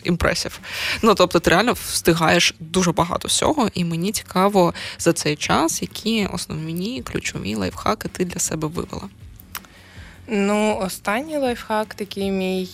імпресів. 0.04 0.60
Ну 1.02 1.14
тобто, 1.14 1.40
ти 1.40 1.50
реально 1.50 1.72
встигаєш 1.72 2.54
дуже 2.60 2.92
багато 2.92 3.28
всього, 3.28 3.68
і 3.74 3.84
мені 3.84 4.12
цікаво 4.12 4.74
за 4.98 5.12
цей 5.12 5.36
час 5.36 5.65
які 5.82 6.26
основні 6.32 7.02
ключові 7.02 7.54
лайфхаки 7.54 8.08
ти 8.08 8.24
для 8.24 8.40
себе 8.40 8.68
вивела? 8.68 9.08
Ну, 10.28 10.78
останній 10.80 11.36
лайфхак 11.38 11.94
такий 11.94 12.30
мій. 12.30 12.68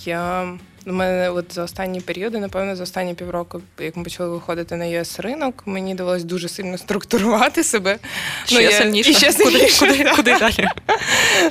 У 0.86 0.92
мене 0.92 1.30
от 1.30 1.54
за 1.54 1.62
останні 1.62 2.00
періоди, 2.00 2.38
напевно, 2.38 2.76
за 2.76 2.82
останні 2.82 3.14
півроку, 3.14 3.60
як 3.80 3.96
ми 3.96 4.04
почали 4.04 4.28
виходити 4.30 4.76
на 4.76 4.84
US 4.84 5.20
ринок, 5.20 5.62
мені 5.66 5.94
довелось 5.94 6.24
дуже 6.24 6.48
сильно 6.48 6.78
структурувати 6.78 7.64
себе. 7.64 7.98
Ще 8.46 8.62
я- 8.62 8.70
сильніше. 8.70 9.10
І 9.10 9.14
ще 9.14 9.32
Куди, 9.32 9.44
сильніше. 9.44 9.86
куди, 9.86 10.10
куди 10.16 10.38
далі? 10.38 10.68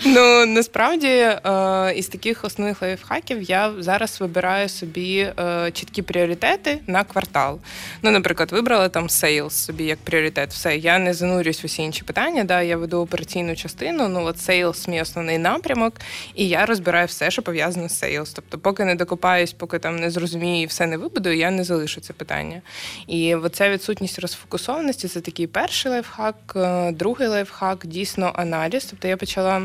Ну 0.05 0.45
насправді 0.45 1.07
е, 1.07 1.93
із 1.95 2.07
таких 2.07 2.43
основних 2.45 2.81
лайфхаків 2.81 3.41
я 3.41 3.71
зараз 3.79 4.21
вибираю 4.21 4.69
собі 4.69 5.17
е, 5.39 5.71
чіткі 5.73 6.01
пріоритети 6.01 6.79
на 6.87 7.03
квартал. 7.03 7.59
Ну, 8.01 8.11
наприклад, 8.11 8.51
вибрала 8.51 8.89
там 8.89 9.09
sales 9.10 9.53
собі 9.55 9.83
як 9.83 9.99
пріоритет. 9.99 10.49
Все, 10.49 10.77
я 10.77 10.99
не 10.99 11.13
занурююсь 11.13 11.63
в 11.63 11.65
усі 11.65 11.81
інші 11.81 12.03
питання. 12.03 12.43
Да, 12.43 12.61
я 12.61 12.77
веду 12.77 12.97
операційну 13.01 13.55
частину. 13.55 14.07
Ну 14.07 14.23
от 14.25 14.39
sales 14.39 14.88
мій 14.87 15.01
основний 15.01 15.37
напрямок, 15.37 15.93
і 16.35 16.47
я 16.49 16.65
розбираю 16.65 17.07
все, 17.07 17.31
що 17.31 17.41
пов'язано 17.41 17.89
з 17.89 17.99
sales. 17.99 18.34
Тобто, 18.33 18.57
поки 18.59 18.85
не 18.85 18.95
докопаюсь, 19.21 19.53
поки 19.53 19.79
там 19.79 19.95
не 19.95 20.10
зрозумію 20.10 20.63
і 20.63 20.65
все 20.65 20.88
не 20.88 20.97
вибудую, 20.97 21.38
я 21.38 21.51
не 21.51 21.63
залишу 21.63 22.01
це 22.01 22.13
питання. 22.13 22.62
І 23.07 23.36
оця 23.36 23.69
відсутність 23.69 24.19
розфокусованості 24.19 25.07
це 25.07 25.21
такий 25.21 25.47
перший 25.47 25.91
лайфхак. 25.91 26.36
Е, 26.55 26.91
Другий 26.91 27.28
лайфхак 27.28 27.86
дійсно 27.86 28.32
аналіз. 28.36 28.86
Тобто 28.86 29.07
я 29.07 29.17
почала. 29.17 29.61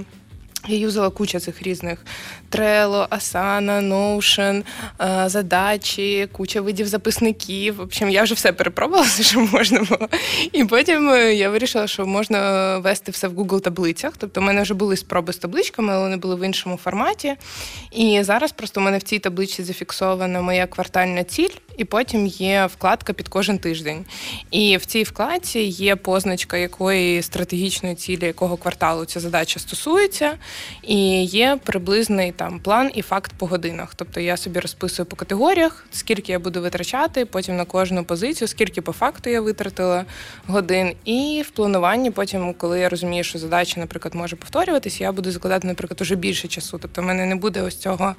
Я 0.69 0.77
юзала 0.77 1.11
кучу 1.11 1.41
цих 1.41 1.63
різних 1.63 1.99
Trello, 2.51 3.09
Asana, 3.09 3.81
Notion, 3.81 4.65
е, 5.01 5.29
задачі, 5.29 6.29
куча 6.33 6.61
видів 6.61 6.87
записників. 6.87 7.77
В 7.77 7.81
общем, 7.81 8.11
я 8.11 8.23
вже 8.23 8.35
все 8.35 8.53
перепробувала, 8.53 9.07
що 9.21 9.41
можна 9.41 9.81
було. 9.83 10.09
І 10.53 10.65
потім 10.65 11.11
е, 11.11 11.35
я 11.35 11.51
вирішила, 11.51 11.87
що 11.87 12.07
можна 12.07 12.79
вести 12.79 13.13
все 13.13 13.29
в 13.29 13.33
Google 13.39 13.61
таблицях. 13.61 14.13
Тобто, 14.19 14.41
в 14.41 14.45
мене 14.45 14.63
вже 14.63 14.75
були 14.75 14.97
спроби 14.97 15.33
з 15.33 15.37
табличками, 15.37 15.93
але 15.93 16.03
вони 16.03 16.17
були 16.17 16.35
в 16.35 16.47
іншому 16.47 16.77
форматі. 16.77 17.35
І 17.93 18.23
зараз 18.23 18.53
просто 18.53 18.81
у 18.81 18.85
мене 18.85 18.99
в 18.99 19.03
цій 19.03 19.19
табличці 19.19 19.63
зафіксована 19.63 20.41
моя 20.41 20.67
квартальна 20.67 21.25
ціль, 21.25 21.55
і 21.79 21.85
потім 21.85 22.27
є 22.27 22.69
вкладка 22.73 23.13
під 23.13 23.29
кожен 23.29 23.59
тиждень. 23.59 24.05
І 24.51 24.77
в 24.77 24.87
цій 24.87 25.03
вкладці 25.03 25.59
є 25.61 25.97
позначка 25.97 26.57
якої 26.57 27.23
стратегічної 27.23 27.95
цілі, 27.95 28.27
якого 28.27 28.57
кварталу 28.57 29.05
ця 29.05 29.21
задача 29.21 29.61
стосується, 29.61 30.35
і 30.83 31.25
є 31.25 31.59
приблизний 31.65 32.33
там 32.33 32.61
план 32.61 32.91
і 32.95 33.03
факт 33.03 33.33
по 33.39 33.47
годинах. 33.47 33.95
Тобто 33.95 34.21
я 34.21 34.37
собі 34.37 34.61
розписую 34.61 35.07
по 35.07 35.17
категоріях, 35.17 35.87
скільки 35.93 36.33
я 36.33 36.39
буду 36.39 36.61
витрачати, 36.61 37.25
потім 37.25 37.57
на 37.57 37.65
кожну 37.65 38.05
позицію, 38.05 38.49
скільки 38.49 38.83
по 38.83 38.93
факту 38.93 39.31
я 39.31 39.41
витратила 39.41 40.05
годин. 40.47 40.93
І 41.05 41.45
в 41.47 41.51
плануванні, 41.51 42.11
потім, 42.11 42.55
коли 42.55 42.81
я 42.81 42.89
розумію, 42.89 43.25
що 43.25 43.39
задача, 43.39 43.81
наприклад, 43.81 44.15
може 44.15 44.37
повторюватися, 44.37 45.05
я 45.05 45.13
буду 45.13 45.31
закладати, 45.31 45.67
наприклад, 45.67 46.01
уже 46.01 46.15
більше 46.15 46.49
часу. 46.49 46.79
Тобто, 46.83 47.03
в 47.03 47.05
мене 47.05 47.27
не 47.27 47.37
буде 47.37 47.63
ось 47.63 47.77
цього 47.77 48.15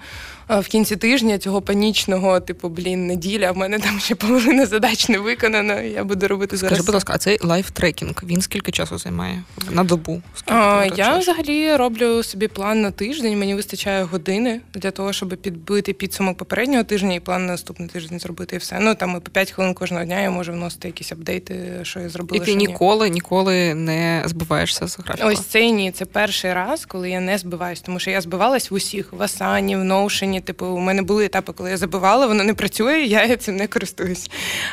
в 0.49 0.67
кінці 0.67 0.95
тижня, 0.95 1.37
цього 1.37 1.61
панічного, 1.61 2.39
типу, 2.39 2.69
блін, 2.69 3.07
неділя, 3.07 3.51
в 3.51 3.57
мене 3.57 3.79
там 3.79 3.99
ще 3.99 4.15
половина 4.15 4.65
задач 4.65 5.09
не 5.09 5.19
виконана. 5.19 5.81
Я 5.81 6.03
буду 6.03 6.27
робити 6.27 6.57
зараз. 6.57 6.73
Скажи, 6.77 6.85
будь 6.85 6.93
ласка, 6.93 7.13
а 7.15 7.17
цей 7.17 7.37
life-tracking, 7.39 8.25
він 8.25 8.41
скільки 8.41 8.71
часу 8.71 8.97
займає? 8.97 9.43
На 9.71 9.83
добу? 9.83 10.21
Скільки 10.35 10.53
А, 10.59 10.83
я 10.85 10.89
витрачаєш? 10.89 11.23
взагалі 11.23 11.75
роблю 11.75 12.23
собі 12.23 12.47
план 12.47 12.81
на 12.81 12.91
тиждень. 12.91 13.39
Мені 13.39 13.55
вистачає 13.55 14.03
години 14.03 14.61
для 14.73 14.91
того, 14.91 15.13
щоб 15.13 15.29
підбити 15.29 15.93
підсумок 15.93 16.37
попереднього 16.37 16.83
тижня 16.83 17.13
і 17.13 17.19
план 17.19 17.45
на 17.45 17.51
наступний 17.51 17.89
тиждень 17.89 18.19
зробити 18.19 18.55
і 18.55 18.59
все. 18.59 18.77
Ну 18.81 18.95
там 18.95 19.15
і 19.17 19.19
по 19.19 19.31
5 19.31 19.51
хвилин 19.51 19.73
кожного 19.73 20.05
дня 20.05 20.21
я 20.21 20.29
можу 20.31 20.51
вносити 20.51 20.87
якісь 20.87 21.11
апдейти, 21.11 21.79
що 21.83 21.99
я 21.99 22.09
зробила. 22.09 22.43
І 22.43 22.45
ти 22.45 22.53
ніколи, 22.55 23.09
ніколи 23.09 23.73
не 23.73 24.23
збиваєшся 24.25 24.87
з 24.87 24.99
графіку. 24.99 25.27
Ось 25.27 25.45
це 25.45 25.71
ні, 25.71 25.91
це 25.91 26.05
перший 26.05 26.53
раз, 26.53 26.85
коли 26.85 27.09
я 27.09 27.19
не 27.19 27.37
збиваюсь, 27.37 27.81
тому 27.81 27.99
що 27.99 28.11
я 28.11 28.21
збивалась 28.21 28.71
в 28.71 28.73
усіх 28.73 29.13
в 29.13 29.23
Асані, 29.23 29.75
в 29.75 29.79
Notion, 29.79 30.36
Типу, 30.41 30.65
у 30.65 30.79
мене 30.79 31.01
були 31.01 31.25
етапи, 31.25 31.53
коли 31.53 31.69
я 31.69 31.77
забивала, 31.77 32.27
воно 32.27 32.43
не 32.43 32.53
працює, 32.53 32.99
я 32.99 33.37
цим 33.37 33.55
не 33.55 33.67
користуюсь. 33.67 34.29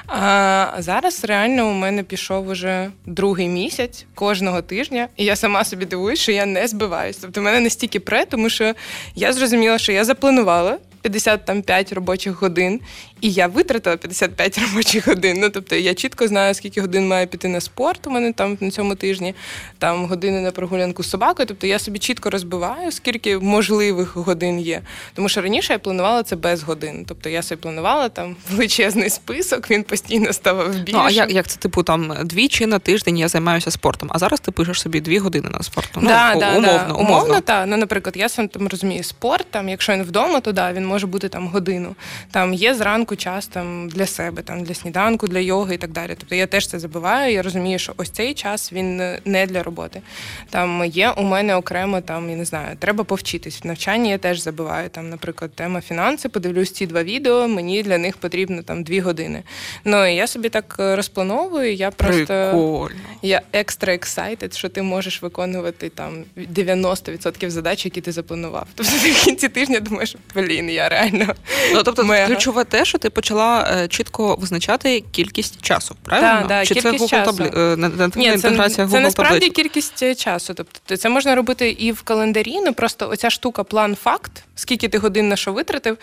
А 0.06 0.66
зараз 0.78 1.24
реально 1.24 1.68
у 1.68 1.72
мене 1.72 2.02
пішов 2.02 2.48
уже 2.48 2.90
другий 3.06 3.48
місяць 3.48 4.06
кожного 4.14 4.62
тижня, 4.62 5.08
і 5.16 5.24
я 5.24 5.36
сама 5.36 5.64
собі 5.64 5.86
дивуюсь, 5.86 6.20
що 6.20 6.32
я 6.32 6.46
не 6.46 6.68
збиваюсь. 6.68 7.16
Тобто, 7.16 7.40
в 7.40 7.44
мене 7.44 7.60
настільки 7.60 8.00
пре, 8.00 8.24
тому 8.24 8.48
що 8.48 8.74
я 9.14 9.32
зрозуміла, 9.32 9.78
що 9.78 9.92
я 9.92 10.04
запланувала. 10.04 10.78
55 11.04 11.92
робочих 11.92 12.40
годин, 12.40 12.80
і 13.24 13.32
я 13.32 13.46
витратила 13.46 13.96
55 13.96 14.58
робочих 14.58 15.08
годин. 15.08 15.36
Ну 15.40 15.50
тобто 15.50 15.76
я 15.76 15.94
чітко 15.94 16.28
знаю, 16.28 16.54
скільки 16.54 16.80
годин 16.80 17.08
має 17.08 17.26
піти 17.26 17.48
на 17.48 17.60
спорт 17.60 18.06
у 18.06 18.10
мене 18.10 18.32
там 18.32 18.58
на 18.60 18.70
цьому 18.70 18.94
тижні, 18.94 19.34
там 19.78 20.06
години 20.06 20.40
на 20.40 20.50
прогулянку 20.50 21.02
з 21.02 21.10
собакою. 21.10 21.46
Тобто 21.46 21.66
я 21.66 21.78
собі 21.78 21.98
чітко 21.98 22.30
розбиваю, 22.30 22.92
скільки 22.92 23.38
можливих 23.38 24.16
годин 24.16 24.60
є. 24.60 24.82
Тому 25.14 25.28
що 25.28 25.42
раніше 25.42 25.72
я 25.72 25.78
планувала 25.78 26.22
це 26.22 26.36
без 26.36 26.62
годин. 26.62 27.04
Тобто 27.08 27.28
я 27.28 27.42
собі 27.42 27.60
планувала 27.60 28.08
там 28.08 28.36
величезний 28.50 29.10
список, 29.10 29.70
він 29.70 29.82
постійно 29.82 30.32
ставав 30.32 30.68
більше. 30.68 30.98
Ну, 30.98 30.98
а 31.04 31.10
як, 31.10 31.30
як 31.32 31.46
це, 31.46 31.56
типу, 31.58 31.82
там 31.82 32.14
двічі 32.24 32.66
на 32.66 32.78
тиждень 32.78 33.18
я 33.18 33.28
займаюся 33.28 33.70
спортом, 33.70 34.08
а 34.12 34.18
зараз 34.18 34.40
ти 34.40 34.50
пишеш 34.50 34.80
собі 34.80 35.00
дві 35.00 35.18
години 35.18 35.48
на 35.48 35.62
спорт. 35.62 35.88
Ну, 35.96 36.08
да, 36.08 36.34
у- 36.34 36.40
да, 36.40 36.50
умовно, 36.50 36.66
да. 36.66 36.84
умовно. 36.84 37.16
умовно 37.16 37.40
та. 37.40 37.66
Ну, 37.66 37.76
наприклад, 37.76 38.16
я 38.16 38.28
сам 38.28 38.48
там 38.48 38.68
розумію 38.68 39.04
спорт, 39.04 39.46
там, 39.50 39.68
якщо 39.68 39.92
він 39.92 40.02
вдома, 40.02 40.40
то 40.40 40.52
да, 40.52 40.72
він 40.72 40.86
може 40.86 41.06
бути 41.06 41.28
там 41.28 41.48
годину. 41.48 41.96
Там 42.30 42.54
є 42.54 42.74
зранку 42.74 43.13
час 43.16 43.46
там 43.46 43.88
для 43.88 44.06
себе, 44.06 44.42
там 44.42 44.64
для 44.64 44.74
сніданку, 44.74 45.26
для 45.26 45.38
йоги 45.38 45.74
і 45.74 45.78
так 45.78 45.90
далі. 45.90 46.14
Тобто 46.18 46.34
я 46.34 46.46
теж 46.46 46.66
це 46.66 46.78
забиваю. 46.78 47.32
Я 47.32 47.42
розумію, 47.42 47.78
що 47.78 47.92
ось 47.96 48.10
цей 48.10 48.34
час 48.34 48.72
він 48.72 49.00
е, 49.00 49.20
не 49.24 49.46
для 49.46 49.62
роботи. 49.62 50.02
Там 50.50 50.84
є 50.84 51.10
у 51.10 51.22
мене 51.22 51.56
окремо 51.56 52.00
там, 52.00 52.30
я 52.30 52.36
не 52.36 52.44
знаю, 52.44 52.76
треба 52.78 53.04
повчитись. 53.04 53.62
В 53.62 53.66
навчанні 53.66 54.10
я 54.10 54.18
теж 54.18 54.40
забиваю. 54.40 54.88
Там, 54.88 55.10
наприклад, 55.10 55.50
тема 55.54 55.80
фінанси, 55.80 56.28
подивлюсь 56.28 56.72
ці 56.72 56.86
два 56.86 57.02
відео, 57.02 57.48
мені 57.48 57.82
для 57.82 57.98
них 57.98 58.16
потрібно 58.16 58.62
там 58.62 58.82
дві 58.84 59.00
години. 59.00 59.42
Ну 59.84 60.06
і 60.06 60.14
я 60.14 60.26
собі 60.26 60.48
так 60.48 60.76
е, 60.80 60.96
розплановую. 60.96 61.74
Я 61.74 61.90
просто. 61.90 62.26
Прикольно. 62.26 63.00
Я 63.22 63.42
екстра 63.52 63.92
excited, 63.92 64.56
що 64.56 64.68
ти 64.68 64.82
можеш 64.82 65.22
виконувати 65.22 65.88
там 65.88 66.24
90% 66.36 67.50
задач, 67.50 67.84
які 67.84 68.00
ти 68.00 68.12
запланував. 68.12 68.66
Тобто 68.74 68.92
ти 69.02 69.10
в 69.10 69.24
кінці 69.24 69.48
тижня 69.48 69.80
думаєш, 69.80 70.16
блін, 70.34 70.70
я 70.70 70.88
реально. 70.88 71.34
Ну, 71.74 71.82
тобто, 71.82 72.04
Мега. 72.04 72.26
ключове 72.26 72.64
те, 72.64 72.84
що 72.84 72.98
ти 72.98 73.03
почала 73.10 73.70
е, 73.82 73.88
чітко 73.88 74.36
визначати 74.40 75.04
кількість 75.10 75.62
часу, 75.62 75.96
правильно? 76.02 76.40
Да, 76.42 76.48
да, 76.48 76.64
Чи 76.66 76.74
це 76.74 76.80
кількість 76.80 77.04
Google 77.04 77.08
часу. 77.10 77.32
таблі... 77.36 77.50
е, 77.60 77.76
не- 77.76 77.88
не- 77.88 78.10
Ні, 78.16 78.28
це, 78.28 78.34
інтеграція 78.34 78.86
в 78.86 78.90
це 78.90 79.00
насправді 79.00 79.34
таблицю? 79.34 79.54
кількість 79.54 80.02
е, 80.02 80.14
часу. 80.14 80.54
Тобто 80.54 80.96
це 80.96 81.08
можна 81.08 81.34
робити 81.34 81.70
і 81.70 81.92
в 81.92 82.02
календарі, 82.02 82.60
ну 82.60 82.72
просто 82.72 83.08
оця 83.08 83.30
штука 83.30 83.64
план-факт, 83.64 84.44
скільки 84.54 84.88
ти 84.88 84.98
годин 84.98 85.28
на 85.28 85.36
що 85.36 85.52
витратив. 85.52 85.98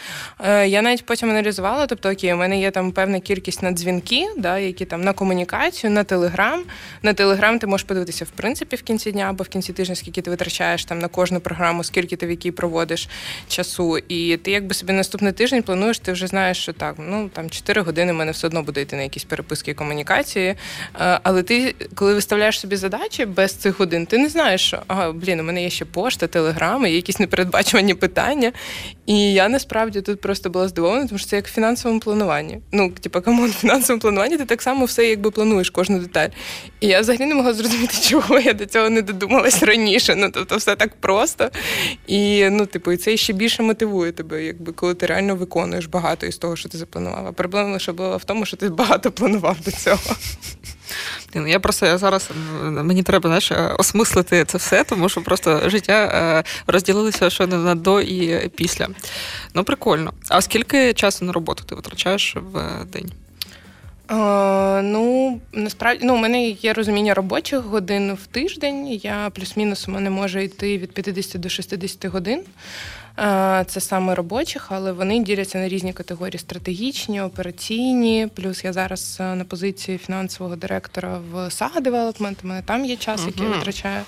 Я 0.66 0.82
навіть 0.82 1.06
потім 1.06 1.30
аналізувала. 1.30 1.88
Тобто, 1.88 2.12
окей, 2.12 2.34
у 2.34 2.38
мене 2.38 2.60
є 2.62 2.72
там 2.72 2.92
певна 2.92 3.20
кількість 3.20 3.64
на 3.64 3.72
дзвінки, 3.72 4.28
да, 4.38 4.58
які 4.60 4.86
там 4.86 5.02
на 5.02 5.14
комунікацію, 5.14 5.92
на 5.92 6.04
телеграм. 6.04 6.64
На 7.04 7.14
телеграм 7.14 7.60
ти 7.60 7.68
можеш 7.68 7.88
подивитися 7.88 8.26
в 8.26 8.30
принципі 8.30 8.76
в 8.76 8.82
кінці 8.82 9.12
дня 9.12 9.26
або 9.30 9.44
в 9.44 9.48
кінці 9.48 9.74
тижня, 9.74 9.96
скільки 9.96 10.22
ти 10.22 10.30
витрачаєш 10.30 10.86
там 10.86 11.00
на 11.00 11.08
кожну 11.08 11.40
програму, 11.40 11.84
скільки 11.84 12.16
ти 12.16 12.28
в 12.28 12.30
якій 12.30 12.52
проводиш 12.52 13.08
часу. 13.48 13.98
І 13.98 14.38
ти 14.38 14.52
якби 14.52 14.74
собі 14.74 14.94
наступний 14.94 15.32
тиждень 15.32 15.64
плануєш, 15.64 16.00
ти 16.00 16.12
вже 16.12 16.28
знаєш, 16.28 16.58
що 16.58 16.74
так, 16.82 16.96
ну 16.98 17.30
там 17.34 17.50
4 17.50 17.82
години 17.82 18.12
в 18.12 18.16
мене 18.16 18.32
все 18.32 18.48
одно 18.48 18.64
буде 18.64 18.82
йти 18.82 18.96
на 18.96 19.02
якісь 19.02 19.24
переписки 19.24 19.72
і 19.72 19.74
комунікації. 19.74 20.48
Е, 20.48 21.20
Але 21.24 21.44
ти, 21.44 21.76
коли 21.96 22.14
виставляєш 22.14 22.60
собі 22.60 22.76
задачі 22.76 23.26
без 23.26 23.54
цих 23.54 23.80
годин, 23.80 24.06
ти 24.06 24.18
не 24.18 24.30
знаєш, 24.30 24.62
що 24.62 24.80
ага, 24.88 25.12
блін, 25.12 25.40
у 25.40 25.44
мене 25.44 25.64
є 25.64 25.70
ще 25.70 25.86
пошта, 25.86 26.28
телеграми, 26.28 26.90
є 26.90 26.96
якісь 26.96 27.20
непередбачувані 27.20 27.94
питання. 27.94 28.52
І 29.06 29.34
я 29.34 29.50
насправді 29.50 30.02
тут 30.02 30.22
просто 30.22 30.50
була 30.50 30.68
здивована, 30.68 31.08
тому 31.08 31.20
що 31.20 31.28
це 31.28 31.36
як 31.36 31.48
в 31.48 31.54
фінансовому 31.54 32.00
плануванні. 32.00 32.60
Ну, 32.72 32.90
типу, 32.90 33.22
come 33.22 33.38
on, 33.38 33.50
в 33.50 33.54
фінансовому 33.54 34.02
плануванні 34.02 34.38
ти 34.38 34.46
так 34.46 34.62
само 34.62 34.86
все 34.86 35.08
якби 35.08 35.32
плануєш 35.32 35.70
кожну 35.70 36.00
деталь. 36.00 36.30
І 36.80 36.88
я 36.88 37.02
взагалі 37.02 37.26
не 37.26 37.36
могла 37.36 37.54
зрозуміти, 37.54 37.94
чого 38.10 38.40
я 38.40 38.54
до 38.54 38.66
цього 38.66 38.90
не 38.90 39.02
додумалась 39.02 39.64
раніше. 39.64 40.16
Ну, 40.16 40.30
тобто, 40.34 40.58
все 40.58 40.76
так 40.76 40.96
просто. 40.96 41.50
І 42.08 42.50
ну, 42.50 42.66
типу, 42.66 42.92
і 42.92 42.98
це 42.98 43.18
ще 43.18 43.34
більше 43.34 43.64
мотивує 43.64 44.12
тебе, 44.12 44.44
якби 44.44 44.72
коли 44.72 44.94
ти 44.94 45.06
реально 45.06 45.36
виконуєш 45.36 45.86
багато 45.86 46.26
із 46.26 46.38
того, 46.38 46.56
що 46.56 46.70
ти 46.72 46.78
запланував. 46.78 47.28
А 47.28 47.32
проблема 47.32 47.74
лише 47.74 47.92
була 47.92 48.18
в 48.18 48.24
тому, 48.24 48.46
що 48.46 48.58
ти 48.58 48.70
багато 48.70 49.12
планував 49.12 49.58
до 49.66 49.72
цього. 49.72 50.16
Я 51.48 51.60
просто 51.60 51.86
я 51.86 51.98
зараз 51.98 52.30
мені 52.62 53.04
треба 53.04 53.30
знаєш, 53.30 53.52
е, 53.52 53.76
осмислити 53.80 54.46
це 54.46 54.58
все, 54.58 54.84
тому 54.84 55.10
що 55.10 55.22
просто 55.22 55.70
життя 55.70 55.94
е, 55.94 56.44
розділилося 56.68 57.30
ще 57.30 57.48
на 57.48 57.76
до 57.76 58.02
і 58.02 58.50
після. 58.50 58.88
Ну, 59.54 59.64
прикольно. 59.64 60.14
А 60.30 60.42
скільки 60.42 60.94
часу 60.94 61.26
на 61.26 61.34
роботу 61.34 61.64
ти 61.64 61.76
витрачаєш 61.76 62.36
в 62.36 62.58
е, 62.58 62.86
день? 62.94 63.12
Е, 64.12 64.82
ну, 64.82 65.40
насправді, 65.54 66.06
ну, 66.06 66.16
у 66.16 66.18
мене 66.18 66.48
є 66.48 66.74
розуміння 66.74 67.14
робочих 67.14 67.60
годин 67.60 68.18
в 68.24 68.28
тиждень. 68.28 68.88
Я 68.88 69.30
плюс-мінус 69.34 69.88
у 69.88 69.92
мене 69.92 70.10
може 70.10 70.44
йти 70.44 70.78
від 70.78 70.92
50 70.92 71.42
до 71.42 71.50
60 71.50 72.06
годин. 72.06 72.44
Е, 73.20 73.66
Це 73.68 73.82
саме 73.82 74.16
робочих, 74.16 74.68
але 74.70 74.92
вони 74.92 75.20
діляться 75.20 75.58
на 75.58 75.68
різні 75.68 75.94
категорії: 75.94 76.40
стратегічні, 76.40 77.22
операційні. 77.22 78.28
Плюс 78.36 78.64
я 78.64 78.74
зараз 78.74 79.18
е, 79.20 79.36
на 79.36 79.44
позиції 79.44 79.98
фінансового 79.98 80.56
директора 80.56 81.20
в 81.32 81.36
Saga 81.36 81.82
Development. 81.82 82.36
У 82.44 82.48
мене 82.48 82.62
там 82.66 82.86
є 82.86 82.96
час, 82.96 83.26
який 83.26 83.44
я 83.44 83.50
витрачаю. 83.50 84.04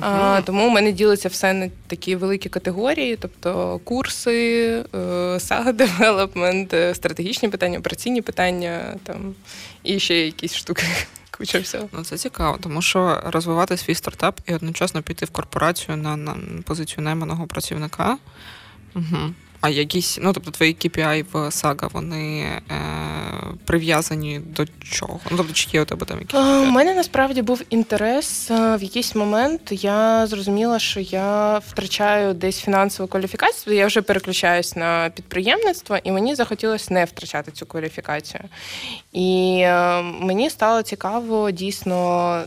А, 0.00 0.40
Тому 0.44 0.66
у 0.66 0.70
мене 0.70 0.92
ділиться 0.92 1.28
все 1.28 1.52
на 1.52 1.70
такі 1.86 2.16
великі 2.16 2.48
категорії, 2.48 3.16
тобто 3.16 3.80
курси, 3.84 4.68
е, 4.94 4.98
Saga 5.38 5.72
Development, 5.72 6.74
е, 6.76 6.94
стратегічні 6.94 7.48
питання, 7.48 7.78
операційні 7.78 8.22
питання 8.22 8.94
там 9.02 9.34
і 9.82 9.98
ще 9.98 10.14
якісь 10.26 10.54
штуки. 10.54 10.82
Куча 11.38 11.58
всього. 11.58 11.88
Ну, 11.92 12.04
це 12.04 12.18
цікаво, 12.18 12.58
тому 12.60 12.82
що 12.82 13.20
розвивати 13.24 13.76
свій 13.76 13.94
стартап 13.94 14.40
і 14.46 14.54
одночасно 14.54 15.02
піти 15.02 15.26
в 15.26 15.30
корпорацію 15.30 15.96
на, 15.96 16.16
на 16.16 16.36
позицію 16.64 17.04
найманого 17.04 17.46
працівника. 17.46 18.18
Угу. 18.94 19.34
А 19.64 19.68
якісь, 19.68 20.18
ну 20.22 20.32
тобто 20.32 20.50
твої 20.50 20.74
KPI 20.74 21.24
в 21.32 21.50
Сага, 21.52 21.88
вони 21.92 22.40
е, 22.40 22.60
прив'язані 23.64 24.40
до 24.46 24.64
чого? 24.90 25.20
Ну, 25.30 25.36
тобто, 25.36 25.52
чи 25.52 25.68
є 25.72 25.82
у 25.82 25.84
тебе 25.84 26.06
там 26.06 26.18
якісь? 26.18 26.34
У 26.40 26.64
мене 26.70 26.94
насправді 26.94 27.42
був 27.42 27.62
інтерес. 27.70 28.50
е, 28.50 28.76
В 28.76 28.82
якийсь 28.82 29.14
момент 29.14 29.60
я 29.70 30.26
зрозуміла, 30.26 30.78
що 30.78 31.00
я 31.00 31.58
втрачаю 31.58 32.34
десь 32.34 32.60
фінансову 32.60 33.08
кваліфікацію. 33.08 33.76
Я 33.76 33.86
вже 33.86 34.02
переключаюсь 34.02 34.76
на 34.76 35.10
підприємництво, 35.14 35.98
і 36.04 36.12
мені 36.12 36.34
захотілося 36.34 36.94
не 36.94 37.04
втрачати 37.04 37.50
цю 37.52 37.66
кваліфікацію. 37.66 38.40
І 39.12 39.58
е, 39.62 40.02
мені 40.02 40.50
стало 40.50 40.82
цікаво 40.82 41.50
дійсно 41.50 41.94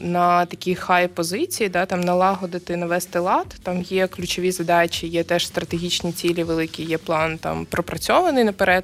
на 0.01 0.45
такій 0.45 0.76
хай 0.76 1.07
позиції, 1.07 1.70
да, 1.70 1.86
там 1.86 2.01
налагодити, 2.01 2.78
навести 2.78 3.20
лад. 3.20 3.55
Там 3.63 3.82
є 3.82 4.07
ключові 4.07 4.51
задачі, 4.51 5.07
є 5.07 5.24
теж 5.24 5.47
стратегічні 5.47 6.11
цілі 6.11 6.43
великі, 6.43 6.84
є 6.84 6.97
план 7.08 7.38
там 7.38 7.66
пропрацьований 7.66 8.43
наперед. 8.43 8.84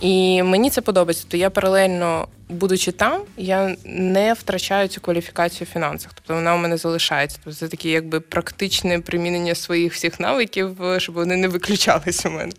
І 0.00 0.42
мені 0.42 0.70
це 0.70 0.80
подобається. 0.80 1.22
Тобто 1.24 1.36
я 1.36 1.50
паралельно, 1.50 2.28
будучи 2.48 2.92
там, 2.92 3.22
я 3.36 3.76
не 3.84 4.32
втрачаю 4.32 4.88
цю 4.88 5.00
кваліфікацію 5.00 5.68
в 5.70 5.72
фінансах. 5.72 6.12
Тобто 6.14 6.34
вона 6.34 6.54
у 6.54 6.58
мене 6.58 6.76
залишається. 6.76 7.38
Тобто 7.44 7.58
це 7.58 7.68
таке 7.68 7.88
якби 7.88 8.20
практичне 8.20 9.00
примінення 9.00 9.54
своїх 9.54 9.92
всіх 9.92 10.20
навиків, 10.20 10.76
щоб 10.98 11.14
вони 11.14 11.36
не 11.36 11.48
виключались 11.48 12.26
у 12.26 12.30
мене. 12.30 12.52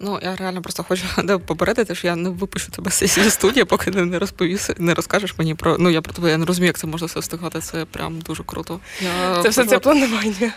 Ну, 0.00 0.18
я 0.22 0.36
реально 0.36 0.62
просто 0.62 0.82
хочу 0.82 1.04
да, 1.24 1.38
попередити, 1.38 1.94
що 1.94 2.06
я 2.06 2.16
не 2.16 2.30
випущу 2.30 2.72
тебе 2.72 2.90
з 2.90 2.94
сесії 2.94 3.30
студії, 3.30 3.64
поки 3.64 3.90
ти 3.90 4.04
не 4.04 4.18
розповіс, 4.18 4.70
не 4.78 4.94
розкажеш 4.94 5.34
мені 5.38 5.54
про. 5.54 5.78
Ну, 5.78 5.90
я 5.90 6.00
про 6.00 6.14
тебе 6.14 6.30
я 6.30 6.38
не 6.38 6.46
розумію, 6.46 6.66
як 6.66 6.78
це 6.78 6.86
можна 6.86 7.06
все 7.06 7.20
встигати. 7.20 7.60
Це 7.60 7.84
прям 7.84 8.20
дуже 8.20 8.42
круто. 8.42 8.80
Я 9.00 9.42
Це 9.42 9.48
все 9.48 9.64
це 9.64 9.78
планування. 9.78 10.52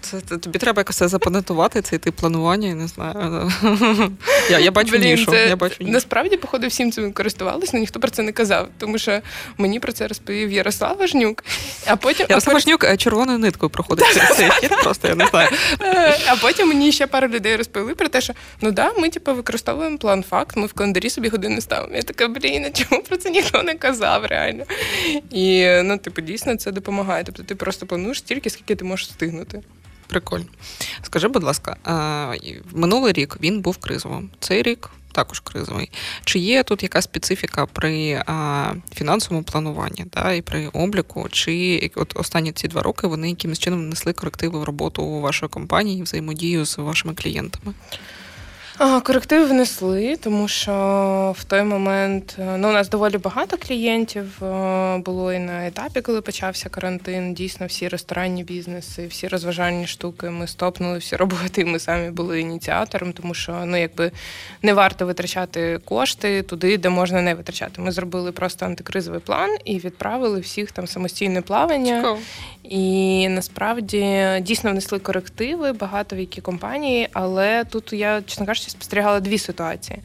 Це, 0.00 0.20
це- 0.28 0.36
тобі 0.38 0.58
треба 0.58 0.80
якось 0.80 0.96
це 0.96 1.08
запатентувати, 1.08 1.82
цей 1.82 1.98
тип 1.98 2.14
планування, 2.16 2.68
я 2.68 2.74
не 2.74 2.86
знаю. 2.88 3.52
Я, 4.50 4.58
я 4.58 4.70
бачу 4.70 4.96
нішу. 4.96 5.30
це 5.30 5.48
Я 5.48 5.56
бачу 5.56 5.76
нішу. 5.80 5.92
насправді, 5.92 6.36
походу, 6.36 6.66
всім 6.66 6.92
цим 6.92 7.12
користувалися, 7.12 7.70
але 7.74 7.80
ніхто 7.80 8.00
про 8.00 8.10
це 8.10 8.22
не 8.22 8.32
казав. 8.32 8.68
Тому 8.78 8.98
що 8.98 9.20
мені 9.58 9.80
про 9.80 9.92
це 9.92 10.08
розповів 10.08 10.52
Ярослав 10.52 10.96
Важнюк, 10.98 11.44
а 11.86 11.96
потім 11.96 12.26
Ярослав 12.28 12.54
Важнюк 12.54 12.84
е, 12.84 12.96
червоною 12.96 13.38
ниткою 13.38 13.70
проходить 13.70 14.06
цей 14.36 14.50
хід, 14.50 14.70
просто 14.82 15.08
я 15.08 15.14
не 15.14 15.26
знаю. 15.26 15.48
А 16.28 16.36
потім 16.36 16.68
мені 16.68 16.92
ще 16.92 17.06
пару 17.06 17.28
людей 17.28 17.56
розповіли 17.56 17.94
про 17.94 18.08
те, 18.08 18.20
що 18.20 18.32
ну 18.60 18.72
да, 18.72 18.92
ми 18.98 19.08
типу, 19.08 19.34
використовуємо 19.34 19.98
план 19.98 20.24
факт, 20.30 20.56
ми 20.56 20.66
в 20.66 20.72
календарі 20.72 21.10
собі 21.10 21.28
години 21.28 21.60
ставимо. 21.60 21.96
Я 21.96 22.02
така, 22.02 22.28
блін, 22.28 22.64
а 22.64 22.70
чому 22.70 23.02
про 23.02 23.16
це 23.16 23.30
ніхто 23.30 23.62
не 23.62 23.74
казав 23.74 24.24
реально? 24.24 24.64
І 25.30 25.66
ну, 25.84 25.98
типу, 25.98 26.20
дійсно 26.20 26.56
це 26.56 26.72
допомагає. 26.72 27.24
Тобто 27.24 27.42
ти 27.42 27.54
просто 27.54 27.86
плануєш 27.86 28.18
стільки, 28.18 28.50
скільки 28.50 28.74
ти 28.74 28.84
можеш 28.84 29.08
встигнути. 29.08 29.60
Прикольно. 30.10 30.46
Скажи, 31.02 31.28
будь 31.28 31.42
ласка, 31.42 31.76
минулий 32.72 33.12
рік 33.12 33.36
він 33.40 33.60
був 33.60 33.76
кризовим. 33.76 34.30
Цей 34.40 34.62
рік 34.62 34.90
також 35.12 35.40
кризовий. 35.40 35.90
Чи 36.24 36.38
є 36.38 36.62
тут 36.62 36.82
якась 36.82 37.04
специфіка 37.04 37.66
при 37.66 38.22
фінансовому 38.94 39.42
плануванні 39.42 40.04
та, 40.10 40.32
і 40.32 40.42
при 40.42 40.68
обліку? 40.68 41.28
Чи 41.30 41.90
от 41.94 42.12
останні 42.16 42.52
ці 42.52 42.68
два 42.68 42.82
роки 42.82 43.06
вони 43.06 43.28
якимось 43.28 43.58
чином 43.58 43.80
внесли 43.80 44.12
корективи 44.12 44.58
в 44.58 44.64
роботу 44.64 45.20
вашої 45.20 45.50
компанії, 45.50 46.02
взаємодію 46.02 46.64
з 46.64 46.78
вашими 46.78 47.14
клієнтами? 47.14 47.74
А, 48.82 49.00
Корективи 49.00 49.44
внесли, 49.44 50.16
тому 50.16 50.48
що 50.48 51.34
в 51.38 51.44
той 51.44 51.62
момент 51.62 52.36
е, 52.38 52.56
ну, 52.58 52.68
у 52.68 52.72
нас 52.72 52.88
доволі 52.88 53.18
багато 53.18 53.56
клієнтів 53.56 54.44
е, 54.44 54.98
було 54.98 55.32
і 55.32 55.38
на 55.38 55.66
етапі, 55.66 56.00
коли 56.00 56.20
почався 56.20 56.68
карантин. 56.68 57.34
Дійсно, 57.34 57.66
всі 57.66 57.88
ресторанні 57.88 58.44
бізнеси, 58.44 59.06
всі 59.06 59.28
розважальні 59.28 59.86
штуки. 59.86 60.30
Ми 60.30 60.46
стопнули 60.46 60.98
всі 60.98 61.16
роботи. 61.16 61.60
і 61.60 61.64
Ми 61.64 61.78
самі 61.78 62.10
були 62.10 62.40
ініціатором, 62.40 63.12
тому 63.12 63.34
що 63.34 63.62
ну 63.64 63.76
якби 63.76 64.12
не 64.62 64.74
варто 64.74 65.06
витрачати 65.06 65.80
кошти 65.84 66.42
туди, 66.42 66.78
де 66.78 66.88
можна 66.88 67.22
не 67.22 67.34
витрачати. 67.34 67.82
Ми 67.82 67.92
зробили 67.92 68.32
просто 68.32 68.66
антикризовий 68.66 69.20
план 69.20 69.56
і 69.64 69.78
відправили 69.78 70.40
всіх 70.40 70.72
там 70.72 70.86
самостійне 70.86 71.42
плавання. 71.42 72.16
І 72.64 73.28
насправді 73.28 74.26
дійсно 74.40 74.70
внесли 74.70 74.98
корективи 74.98 75.72
багато 75.72 76.16
в 76.16 76.18
які 76.18 76.40
компанії, 76.40 77.08
але 77.12 77.64
тут 77.64 77.92
я, 77.92 78.22
чесно 78.26 78.46
кажучи, 78.46 78.69
спостерігала 78.70 79.20
дві 79.20 79.38
ситуації. 79.38 79.98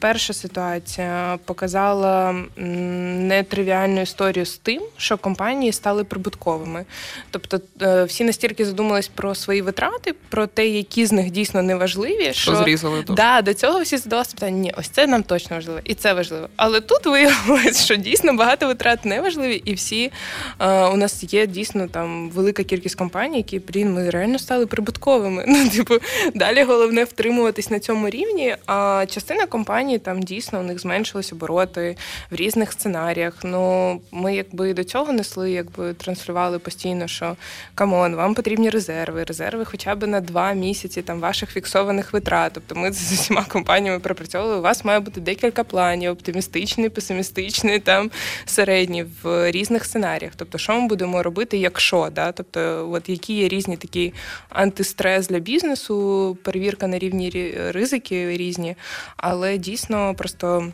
Перша 0.00 0.32
ситуація 0.32 1.38
показала 1.44 2.34
нетривіальну 2.56 4.00
історію 4.00 4.46
з 4.46 4.58
тим, 4.58 4.82
що 4.96 5.16
компанії 5.18 5.72
стали 5.72 6.04
прибутковими. 6.04 6.84
Тобто 7.30 7.60
е, 7.82 8.04
всі 8.04 8.24
настільки 8.24 8.64
задумались 8.64 9.08
про 9.08 9.34
свої 9.34 9.62
витрати, 9.62 10.14
про 10.28 10.46
те, 10.46 10.66
які 10.66 11.06
з 11.06 11.12
них 11.12 11.30
дійсно 11.30 11.62
неважливі, 11.62 12.32
Що 12.32 12.56
зрізали 12.56 13.02
дуже. 13.02 13.16
Да, 13.16 13.42
до 13.42 13.54
цього 13.54 13.82
всі 13.82 13.96
задавалися 13.96 14.34
питання, 14.34 14.58
ні, 14.58 14.74
ось 14.76 14.88
це 14.88 15.06
нам 15.06 15.22
точно 15.22 15.56
важливо, 15.56 15.80
і 15.84 15.94
це 15.94 16.12
важливо. 16.12 16.48
Але 16.56 16.80
тут 16.80 17.06
виявилось, 17.06 17.84
що 17.84 17.96
дійсно 17.96 18.34
багато 18.34 18.66
витрат 18.66 19.04
не 19.04 19.20
важливі, 19.20 19.62
і 19.64 19.74
всі 19.74 20.12
е, 20.58 20.84
у 20.84 20.96
нас 20.96 21.32
є 21.32 21.46
дійсно 21.46 21.88
там 21.88 22.30
велика 22.30 22.64
кількість 22.64 22.94
компаній, 22.94 23.36
які 23.36 23.58
блін, 23.58 23.92
ми 23.92 24.10
реально 24.10 24.38
стали 24.38 24.66
прибутковими. 24.66 25.44
Ну, 25.60 25.68
типу, 25.68 25.94
далі 26.34 26.62
головне 26.62 27.04
втримуватись 27.04 27.70
на 27.70 27.80
цьому 27.80 28.10
рівні. 28.10 28.56
А 28.66 29.06
частина 29.08 29.46
компаній 29.46 29.89
там 29.98 30.22
дійсно 30.22 30.60
у 30.60 30.62
них 30.62 30.78
зменшились 30.78 31.32
обороти 31.32 31.96
в 32.30 32.34
різних 32.34 32.72
сценаріях. 32.72 33.34
Ну 33.44 34.00
ми 34.12 34.36
якби 34.36 34.74
до 34.74 34.84
цього 34.84 35.12
несли, 35.12 35.50
якби 35.50 35.94
транслювали 35.94 36.58
постійно, 36.58 37.06
що 37.06 37.36
come 37.74 37.97
on, 37.97 38.14
вам 38.14 38.34
потрібні 38.34 38.70
резерви, 38.70 39.24
резерви 39.24 39.64
хоча 39.64 39.94
б 39.94 40.06
на 40.06 40.20
два 40.20 40.52
місяці 40.52 41.02
там 41.02 41.20
ваших 41.20 41.50
фіксованих 41.50 42.12
витрат. 42.12 42.52
Тобто 42.54 42.74
ми 42.74 42.92
з 42.92 43.12
усіма 43.12 43.44
компаніями 43.44 43.98
пропрацьовували. 43.98 44.58
У 44.58 44.62
вас 44.62 44.84
має 44.84 45.00
бути 45.00 45.20
декілька 45.20 45.64
планів: 45.64 46.10
оптимістичний, 46.10 46.88
песимістичний, 46.88 47.78
там 47.78 48.10
середній 48.46 49.04
в 49.22 49.50
різних 49.50 49.84
сценаріях. 49.84 50.32
Тобто, 50.36 50.58
що 50.58 50.80
ми 50.80 50.88
будемо 50.88 51.22
робити, 51.22 51.58
якщо 51.58 52.08
да? 52.14 52.32
тобто, 52.32 52.90
от 52.92 53.08
які 53.08 53.34
є 53.34 53.48
різні 53.48 53.76
такі 53.76 54.12
антистрес 54.48 55.28
для 55.28 55.38
бізнесу, 55.38 56.38
перевірка 56.42 56.86
на 56.86 56.98
рівні 56.98 57.54
ризики 57.68 58.36
різні, 58.36 58.76
але 59.16 59.58
дійсно 59.58 59.79
просто. 60.16 60.72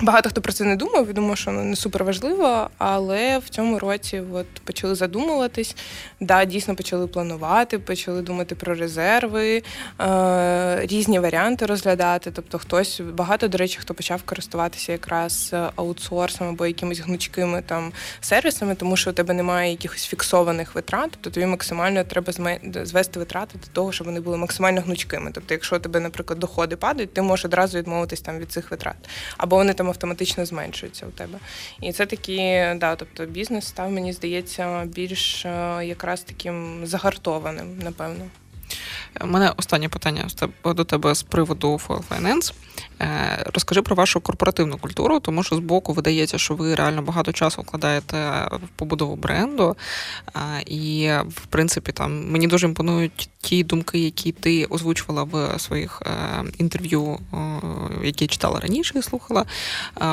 Багато 0.00 0.28
хто 0.28 0.40
про 0.40 0.52
це 0.52 0.64
не 0.64 0.76
думав, 0.76 1.10
і 1.10 1.12
думав, 1.12 1.38
що 1.38 1.50
воно 1.50 1.64
не 1.64 1.76
супер 1.76 2.04
важливо, 2.04 2.70
але 2.78 3.38
в 3.38 3.48
цьому 3.48 3.78
році 3.78 4.22
от 4.32 4.46
почали 4.64 4.94
задумуватись. 4.94 5.76
Да, 6.20 6.44
дійсно 6.44 6.74
почали 6.74 7.06
планувати, 7.06 7.78
почали 7.78 8.22
думати 8.22 8.54
про 8.54 8.74
резерви, 8.74 9.62
е, 10.00 10.86
різні 10.86 11.18
варіанти 11.18 11.66
розглядати. 11.66 12.30
Тобто, 12.30 12.58
хтось 12.58 13.00
багато, 13.00 13.48
до 13.48 13.58
речі, 13.58 13.78
хто 13.80 13.94
почав 13.94 14.22
користуватися 14.22 14.92
якраз 14.92 15.54
аутсорсом 15.76 16.48
або 16.48 16.66
якимись 16.66 17.00
гнучкими 17.00 17.62
там 17.66 17.92
сервісами, 18.20 18.74
тому 18.74 18.96
що 18.96 19.10
у 19.10 19.12
тебе 19.12 19.34
немає 19.34 19.70
якихось 19.70 20.06
фіксованих 20.06 20.74
витрат, 20.74 21.10
тобто 21.10 21.30
тобі 21.30 21.46
максимально 21.46 22.04
треба 22.04 22.32
звести 22.84 23.18
витрати 23.18 23.58
до 23.58 23.66
того, 23.72 23.92
щоб 23.92 24.06
вони 24.06 24.20
були 24.20 24.36
максимально 24.36 24.80
гнучкими. 24.80 25.30
Тобто, 25.34 25.54
якщо 25.54 25.76
у 25.76 25.78
тебе, 25.78 26.00
наприклад, 26.00 26.38
доходи 26.38 26.76
падають, 26.76 27.14
ти 27.14 27.22
можеш 27.22 27.44
одразу 27.44 27.78
відмовитись 27.78 28.20
там 28.20 28.38
від 28.38 28.52
цих 28.52 28.70
витрат, 28.70 28.96
або 29.36 29.56
вони 29.56 29.74
там 29.76 29.88
автоматично 29.88 30.46
зменшуються 30.46 31.06
у 31.06 31.10
тебе. 31.10 31.38
І 31.80 31.92
це 31.92 32.06
такі, 32.06 32.38
да, 32.76 32.96
тобто 32.96 33.26
бізнес 33.26 33.66
став, 33.66 33.90
мені 33.90 34.12
здається, 34.12 34.84
більш 34.84 35.46
е, 35.46 35.80
якраз 35.84 36.20
таким 36.20 36.86
загартованим, 36.86 37.78
напевно. 37.78 38.24
У 39.20 39.26
мене 39.26 39.52
останнє 39.56 39.88
питання 39.88 40.28
до 40.64 40.84
тебе 40.84 41.14
з 41.14 41.22
приводу 41.22 41.80
Finance. 42.10 42.52
Е, 43.00 43.44
Розкажи 43.54 43.82
про 43.82 43.96
вашу 43.96 44.20
корпоративну 44.20 44.78
культуру, 44.78 45.20
тому 45.20 45.42
що 45.42 45.56
збоку 45.56 45.92
видається, 45.92 46.38
що 46.38 46.54
ви 46.54 46.74
реально 46.74 47.02
багато 47.02 47.32
часу 47.32 47.62
вкладаєте 47.62 48.48
в 48.52 48.68
побудову 48.76 49.16
бренду. 49.16 49.76
І, 50.66 51.10
в 51.28 51.46
принципі, 51.46 51.92
там 51.92 52.30
мені 52.30 52.46
дуже 52.46 52.66
імпонують 52.66 53.28
ті 53.40 53.64
думки, 53.64 53.98
які 53.98 54.32
ти 54.32 54.64
озвучувала 54.64 55.22
в 55.22 55.60
своїх 55.60 56.02
е, 56.06 56.44
інтерв'ю, 56.58 57.18
які 58.02 58.24
я 58.24 58.28
читала 58.28 58.60
раніше 58.60 58.98
і 58.98 59.02
слухала, 59.02 59.44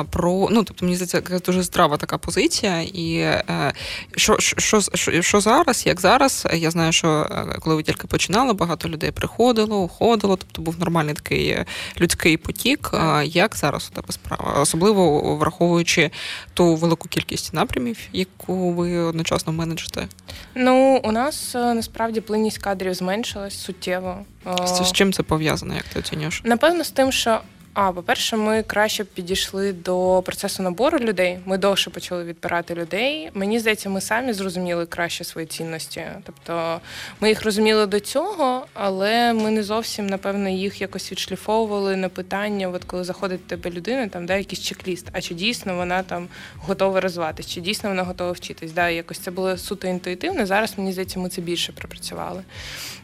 про 0.10 0.48
ну 0.52 0.64
тобто 0.64 0.86
мені 0.86 0.96
здається, 0.96 1.40
дуже 1.46 1.64
здрава 1.64 1.98
така 1.98 2.18
позиція. 2.18 2.82
І 2.82 3.16
е, 3.18 3.74
що, 4.16 4.36
що, 4.40 4.82
що, 4.94 5.22
що 5.22 5.42
зараз, 5.42 5.86
як 5.86 6.02
зараз, 6.02 6.48
я 6.54 6.72
знаю, 6.72 6.92
що 6.92 7.28
коли 7.60 7.76
ви 7.76 7.84
тільки 7.84 8.08
починали, 8.08 8.43
багато 8.52 8.90
людей 8.90 9.12
приходило, 9.12 9.78
уходило, 9.78 10.36
тобто 10.36 10.62
був 10.62 10.80
нормальний 10.80 11.14
такий 11.14 11.58
людський 12.02 12.38
потік. 12.38 12.92
Як 13.24 13.56
зараз 13.56 13.90
у 13.92 13.96
тебе 13.96 14.14
справа? 14.14 14.62
Особливо 14.62 15.36
враховуючи 15.36 16.12
ту 16.54 16.76
велику 16.76 17.08
кількість 17.08 17.54
напрямів, 17.54 17.98
яку 18.14 18.72
ви 18.72 18.98
одночасно 18.98 19.54
менеджите? 19.54 20.08
Ну, 20.56 21.02
у 21.04 21.12
нас 21.12 21.54
насправді 21.54 22.22
плинність 22.22 22.58
кадрів 22.58 22.94
зменшилась 22.94 23.64
суттєво. 23.64 24.18
З 24.66 24.92
чим 24.92 25.14
це 25.14 25.24
пов'язано? 25.24 25.76
Як 25.76 25.84
ти 25.84 26.00
оцінюєш? 26.00 26.42
Напевно, 26.46 26.84
з 26.84 26.92
тим, 26.92 27.12
що 27.12 27.40
а, 27.74 27.92
по-перше, 27.92 28.38
ми 28.38 28.64
краще 28.64 29.04
підійшли 29.04 29.74
до 29.74 30.22
процесу 30.26 30.64
набору 30.64 31.00
людей. 31.00 31.40
Ми 31.46 31.58
довше 31.58 31.90
почали 31.90 32.24
відбирати 32.24 32.76
людей. 32.76 33.30
Мені 33.34 33.60
здається, 33.60 33.90
ми 33.90 34.02
самі 34.02 34.34
зрозуміли 34.34 34.86
краще 34.86 35.24
свої 35.24 35.48
цінності. 35.48 36.06
Тобто 36.26 36.82
ми 37.20 37.30
їх 37.30 37.44
розуміли 37.44 37.86
до 37.86 38.00
цього, 38.00 38.66
але 38.74 39.34
ми 39.34 39.52
не 39.52 39.64
зовсім, 39.64 40.08
напевно, 40.08 40.50
їх 40.50 40.82
якось 40.82 41.12
відшліфовували 41.12 41.96
на 41.96 42.10
питання, 42.10 42.70
от 42.70 42.84
коли 42.84 43.04
заходить 43.04 43.42
до 43.42 43.56
тебе 43.56 43.72
людина, 43.72 44.08
там 44.08 44.26
да, 44.26 44.36
якийсь 44.36 44.62
чек-ліст, 44.62 45.06
а 45.12 45.22
чи 45.22 45.34
дійсно 45.34 45.76
вона 45.76 46.04
там 46.04 46.28
готова 46.58 47.02
розвиватись, 47.02 47.48
чи 47.48 47.62
дійсно 47.62 47.90
вона 47.90 48.04
готова 48.04 48.32
вчитись. 48.32 48.72
Да, 48.72 48.90
Якось 48.90 49.20
це 49.20 49.32
було 49.32 49.58
суто 49.58 49.88
інтуїтивно. 49.88 50.46
Зараз 50.46 50.74
мені 50.78 50.92
здається, 50.92 51.20
ми 51.20 51.30
це 51.30 51.42
більше 51.42 51.72
пропрацювали. 51.72 52.44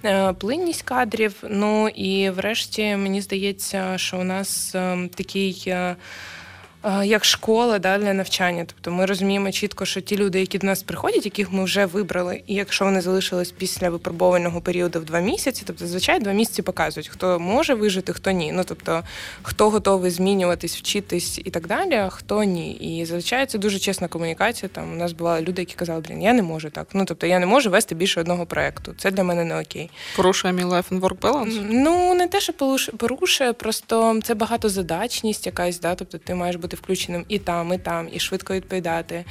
Е, 0.06 0.34
плинність 0.34 0.82
кадрів. 0.82 1.36
Ну 1.50 1.88
і 1.88 2.30
врешті 2.30 2.96
мені 2.96 3.22
здається, 3.22 3.98
що 3.98 4.20
у 4.20 4.24
нас 4.24 4.59
такий. 5.16 5.74
Е, 6.84 7.06
як 7.06 7.26
школа 7.26 7.80
да, 7.80 7.98
для 7.98 8.14
навчання. 8.14 8.66
Тобто 8.68 8.92
ми 8.92 9.06
розуміємо 9.06 9.52
чітко, 9.52 9.86
що 9.86 10.02
ті 10.02 10.18
люди, 10.18 10.40
які 10.40 10.58
до 10.58 10.68
нас 10.68 10.84
приходять, 10.84 11.26
яких 11.26 11.52
ми 11.52 11.64
вже 11.64 11.86
вибрали, 11.86 12.42
і 12.48 12.54
якщо 12.54 12.86
вони 12.86 13.02
залишились 13.02 13.52
після 13.52 13.90
випробувального 13.90 14.62
періоду 14.62 15.00
в 15.00 15.06
два 15.06 15.20
місяці, 15.20 15.64
тобто 15.66 15.86
зазвичай 15.86 16.20
два 16.20 16.34
місяці 16.34 16.62
показують, 16.62 17.08
хто 17.08 17.40
може 17.40 17.74
вижити, 17.74 18.14
хто 18.14 18.32
ні. 18.32 18.52
Ну 18.52 18.64
тобто, 18.66 19.04
хто 19.42 19.70
готовий 19.70 20.12
змінюватись, 20.12 20.78
вчитись 20.78 21.42
і 21.46 21.50
так 21.50 21.68
далі, 21.68 21.94
а 21.94 22.10
хто 22.10 22.44
ні. 22.44 22.72
І 22.72 23.06
зазвичай 23.06 23.46
це 23.46 23.58
дуже 23.58 23.80
чесна 23.80 24.08
комунікація. 24.08 24.70
Там 24.74 24.94
у 24.94 24.96
нас 24.96 25.12
бували 25.12 25.42
люди, 25.42 25.62
які 25.62 25.74
казали, 25.74 26.04
блін, 26.08 26.22
я 26.22 26.34
не 26.34 26.42
можу 26.42 26.70
так. 26.70 26.88
Ну 26.94 27.06
тобто 27.06 27.28
я 27.28 27.40
не 27.40 27.46
можу 27.46 27.70
вести 27.70 27.96
більше 27.96 28.22
одного 28.22 28.46
проекту. 28.46 28.94
Це 28.98 29.12
для 29.12 29.24
мене 29.24 29.46
не 29.46 29.60
окей. 29.60 29.90
Порушує 30.16 30.54
мій 30.54 30.64
life 30.64 30.90
and 30.90 31.00
work 31.00 31.20
balance? 31.20 31.66
Ну 31.70 32.14
не 32.14 32.28
те, 32.28 32.40
що 32.40 32.54
порушує, 32.98 33.54
просто 33.54 34.20
це 34.24 34.34
багатозадачність 34.34 35.46
якась, 35.46 35.80
да, 35.80 35.96
тобто 35.96 36.18
ти 36.18 36.36
маєш 36.36 36.56
бути 36.56 36.69
бути 36.70 36.78
включеним 36.78 37.26
і 37.28 37.40
там, 37.40 37.74
і 37.74 37.78
там, 37.78 38.08
і 38.12 38.20
швидко 38.20 38.54
відповідати. 38.54 39.26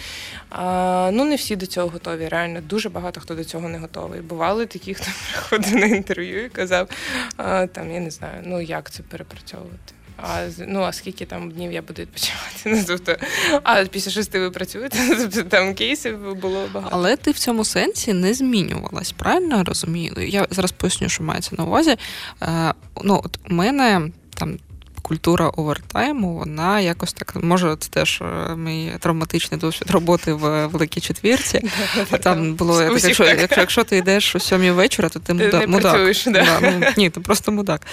А, 0.51 1.11
Ну 1.12 1.24
не 1.24 1.36
всі 1.36 1.57
до 1.57 1.66
цього 1.66 1.89
готові. 1.89 2.28
Реально 2.28 2.61
дуже 2.61 2.89
багато 2.89 3.20
хто 3.20 3.34
до 3.34 3.45
цього 3.45 3.68
не 3.68 3.78
готовий. 3.78 4.20
Бували 4.20 4.66
такі, 4.66 4.95
хто 4.95 5.07
приходив 5.32 5.74
на 5.74 5.86
інтерв'ю 5.86 6.45
і 6.45 6.49
казав, 6.49 6.89
а, 7.36 7.66
там 7.66 7.91
я 7.91 8.01
не 8.01 8.11
знаю, 8.11 8.43
ну 8.45 8.61
як 8.61 8.91
це 8.91 9.03
перепрацьовувати. 9.03 9.95
А 10.22 10.47
ну 10.66 10.82
а 10.82 10.93
скільки 10.93 11.26
там 11.26 11.51
днів 11.51 11.72
я 11.72 11.82
буду 11.82 12.03
відпочивати? 12.03 12.45
Ну 12.66 12.84
тобто, 12.86 13.16
а 13.62 13.84
після 13.84 14.11
шести 14.11 14.41
ви 14.41 14.51
працюєте, 14.51 14.99
тобто 15.18 15.43
там 15.43 15.74
кейсів 15.74 16.34
було 16.34 16.68
багато. 16.74 16.97
Але 16.97 17.16
ти 17.16 17.30
в 17.30 17.39
цьому 17.39 17.64
сенсі 17.64 18.12
не 18.12 18.34
змінювалась, 18.34 19.12
правильно 19.12 19.64
розумію? 19.64 20.14
Я 20.18 20.47
зараз 20.51 20.72
поясню, 20.72 21.09
що 21.09 21.22
мається 21.22 21.51
на 21.59 21.64
увазі. 21.64 21.97
Е, 22.43 22.74
ну 23.05 23.20
от 23.24 23.39
у 23.51 23.55
мене 23.55 24.11
там 24.34 24.59
культура 25.03 25.49
овертайму, 25.49 26.35
вона 26.35 26.81
якось 26.81 27.13
так 27.13 27.37
може, 27.43 27.77
це 27.81 27.89
теж 27.91 28.23
е, 28.23 28.57
мій 28.57 28.93
травматичний 29.01 29.61
досвід 29.61 29.91
роботи 29.91 30.33
в 30.33 30.67
великій 30.67 31.01
четвірці. 31.01 31.61
Там 32.23 32.55
було 32.55 32.83
якщо, 32.83 33.25
якщо, 33.25 33.61
якщо 33.61 33.85
ти 33.85 33.97
йдеш 33.97 34.37
о 34.37 34.41
сьомій 34.41 34.71
вечора, 34.71 35.09
то 35.09 35.19
ти 35.19 35.35
мудак. 35.35 35.69
мудак. 35.69 35.97
Да, 36.27 36.61
ну, 36.63 36.87
ні, 36.97 37.11
ти 37.11 37.21
просто 37.21 37.53
мудак. 37.53 37.87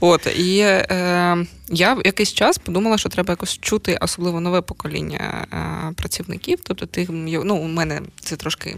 От 0.00 0.26
і 0.26 0.58
е, 0.58 1.46
я 1.68 1.94
в 1.94 2.02
якийсь 2.04 2.32
час 2.32 2.58
подумала, 2.58 2.98
що 2.98 3.08
треба 3.08 3.32
якось 3.32 3.58
чути, 3.58 3.98
особливо 4.00 4.40
нове 4.40 4.60
покоління 4.60 5.46
е, 5.52 5.92
працівників. 5.94 6.58
Тобто, 6.62 6.86
ти 6.86 7.06
ну, 7.10 7.56
у 7.56 7.66
мене 7.66 8.00
це 8.20 8.36
трошки 8.36 8.76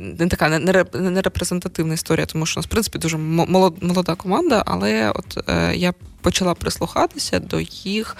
не 0.00 0.28
така 0.28 0.58
не 0.94 1.22
репрезентативна 1.22 1.94
історія, 1.94 2.26
тому 2.26 2.46
що 2.46 2.58
у 2.58 2.60
нас 2.60 2.66
в 2.66 2.70
принципі 2.70 2.98
дуже 2.98 3.16
молода 3.16 4.14
команда, 4.14 4.62
але 4.66 5.10
от 5.10 5.48
е, 5.48 5.76
я 5.76 5.94
почала 6.22 6.54
прислухатися 6.54 7.38
до 7.38 7.60
їх 7.60 8.16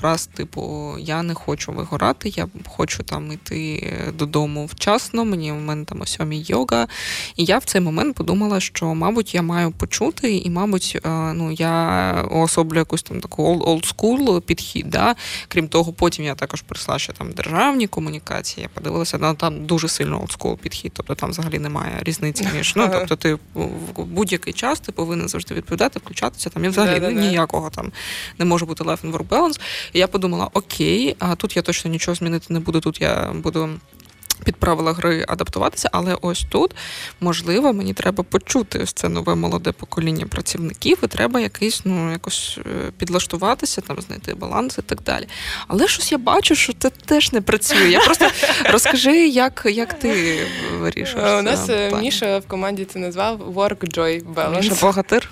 фраз, 0.00 0.26
типу 0.26 0.94
Я 0.98 1.22
не 1.22 1.34
хочу 1.34 1.72
вигорати, 1.72 2.28
я 2.28 2.48
хочу 2.68 3.02
там 3.02 3.32
йти 3.32 3.92
додому 4.18 4.66
вчасно. 4.66 5.24
Мені 5.24 5.52
у 5.52 5.54
мене 5.54 5.84
там 5.84 6.00
о 6.00 6.06
сьомій 6.06 6.44
йога. 6.46 6.88
І 7.36 7.44
я 7.44 7.58
в 7.58 7.64
цей 7.64 7.80
момент 7.80 8.16
подумала, 8.16 8.60
що, 8.60 8.94
мабуть, 8.94 9.34
я 9.34 9.42
маю 9.42 9.70
почути, 9.70 10.36
і, 10.36 10.50
мабуть, 10.50 10.98
ну 11.34 11.52
я 11.52 12.12
уособлю 12.30 12.85
якусь 12.86 13.02
там 13.02 13.20
таку 13.20 13.54
school 13.82 14.40
підхід. 14.40 14.90
Да? 14.90 15.16
Крім 15.48 15.68
того, 15.68 15.92
потім 15.92 16.24
я 16.24 16.34
також 16.34 16.62
прийшла 16.62 16.98
ще 16.98 17.12
там 17.12 17.32
державні 17.32 17.86
комунікації. 17.86 18.62
Я 18.62 18.68
подивилася, 18.68 19.18
ну 19.18 19.34
там 19.34 19.66
дуже 19.66 19.88
сильно 19.88 20.20
school 20.20 20.56
підхід, 20.56 20.92
тобто 20.94 21.14
там 21.14 21.30
взагалі 21.30 21.58
немає 21.58 21.98
різниці 22.02 22.48
між 22.56 22.76
ну, 22.76 22.88
тобто 22.92 23.16
ти 23.16 23.34
в 23.54 24.04
будь-який 24.04 24.52
час 24.52 24.80
ти 24.80 24.92
повинен 24.92 25.28
завжди 25.28 25.54
відповідати, 25.54 25.98
включатися 25.98 26.50
там 26.50 26.64
і 26.64 26.68
взагалі 26.68 27.00
ну, 27.02 27.10
ніякого 27.10 27.70
там 27.70 27.92
не 28.38 28.44
може 28.44 28.66
бути 28.66 28.84
life 28.84 29.00
and 29.00 29.12
work 29.12 29.28
balance. 29.28 29.60
І 29.92 29.98
я 29.98 30.08
подумала: 30.08 30.48
окей, 30.52 31.16
а 31.18 31.34
тут 31.34 31.56
я 31.56 31.62
точно 31.62 31.90
нічого 31.90 32.14
змінити 32.14 32.46
не 32.48 32.60
буду. 32.60 32.80
Тут 32.80 33.00
я 33.00 33.32
буду 33.34 33.70
під 34.44 34.56
правила 34.56 34.92
гри 34.92 35.24
адаптуватися, 35.28 35.88
але 35.92 36.16
ось 36.22 36.46
тут 36.48 36.74
можливо 37.20 37.72
мені 37.72 37.94
треба 37.94 38.24
почути 38.24 38.78
ось 38.78 38.92
це 38.92 39.08
нове 39.08 39.34
молоде 39.34 39.72
покоління 39.72 40.26
працівників, 40.26 40.98
і 41.02 41.06
треба 41.06 41.40
якийсь 41.40 41.80
ну 41.84 42.12
якось 42.12 42.58
е, 42.58 42.90
підлаштуватися, 42.98 43.80
там 43.80 44.00
знайти 44.00 44.34
баланс 44.34 44.78
і 44.78 44.82
так 44.82 45.02
далі. 45.02 45.28
Але 45.68 45.88
щось 45.88 46.12
я 46.12 46.18
бачу, 46.18 46.54
що 46.54 46.72
це 46.78 46.90
теж 46.90 47.32
не 47.32 47.40
працює. 47.40 47.90
Я 47.90 48.00
просто 48.00 48.28
розкажи, 48.72 49.28
як 49.28 49.62
як 49.66 49.94
ти 49.98 50.38
вирішуєш. 50.78 51.38
У 51.38 51.42
нас 51.42 51.68
е, 51.68 51.92
Міша 52.00 52.38
в 52.38 52.46
команді 52.46 52.84
це 52.84 52.98
назвав 52.98 53.58
work 53.58 53.98
joy 53.98 54.34
balance. 54.34 54.56
Міша 54.56 54.74
богатир. 54.80 55.30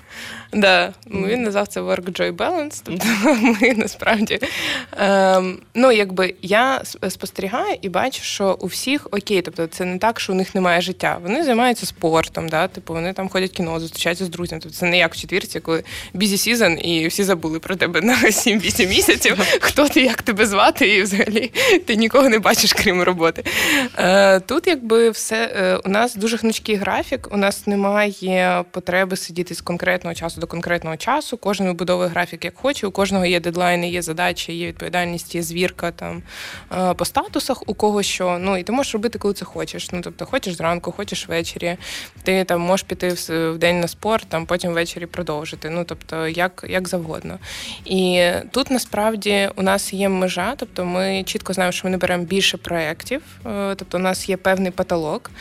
Да, 0.53 0.93
він 1.07 1.43
назвав 1.43 1.67
це 1.67 1.81
work 1.81 2.11
joy 2.11 2.31
balance. 2.35 2.81
Тобто 2.83 3.05
ми 3.61 3.73
насправді 3.73 4.39
ем, 4.97 5.59
ну 5.73 5.91
якби 5.91 6.33
я 6.41 6.81
спостерігаю 7.09 7.77
і 7.81 7.89
бачу, 7.89 8.23
що 8.23 8.57
у 8.59 8.65
всіх 8.65 9.07
окей, 9.11 9.41
тобто 9.41 9.67
це 9.67 9.85
не 9.85 9.97
так, 9.97 10.19
що 10.19 10.33
у 10.33 10.35
них 10.35 10.55
немає 10.55 10.81
життя. 10.81 11.17
Вони 11.23 11.43
займаються 11.43 11.85
спортом, 11.85 12.49
да, 12.49 12.67
типу 12.67 12.93
вони 12.93 13.13
там 13.13 13.29
ходять 13.29 13.51
в 13.51 13.53
кіно, 13.53 13.79
зустрічаються 13.79 14.25
з 14.25 14.29
друзями. 14.29 14.59
Тобто 14.63 14.77
це 14.77 14.85
не 14.85 14.97
як 14.97 15.13
в 15.13 15.17
четвірці, 15.17 15.59
коли 15.59 15.83
бізі 16.13 16.37
сізон, 16.37 16.79
і 16.85 17.07
всі 17.07 17.23
забули 17.23 17.59
про 17.59 17.75
тебе 17.75 18.01
на 18.01 18.13
7-8 18.23 18.89
місяців. 18.89 19.37
Хто 19.61 19.87
ти, 19.87 20.01
як 20.01 20.21
тебе 20.21 20.45
звати, 20.45 20.87
і 20.95 21.01
взагалі 21.01 21.51
ти 21.85 21.95
нікого 21.95 22.29
не 22.29 22.39
бачиш, 22.39 22.73
крім 22.73 23.01
роботи. 23.01 23.43
Е, 23.97 24.39
Тут, 24.39 24.67
якби 24.67 25.09
все 25.09 25.51
е, 25.55 25.75
у 25.85 25.89
нас 25.89 26.15
дуже 26.15 26.37
гнучкий 26.37 26.75
графік. 26.75 27.27
У 27.31 27.37
нас 27.37 27.67
немає 27.67 28.63
потреби 28.71 29.17
сидіти 29.17 29.55
з 29.55 29.61
конкретного 29.61 30.13
часу 30.13 30.34
до 30.37 30.47
конкретного 30.47 30.97
часу. 30.97 31.37
Кожен 31.37 31.67
вибудовує 31.67 32.09
графік 32.09 32.45
як 32.45 32.57
хоче. 32.57 32.87
У 32.87 32.91
кожного 32.91 33.25
є 33.25 33.39
дедлайни, 33.39 33.89
є 33.89 34.01
задачі, 34.01 34.53
є 34.53 34.67
відповідальність, 34.67 35.35
є 35.35 35.41
звірка 35.41 35.91
там 35.91 36.23
е, 36.71 36.93
по 36.93 37.05
статусах. 37.05 37.69
У 37.69 37.73
кого 37.73 38.03
що. 38.03 38.37
Ну 38.39 38.57
і 38.57 38.63
ти 38.63 38.71
можеш 38.71 38.93
робити, 38.93 39.19
коли 39.19 39.33
це 39.33 39.45
хочеш. 39.45 39.91
Ну 39.91 40.01
тобто, 40.01 40.25
хочеш 40.25 40.53
зранку, 40.53 40.91
хочеш 40.91 41.29
ввечері. 41.29 41.77
Ти 42.23 42.43
там 42.43 42.61
можеш 42.61 42.83
піти 42.83 43.09
в 43.29 43.57
день 43.57 43.79
на 43.79 43.87
спорт, 43.87 44.25
там 44.29 44.45
потім 44.45 44.73
ввечері 44.73 45.05
продовжити. 45.05 45.69
Ну 45.69 45.83
тобто, 45.83 46.27
як 46.27 46.65
як 46.69 46.87
завгодно. 46.87 47.39
І 47.85 48.31
тут 48.51 48.71
насправді 48.71 49.49
у 49.55 49.61
нас 49.61 49.93
є 49.93 50.09
межа, 50.09 50.53
тобто 50.57 50.85
ми 50.85 51.23
чітко 51.23 51.53
знаємо, 51.53 51.71
що 51.71 51.87
ми 51.87 51.91
не 51.91 51.97
беремо 51.97 52.23
більше 52.23 52.57
проєктів, 52.57 53.21
е, 53.45 53.75
тобто 53.75 53.97
у 53.97 54.01
нас 54.01 54.29
є 54.29 54.37
певний 54.37 54.71
потолок, 54.71 55.31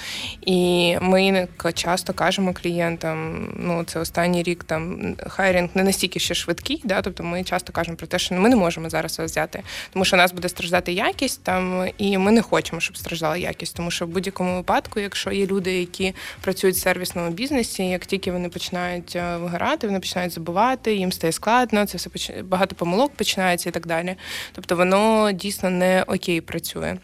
і 0.41 0.97
ми 1.01 1.49
часто 1.75 2.13
кажемо 2.13 2.55
клієнтам, 2.63 3.49
ну 3.57 3.85
це 3.85 4.01
останній 4.01 4.43
рік 4.43 4.65
там 4.65 4.84
хайрінг 5.27 5.69
не 5.75 5.85
настільки 5.85 6.19
ще 6.19 6.35
швидкий, 6.35 6.81
да, 6.85 7.03
тобто 7.03 7.23
ми 7.23 7.45
часто 7.45 7.73
кажемо 7.73 7.97
про 7.97 8.07
те, 8.07 8.19
що 8.19 8.35
ми 8.35 8.49
не 8.49 8.57
можемо 8.57 8.91
зараз 8.91 9.19
вас 9.19 9.31
взяти, 9.31 9.63
тому 9.93 10.05
що 10.05 10.17
у 10.17 10.19
нас 10.19 10.33
буде 10.33 10.49
страждати 10.49 10.93
якість 10.93 11.43
там, 11.43 11.89
і 11.99 12.19
ми 12.19 12.33
не 12.33 12.43
хочемо, 12.43 12.81
щоб 12.81 12.97
страждала 12.97 13.37
якість, 13.37 13.77
тому 13.77 13.91
що 13.91 14.07
в 14.07 14.09
будь-якому 14.09 14.57
випадку, 14.57 15.01
якщо 15.01 15.33
є 15.33 15.47
люди, 15.47 15.79
які 15.79 16.15
працюють 16.41 16.77
в 16.77 16.81
сервісному 16.81 17.31
бізнесі, 17.31 17.89
як 17.89 18.07
тільки 18.07 18.33
вони 18.33 18.49
починають 18.49 19.17
е, 19.17 19.37
вигорати, 19.37 19.87
вони 19.87 20.01
починають 20.01 20.33
забувати, 20.33 20.95
їм 20.95 21.13
стає 21.13 21.33
складно, 21.33 21.87
це 21.87 21.99
все 21.99 22.11
поч... 22.11 22.31
багато 22.43 22.75
помилок 22.75 23.13
починається 23.15 23.69
і 23.69 23.73
так 23.73 23.87
далі. 23.87 24.17
Тобто 24.53 24.77
воно 24.77 25.33
дійсно 25.33 25.71
не 25.71 26.03
окей 26.07 26.41
працює. 26.41 26.97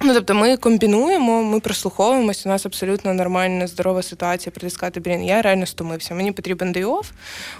Ну, 0.00 0.14
тобто 0.14 0.34
ми 0.34 0.56
комбінуємо, 0.56 1.42
ми 1.42 1.60
прослуховуємось, 1.60 2.46
у 2.46 2.48
нас 2.48 2.66
абсолютно 2.66 3.14
нормальна, 3.14 3.66
здорова 3.66 4.02
ситуація 4.02 4.50
притискати, 4.52 5.00
блін, 5.00 5.24
я 5.24 5.42
реально 5.42 5.66
стомився. 5.66 6.14
Мені 6.14 6.32
потрібен 6.32 6.72
day-off. 6.72 7.04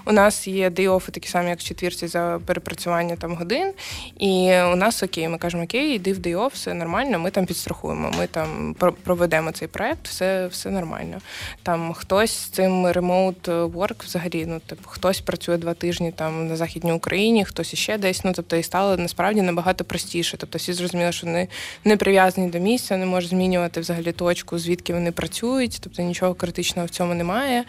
У 0.06 0.12
нас 0.12 0.48
є 0.48 0.70
day-off 0.70 1.10
такі 1.10 1.28
самі, 1.28 1.50
як 1.50 1.58
в 1.58 1.62
четвірці 1.62 2.06
за 2.06 2.40
перепрацювання 2.46 3.16
там 3.16 3.34
годин. 3.34 3.72
І 4.18 4.52
у 4.72 4.76
нас 4.76 5.02
окей, 5.02 5.28
ми 5.28 5.38
кажемо, 5.38 5.62
окей, 5.62 5.94
йди 5.94 6.12
в 6.12 6.18
day-off, 6.18 6.50
все 6.52 6.74
нормально, 6.74 7.18
ми 7.18 7.30
там 7.30 7.46
підстрахуємо, 7.46 8.12
ми 8.18 8.26
там 8.26 8.76
проведемо 9.04 9.52
цей 9.52 9.68
проект, 9.68 10.08
все 10.08 10.46
все 10.46 10.70
нормально. 10.70 11.18
Там 11.62 11.92
хтось 11.92 12.30
з 12.30 12.48
цим 12.48 12.86
remote 12.86 13.72
work 13.72 14.04
взагалі, 14.04 14.46
ну 14.46 14.60
типу, 14.60 14.88
хтось 14.88 15.20
працює 15.20 15.56
два 15.56 15.74
тижні 15.74 16.12
там 16.12 16.48
на 16.48 16.56
Західній 16.56 16.92
Україні, 16.92 17.44
хтось 17.44 17.72
іще 17.72 17.98
десь. 17.98 18.24
Ну 18.24 18.32
тобто 18.36 18.56
і 18.56 18.62
стало 18.62 18.96
насправді 18.96 19.42
набагато 19.42 19.84
простіше. 19.84 20.36
Тобто 20.36 20.58
всі 20.58 20.72
зрозуміли, 20.72 21.12
що 21.12 21.26
не, 21.26 21.46
не 21.84 21.96
прив'язані 21.96 22.27
прив'язані 22.32 22.52
до 22.52 22.70
місця, 22.70 22.96
не 22.96 23.06
може 23.06 23.28
змінювати 23.28 23.80
взагалі 23.80 24.12
точку, 24.12 24.58
звідки 24.58 24.94
вони 24.94 25.12
працюють, 25.12 25.78
тобто 25.80 26.02
нічого 26.02 26.34
критичного 26.34 26.86
в 26.86 26.90
цьому 26.90 27.14
немає. 27.14 27.64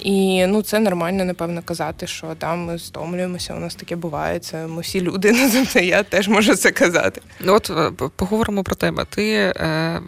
І 0.00 0.46
ну 0.46 0.62
це 0.62 0.78
нормально, 0.78 1.24
напевно, 1.24 1.62
казати, 1.62 2.06
що 2.06 2.34
там 2.38 2.64
ми 2.64 2.78
стомлюємося. 2.78 3.54
У 3.54 3.58
нас 3.58 3.74
таке 3.74 3.96
буває. 3.96 4.38
Це 4.38 4.66
ми 4.66 4.82
всі 4.82 5.00
люди. 5.00 5.32
Ну 5.40 5.50
тобто 5.52 5.78
я 5.80 6.02
теж 6.02 6.28
можу 6.28 6.54
це 6.54 6.70
казати. 6.70 7.20
Ну 7.40 7.54
от 7.54 7.70
е, 7.70 7.90
поговоримо 8.16 8.64
про 8.64 8.74
тебе. 8.74 9.04
Ти 9.04 9.32
е, 9.32 10.00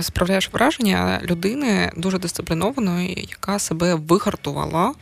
справляєш 0.00 0.50
враження 0.52 1.20
людини 1.22 1.92
дуже 1.96 2.18
дисциплінованої, 2.18 3.28
яка 3.30 3.58
себе 3.58 3.94
вигартувала 3.94 4.94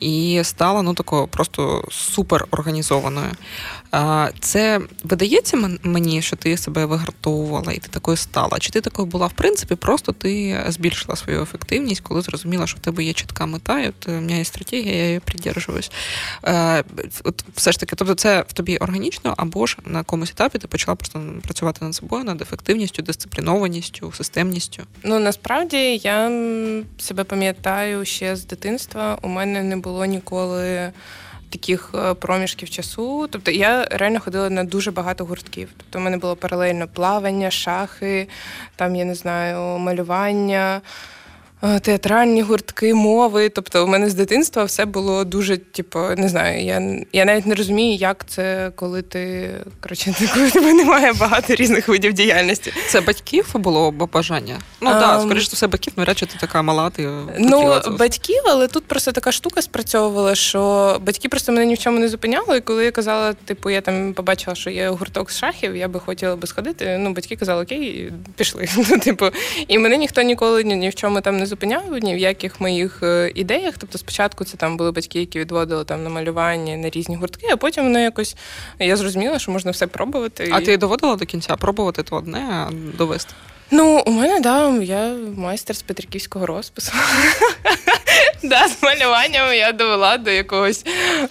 і 0.00 0.40
стала 0.44 0.82
ну 0.82 0.94
такою 0.94 1.26
просто 1.26 1.84
супер 1.90 2.46
організованою. 2.50 3.30
Це 4.40 4.80
видається 5.04 5.70
мені, 5.82 6.22
що 6.22 6.36
ти 6.36 6.56
себе 6.56 6.84
вигартовувала 6.84 7.72
і 7.72 7.78
ти 7.78 7.88
такою 7.88 8.16
стала? 8.16 8.58
Чи 8.58 8.70
ти 8.70 8.80
такою 8.80 9.06
була 9.06 9.26
в 9.26 9.32
принципі? 9.32 9.74
Просто 9.74 10.12
ти 10.12 10.64
збільшила 10.68 11.16
свою 11.16 11.42
ефективність, 11.42 12.00
коли 12.00 12.22
зрозуміла, 12.22 12.66
що 12.66 12.76
в 12.76 12.80
тебе 12.80 13.04
є 13.04 13.12
чітка 13.12 13.46
мета, 13.46 13.80
і 13.80 13.88
от 13.88 14.08
у 14.08 14.10
мене 14.10 14.38
є 14.38 14.44
стратегія, 14.44 14.96
я 14.96 15.06
її 15.06 15.20
придержуюсь. 15.20 15.90
От 17.24 17.44
все 17.54 17.72
ж 17.72 17.80
таки, 17.80 17.96
тобто, 17.96 18.14
це 18.14 18.44
в 18.48 18.52
тобі 18.52 18.76
органічно, 18.76 19.34
або 19.36 19.66
ж 19.66 19.76
на 19.84 19.98
якомусь 19.98 20.30
етапі 20.30 20.58
ти 20.58 20.68
почала 20.68 20.94
просто 20.94 21.22
працювати 21.42 21.84
над 21.84 21.94
собою, 21.94 22.24
над 22.24 22.42
ефективністю, 22.42 23.02
дисциплінованістю, 23.02 24.12
системністю? 24.12 24.82
Ну 25.04 25.18
насправді 25.18 25.96
я 25.96 26.28
себе 26.98 27.24
пам'ятаю 27.24 28.04
ще 28.04 28.36
з 28.36 28.46
дитинства. 28.46 29.18
У 29.22 29.28
мене 29.28 29.62
не 29.62 29.76
було 29.76 30.04
ніколи 30.04 30.92
таких 31.50 31.90
е, 31.94 32.14
проміжків 32.14 32.70
часу. 32.70 33.28
Тобто 33.30 33.50
я 33.50 33.84
реально 33.84 34.20
ходила 34.20 34.50
на 34.50 34.64
дуже 34.64 34.90
багато 34.90 35.24
гуртків. 35.24 35.68
Тобто, 35.76 35.98
в 35.98 36.02
мене 36.02 36.16
було 36.16 36.36
паралельно 36.36 36.88
плавання, 36.88 37.50
шахи, 37.50 38.28
там 38.76 38.96
я 38.96 39.04
не 39.04 39.14
знаю, 39.14 39.78
малювання. 39.78 40.80
Театральні 41.82 42.42
гуртки, 42.42 42.94
мови. 42.94 43.48
Тобто, 43.48 43.84
у 43.84 43.86
мене 43.86 44.10
з 44.10 44.14
дитинства 44.14 44.64
все 44.64 44.84
було 44.84 45.24
дуже, 45.24 45.56
типу, 45.56 45.98
не 46.16 46.28
знаю, 46.28 46.64
я 46.64 46.82
я 47.12 47.24
навіть 47.24 47.46
не 47.46 47.54
розумію, 47.54 47.96
як 47.96 48.24
це, 48.28 48.72
коли 48.74 49.02
ти 49.02 49.50
коротше, 49.80 50.14
коли 50.34 50.50
тебе 50.50 50.72
немає 50.72 51.12
багато 51.12 51.54
різних 51.54 51.88
видів 51.88 52.12
діяльності. 52.12 52.72
Це 52.88 53.00
батьків 53.00 53.50
було 53.54 53.90
бажання? 53.90 54.58
Ну 54.80 54.90
так, 54.90 55.00
да, 55.00 55.20
скоріше 55.20 55.48
все 55.52 55.66
батьків, 55.66 55.92
навряд 55.96 56.18
чи 56.18 56.26
ти 56.26 56.34
така 56.40 56.62
мала. 56.62 56.90
Ти 56.90 57.08
ну 57.38 57.80
батьків, 57.98 58.42
але 58.46 58.68
тут 58.68 58.84
просто 58.84 59.12
така 59.12 59.32
штука 59.32 59.62
спрацьовувала, 59.62 60.34
що 60.34 60.96
батьки 61.00 61.28
просто 61.28 61.52
мене 61.52 61.66
ні 61.66 61.74
в 61.74 61.78
чому 61.78 61.98
не 61.98 62.08
зупиняли. 62.08 62.56
І 62.56 62.60
коли 62.60 62.84
я 62.84 62.90
казала, 62.90 63.32
типу, 63.32 63.70
я 63.70 63.80
там 63.80 64.12
побачила, 64.12 64.54
що 64.54 64.70
є 64.70 64.88
гурток 64.88 65.30
з 65.30 65.38
шахів, 65.38 65.76
я 65.76 65.88
би 65.88 66.00
хотіла 66.00 66.36
би 66.36 66.46
сходити. 66.46 66.98
Ну, 66.98 67.12
батьки 67.12 67.36
казали, 67.36 67.62
окей, 67.62 68.12
пішли. 68.36 68.68
Ну, 68.90 68.98
типу, 68.98 69.26
і 69.68 69.78
мене 69.78 69.96
ніхто 69.96 70.22
ніколи 70.22 70.64
ні, 70.64 70.76
ні 70.76 70.88
в 70.88 70.94
чому 70.94 71.20
там 71.20 71.36
не 71.36 71.46
зупиняв 71.50 71.98
ні 72.02 72.14
в 72.14 72.18
яких 72.18 72.60
моїх 72.60 73.02
е, 73.02 73.32
ідеях. 73.34 73.74
Тобто, 73.78 73.98
спочатку 73.98 74.44
це 74.44 74.56
там 74.56 74.76
були 74.76 74.92
батьки, 74.92 75.20
які 75.20 75.40
відводили 75.40 75.84
там 75.84 76.04
на 76.04 76.10
малювання 76.10 76.76
на 76.76 76.90
різні 76.90 77.16
гуртки, 77.16 77.46
а 77.52 77.56
потім 77.56 77.84
воно 77.84 77.98
якось 77.98 78.36
я 78.78 78.96
зрозуміла, 78.96 79.38
що 79.38 79.52
можна 79.52 79.70
все 79.70 79.86
пробувати. 79.86 80.50
А 80.52 80.60
і... 80.60 80.64
ти 80.64 80.76
доводила 80.76 81.16
до 81.16 81.26
кінця 81.26 81.56
пробувати 81.56 82.02
то 82.02 82.16
одне, 82.16 82.38
а 82.50 82.70
довести? 82.98 83.34
Ну, 83.70 84.02
у 84.06 84.10
мене 84.10 84.40
да, 84.40 84.68
я 84.82 85.16
майстер 85.36 85.76
з 85.76 85.82
Петриківського 85.82 86.46
розпису. 86.46 86.92
Да, 88.42 88.68
З 88.68 88.82
малюванням 88.82 89.54
я 89.54 89.72
довела 89.72 90.18
до 90.18 90.30
якогось 90.30 90.84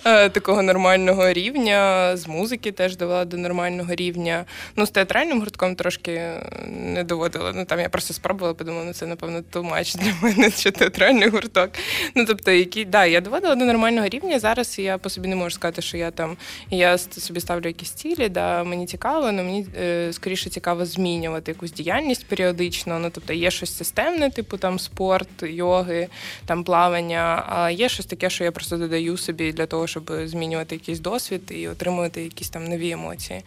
е, 0.05 0.29
такого 0.29 0.61
нормального 0.61 1.33
рівня, 1.33 2.11
з 2.17 2.27
музики 2.27 2.71
теж 2.71 2.97
довела 2.97 3.25
до 3.25 3.37
нормального 3.37 3.95
рівня. 3.95 4.45
Ну, 4.75 4.85
з 4.85 4.89
театральним 4.89 5.39
гуртком 5.39 5.75
трошки 5.75 6.31
не 6.67 7.03
доводила. 7.03 7.51
Ну 7.55 7.65
там 7.65 7.79
я 7.79 7.89
просто 7.89 8.13
спробувала, 8.13 8.53
подумала, 8.53 8.83
ну 8.85 8.93
це, 8.93 9.05
напевно, 9.05 9.41
тумач 9.41 9.95
для 9.95 10.13
мене, 10.21 10.51
що 10.57 10.71
театральний 10.71 11.29
гурток. 11.29 11.69
Ну, 12.15 12.25
тобто, 12.25 12.51
які, 12.51 12.85
да, 12.85 13.05
я 13.05 13.21
доводила 13.21 13.55
до 13.55 13.65
нормального 13.65 14.07
рівня. 14.07 14.39
Зараз 14.39 14.79
я 14.79 14.97
по 14.97 15.09
собі 15.09 15.27
не 15.27 15.35
можу 15.35 15.55
сказати, 15.55 15.81
що 15.81 15.97
я 15.97 16.11
там 16.11 16.37
я 16.69 16.97
собі 16.97 17.39
ставлю 17.39 17.67
якісь 17.67 17.91
цілі, 17.91 18.29
да, 18.29 18.63
мені 18.63 18.85
цікаво, 18.85 19.19
але 19.27 19.43
мені 19.43 19.67
е, 19.79 20.13
скоріше 20.13 20.49
цікаво 20.49 20.85
змінювати 20.85 21.51
якусь 21.51 21.71
діяльність 21.71 22.25
періодично. 22.29 22.99
Ну, 22.99 23.09
тобто 23.13 23.33
є 23.33 23.51
щось 23.51 23.77
системне, 23.77 24.29
типу 24.29 24.57
там 24.57 24.79
спорт, 24.79 25.29
йоги, 25.43 26.07
там 26.45 26.63
плавання. 26.63 27.45
А 27.49 27.69
є 27.71 27.89
щось 27.89 28.05
таке, 28.05 28.29
що 28.29 28.43
я 28.43 28.51
просто 28.51 28.77
додаю 28.77 29.17
собі 29.17 29.51
для 29.51 29.65
того, 29.65 29.87
щоб 29.87 30.11
змінювати 30.25 30.75
якийсь 30.75 30.99
досвід 30.99 31.41
і 31.49 31.67
отримувати 31.67 32.23
якісь 32.23 32.49
там 32.49 32.67
нові 32.67 32.91
емоції. 32.91 33.41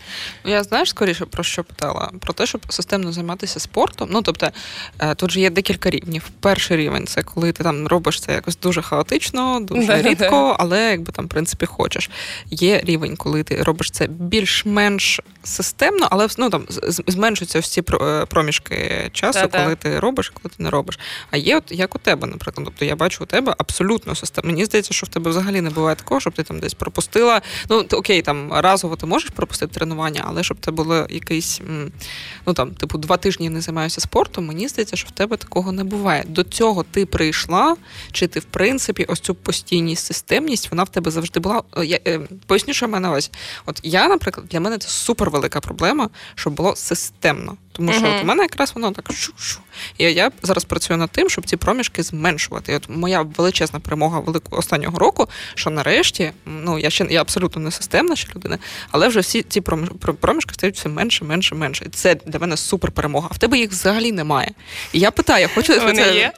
Я 0.45 0.63
знаєш 0.63 0.89
скоріше 0.89 1.25
про 1.27 1.43
що 1.45 1.65
питала? 1.65 2.11
Про 2.21 2.33
те, 2.33 2.47
щоб 2.47 2.73
системно 2.73 3.13
займатися 3.13 3.61
спортом. 3.61 4.09
Ну 4.13 4.23
тобто 4.23 4.51
е, 4.99 5.15
тут 5.15 5.31
же 5.31 5.41
є 5.41 5.51
декілька 5.51 5.91
рівнів. 5.91 6.31
Перший 6.41 6.77
рівень 6.77 7.07
це 7.07 7.23
коли 7.23 7.53
ти 7.53 7.65
там 7.65 7.87
робиш 7.87 8.21
це 8.21 8.33
якось 8.33 8.59
дуже 8.59 8.83
хаотично, 8.83 9.61
дуже 9.61 9.87
да, 9.87 10.03
рідко, 10.03 10.31
да. 10.31 10.57
але 10.59 10.91
якби 10.91 11.13
там 11.13 11.25
в 11.25 11.29
принципі 11.29 11.67
хочеш. 11.67 12.11
Є 12.51 12.81
рівень, 12.85 13.17
коли 13.17 13.43
ти 13.43 13.63
робиш 13.63 13.91
це 13.91 14.07
більш-менш 14.07 15.21
системно, 15.43 16.09
але 16.11 16.27
ну 16.39 16.51
там 16.51 16.67
зменшуються 17.07 17.59
всі 17.61 17.83
е, 18.01 18.27
проміжки 18.73 19.11
часу, 19.13 19.49
да, 19.53 19.63
коли 19.63 19.77
ти 19.77 20.01
робиш, 20.01 20.29
коли 20.31 20.55
ти 20.57 20.63
не 20.63 20.71
робиш. 20.71 20.99
А 21.31 21.37
є, 21.37 21.57
от 21.57 21.73
як 21.73 21.95
у 21.95 21.99
тебе, 21.99 22.27
наприклад, 22.27 22.65
тобто 22.65 22.85
я 22.85 22.97
бачу 22.97 23.25
у 23.25 23.27
тебе 23.27 23.55
абсолютно 23.59 24.15
системно. 24.15 24.51
Мені 24.51 24.65
здається, 24.65 24.95
що 24.95 25.07
в 25.07 25.09
тебе 25.09 25.31
взагалі 25.31 25.61
не 25.61 25.71
буває 25.71 25.97
такого, 25.97 26.21
щоб 26.21 26.33
ти 26.33 26.43
там 26.43 26.61
десь 26.61 26.75
пропустила. 26.75 27.43
Ну 27.71 27.87
окей, 27.93 28.23
там 28.23 28.53
разово 28.53 28.97
ти 28.97 29.07
можеш 29.07 29.31
пропустити 29.31 29.75
тренування, 29.75 30.25
але 30.27 30.43
щоб 30.43 30.57
це 30.61 30.71
було 30.71 31.07
якийсь, 31.11 31.61
ну 32.47 32.53
там, 32.53 32.71
типу, 32.71 32.99
два 32.99 33.17
тижні 33.17 33.51
не 33.51 33.61
займаюся 33.61 34.01
спортом. 34.01 34.47
Мені 34.47 34.69
здається, 34.69 34.97
що 34.97 35.09
в 35.09 35.11
тебе 35.11 35.37
такого 35.37 35.73
не 35.73 35.85
буває. 35.85 36.25
До 36.27 36.45
цього 36.45 36.83
ти 36.91 37.07
прийшла, 37.07 37.77
чи 38.13 38.27
ти 38.27 38.41
в 38.41 38.45
принципі 38.45 39.05
ось 39.09 39.21
цю 39.21 39.35
постійність, 39.35 40.07
системність, 40.07 40.71
вона 40.71 40.83
в 40.83 40.89
тебе 40.89 41.11
завжди 41.11 41.41
була. 41.41 41.63
Я 41.85 41.99
е, 42.07 42.21
поясню, 42.47 42.75
що 42.75 42.87
в 42.87 42.89
мене 42.89 43.09
ось. 43.11 43.31
От 43.67 43.81
я, 43.83 44.09
наприклад, 44.09 44.47
для 44.51 44.61
мене 44.61 44.79
це 44.79 44.89
супер 44.89 45.31
велика 45.31 45.61
проблема, 45.61 46.11
щоб 46.35 46.53
було 46.53 46.77
системно. 46.77 47.57
Тому 47.73 47.93
що 47.93 48.03
uh-huh. 48.03 48.17
от 48.17 48.23
у 48.23 48.27
мене 48.27 48.43
якраз 48.43 48.73
воно 48.75 48.91
так 48.91 49.13
шу-шу. 49.13 49.61
І 49.99 50.05
я 50.05 50.31
зараз 50.43 50.65
працюю 50.65 50.99
над 50.99 51.11
тим, 51.11 51.31
щоб 51.31 51.47
ці 51.47 51.57
проміжки 51.57 52.03
зменшувати. 52.03 52.73
І 52.73 52.77
От 52.77 52.89
моя 52.89 53.23
величезна 53.23 53.81
перемога 53.81 54.21
великого 54.21 54.59
останнього 54.59 54.99
року, 54.99 55.29
що 55.55 55.71
нарешті, 55.71 56.33
ну 56.47 56.79
я 56.79 56.91
ще 56.91 57.07
я 57.11 57.21
абсолютно 57.21 57.63
не 57.63 57.71
системна 57.71 58.17
ще 58.17 58.29
людина, 58.35 58.59
але 58.91 59.09
вже 59.09 59.21
всі 59.21 59.43
ці 59.43 59.61
проміжки 60.21 60.55
стають 60.55 60.77
все 60.77 60.89
менше, 60.89 61.25
менше, 61.25 61.55
менше. 61.55 61.85
І 61.85 61.89
це 61.89 62.15
для 62.27 62.39
мене 62.39 62.57
супер 62.57 62.93
перемога. 62.93 63.29
А 63.31 63.35
в 63.35 63.39
тебе 63.39 63.59
їх 63.59 63.71
взагалі 63.71 64.13
немає. 64.13 64.51
І 64.93 64.99
я 65.01 65.11
питаю, 65.11 65.49
хочу 65.55 65.81
Вони 65.81 66.03
це... 66.03 66.15
є? 66.15 66.33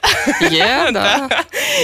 Є, 0.51 0.89
да. 0.93 1.29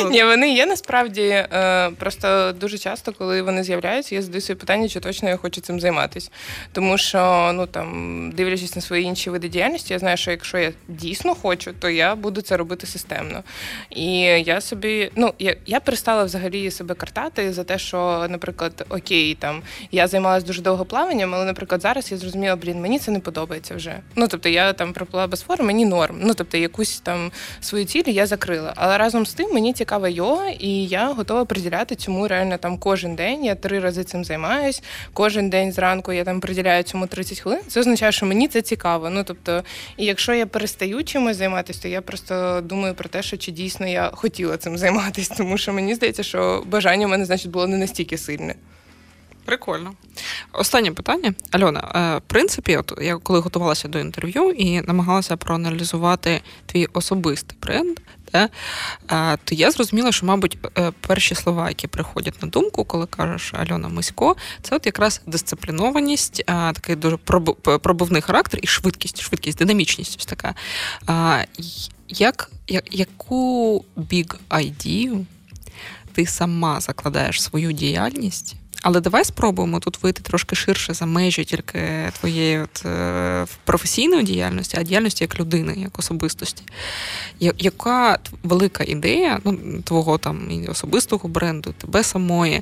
Ну. 0.03 0.09
Ні, 0.09 0.23
вони 0.23 0.53
є 0.53 0.65
насправді. 0.65 1.21
Е, 1.21 1.91
просто 1.99 2.51
дуже 2.59 2.77
часто, 2.77 3.13
коли 3.13 3.41
вони 3.41 3.63
з'являються, 3.63 4.15
я 4.15 4.21
задаю 4.21 4.41
собі 4.41 4.59
питання, 4.59 4.89
чи 4.89 4.99
точно 4.99 5.29
я 5.29 5.37
хочу 5.37 5.61
цим 5.61 5.79
займатися. 5.79 6.29
Тому 6.71 6.97
що, 6.97 7.51
ну 7.53 7.67
там, 7.67 8.31
дивлячись 8.31 8.75
на 8.75 8.81
свої 8.81 9.03
інші 9.03 9.29
види 9.29 9.40
діяльності, 9.47 9.93
я 9.93 9.99
знаю, 9.99 10.17
що 10.17 10.31
якщо 10.31 10.57
я 10.57 10.71
дійсно 10.87 11.35
хочу, 11.35 11.73
то 11.79 11.89
я 11.89 12.15
буду 12.15 12.41
це 12.41 12.57
робити 12.57 12.87
системно. 12.87 13.43
І 13.89 14.19
я 14.21 14.61
собі, 14.61 15.11
ну 15.15 15.33
я 15.39 15.55
я 15.65 15.79
перестала 15.79 16.23
взагалі 16.23 16.71
себе 16.71 16.95
картати 16.95 17.53
за 17.53 17.63
те, 17.63 17.77
що, 17.77 18.27
наприклад, 18.29 18.85
окей, 18.89 19.35
там 19.35 19.61
я 19.91 20.07
займалася 20.07 20.45
дуже 20.45 20.61
довго 20.61 20.85
плаванням, 20.85 21.35
але, 21.35 21.45
наприклад, 21.45 21.81
зараз 21.81 22.11
я 22.11 22.17
зрозуміла, 22.17 22.55
блін, 22.55 22.81
мені 22.81 22.99
це 22.99 23.11
не 23.11 23.19
подобається 23.19 23.75
вже. 23.75 23.99
Ну 24.15 24.27
тобто 24.27 24.49
я 24.49 24.73
там 24.73 24.93
проплила 24.93 25.27
без 25.27 25.41
форми, 25.41 25.65
мені 25.65 25.85
норм. 25.85 26.19
Ну 26.21 26.33
тобто 26.33 26.57
якусь 26.57 26.99
там 26.99 27.31
свою 27.61 27.85
ціль 27.85 28.03
я 28.07 28.25
закрила. 28.25 28.73
Але 28.75 28.97
разом 28.97 29.25
з 29.25 29.33
тим 29.33 29.53
мені 29.53 29.73
цікава 29.73 30.09
йога, 30.09 30.49
і 30.49 30.85
я 30.85 31.13
готова 31.13 31.45
приділяти 31.45 31.95
цьому 31.95 32.27
реально 32.27 32.57
там 32.57 32.77
кожен 32.77 33.15
день. 33.15 33.45
Я 33.45 33.55
три 33.55 33.79
рази 33.79 34.03
цим 34.03 34.25
займаюсь. 34.25 34.83
Кожен 35.13 35.49
день 35.49 35.71
зранку 35.71 36.13
я 36.13 36.23
там 36.23 36.39
приділяю 36.39 36.83
цьому 36.83 37.07
30 37.07 37.39
хвилин. 37.39 37.61
Це 37.67 37.79
означає, 37.79 38.11
що 38.11 38.25
мені 38.25 38.47
це 38.47 38.61
цікаво. 38.61 39.09
Ну 39.09 39.23
Тобто, 39.33 39.63
і 39.97 40.05
якщо 40.05 40.33
я 40.33 40.45
перестаю 40.45 41.03
чимось 41.03 41.37
займатися, 41.37 41.81
то 41.81 41.87
я 41.87 42.01
просто 42.01 42.61
думаю 42.63 42.93
про 42.93 43.09
те, 43.09 43.23
що 43.23 43.37
чи 43.37 43.51
дійсно 43.51 43.87
я 43.87 44.11
хотіла 44.13 44.57
цим 44.57 44.77
займатися, 44.77 45.33
тому 45.37 45.57
що 45.57 45.73
мені 45.73 45.95
здається, 45.95 46.23
що 46.23 46.63
бажання 46.67 47.07
в 47.07 47.09
мене 47.09 47.25
значить 47.25 47.51
було 47.51 47.67
не 47.67 47.77
настільки 47.77 48.17
сильне. 48.17 48.55
Прикольно. 49.45 49.93
Останнє 50.53 50.91
питання. 50.91 51.33
Альона, 51.51 51.91
е, 51.95 52.17
в 52.17 52.21
принципі, 52.27 52.77
от 52.77 52.93
я 53.01 53.17
коли 53.17 53.39
готувалася 53.39 53.87
до 53.87 53.99
інтерв'ю 53.99 54.51
і 54.51 54.81
намагалася 54.81 55.37
проаналізувати 55.37 56.41
твій 56.65 56.87
особистий 56.93 57.57
бренд, 57.61 57.97
е, 58.33 58.49
то 59.43 59.55
я 59.55 59.71
зрозуміла, 59.71 60.11
що, 60.11 60.25
мабуть, 60.25 60.57
е, 60.77 60.91
перші 61.07 61.35
слова, 61.35 61.69
які 61.69 61.87
приходять 61.87 62.41
на 62.41 62.47
думку, 62.47 62.83
коли 62.83 63.05
кажеш 63.05 63.53
Альона 63.53 63.87
Мисько, 63.87 64.35
це 64.61 64.75
от 64.75 64.85
якраз 64.85 65.21
дисциплінованість, 65.27 66.43
такий 66.45 66.95
дуже 66.95 67.15
пробу- 67.15 67.79
пробивний 67.79 68.21
характер 68.21 68.59
і 68.63 68.67
швидкість, 68.67 69.21
швидкість, 69.21 69.57
динамічність 69.57 70.15
ось 70.19 70.25
така. 70.25 70.55
Як, 72.07 72.51
як, 72.67 72.95
яку 72.95 73.85
big 73.97 74.35
idea 74.49 75.25
ти 76.13 76.25
сама 76.25 76.79
закладаєш 76.79 77.41
свою 77.41 77.71
діяльність? 77.71 78.55
Але 78.81 78.99
давай 78.99 79.25
спробуємо 79.25 79.79
тут 79.79 80.03
вийти 80.03 80.21
трошки 80.23 80.55
ширше 80.55 80.93
за 80.93 81.05
межі 81.05 81.43
тільки 81.43 82.11
твоєї 82.19 82.59
от, 82.59 82.85
е, 82.85 83.45
професійної 83.63 84.23
діяльності, 84.23 84.77
а 84.79 84.83
діяльності 84.83 85.23
як 85.23 85.39
людини, 85.39 85.73
як 85.77 85.99
особистості. 85.99 86.63
Яка 87.39 88.19
велика 88.43 88.83
ідея 88.83 89.39
ну, 89.45 89.81
твого 89.83 90.17
там 90.17 90.65
особистого 90.67 91.29
бренду, 91.29 91.73
тебе 91.77 92.03
самої, 92.03 92.61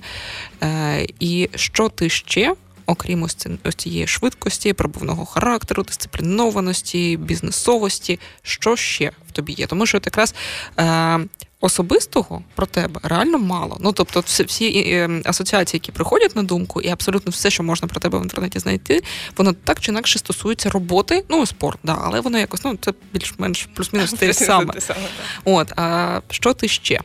е, 0.64 1.08
і 1.20 1.50
що 1.56 1.90
ти 1.90 2.10
ще, 2.10 2.56
окрім 2.86 3.24
ось 3.24 3.34
ці- 3.34 3.50
ось 3.64 3.76
цієї 3.76 4.08
швидкості, 4.08 4.74
пробувного 4.74 5.26
характеру, 5.26 5.84
дисциплінованості, 5.84 7.18
бізнесовості, 7.18 8.20
що 8.42 8.76
ще 8.76 9.12
в 9.30 9.32
тобі 9.32 9.54
є? 9.54 9.68
Тому 9.68 9.86
що 9.86 9.98
якраз. 10.06 10.36
Е, 10.80 11.20
Особистого 11.62 12.44
про 12.56 12.66
тебе 12.66 13.00
реально 13.04 13.38
мало. 13.38 13.78
Ну 13.80 13.92
тобто, 13.92 14.20
всі, 14.20 14.44
всі 14.44 14.66
е, 14.66 15.22
асоціації, 15.26 15.78
які 15.78 15.92
приходять 15.92 16.36
на 16.36 16.44
думку, 16.44 16.82
і 16.82 16.90
абсолютно 16.90 17.32
все, 17.32 17.50
що 17.50 17.64
можна 17.64 17.88
про 17.88 18.00
тебе 18.00 18.20
в 18.20 18.22
інтернеті 18.22 18.60
знайти, 18.60 19.04
воно 19.38 19.54
так 19.54 19.80
чи 19.80 19.92
інакше 19.92 20.20
стосується 20.20 20.70
роботи, 20.70 21.24
ну 21.30 21.46
спорт, 21.46 21.80
да, 21.84 21.98
але 22.04 22.20
воно 22.20 22.38
якось 22.40 22.66
ну 22.66 22.78
це 22.82 22.94
більш-менш 23.14 23.70
плюс-мінус 23.76 24.14
те 24.20 24.34
саме. 24.34 24.74
Саме. 24.80 25.08
От 25.44 25.72
а 25.76 26.22
що 26.30 26.54
ти 26.54 26.68
ще? 26.68 27.02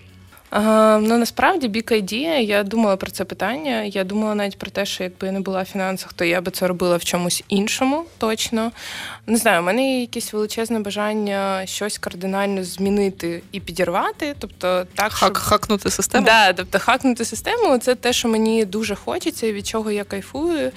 Ну 1.00 1.18
насправді 1.18 1.68
Big 1.68 1.92
Idea, 1.92 2.40
я 2.40 2.62
думала 2.62 2.96
про 2.96 3.10
це 3.10 3.24
питання. 3.24 3.82
Я 3.82 4.04
думала 4.04 4.34
навіть 4.34 4.58
про 4.58 4.70
те, 4.70 4.86
що 4.86 5.04
якби 5.04 5.26
я 5.26 5.32
не 5.32 5.40
була 5.40 5.62
в 5.62 5.64
фінансах, 5.64 6.12
то 6.12 6.24
я 6.24 6.40
би 6.40 6.50
це 6.50 6.68
робила 6.68 6.96
в 6.96 7.04
чомусь 7.04 7.44
іншому 7.48 8.04
точно. 8.18 8.72
Не 9.26 9.36
знаю, 9.36 9.60
у 9.60 9.64
мене 9.64 9.94
є 9.94 10.00
якесь 10.00 10.32
величезне 10.32 10.80
бажання 10.80 11.66
щось 11.66 11.98
кардинально 11.98 12.64
змінити 12.64 13.42
і 13.52 13.60
підірвати. 13.60 14.34
Тобто 14.38 14.86
так, 14.94 15.12
Хак, 15.12 15.36
щоб... 15.36 15.38
хакнути 15.38 15.90
систему? 15.90 16.26
Да, 16.26 16.52
тобто 16.52 16.78
хакнути 16.78 17.24
систему 17.24 17.78
це 17.78 17.94
те, 17.94 18.12
що 18.12 18.28
мені 18.28 18.64
дуже 18.64 18.94
хочеться, 18.94 19.46
і 19.46 19.52
від 19.52 19.66
чого 19.66 19.90
я 19.90 20.04
кайфую. 20.04 20.72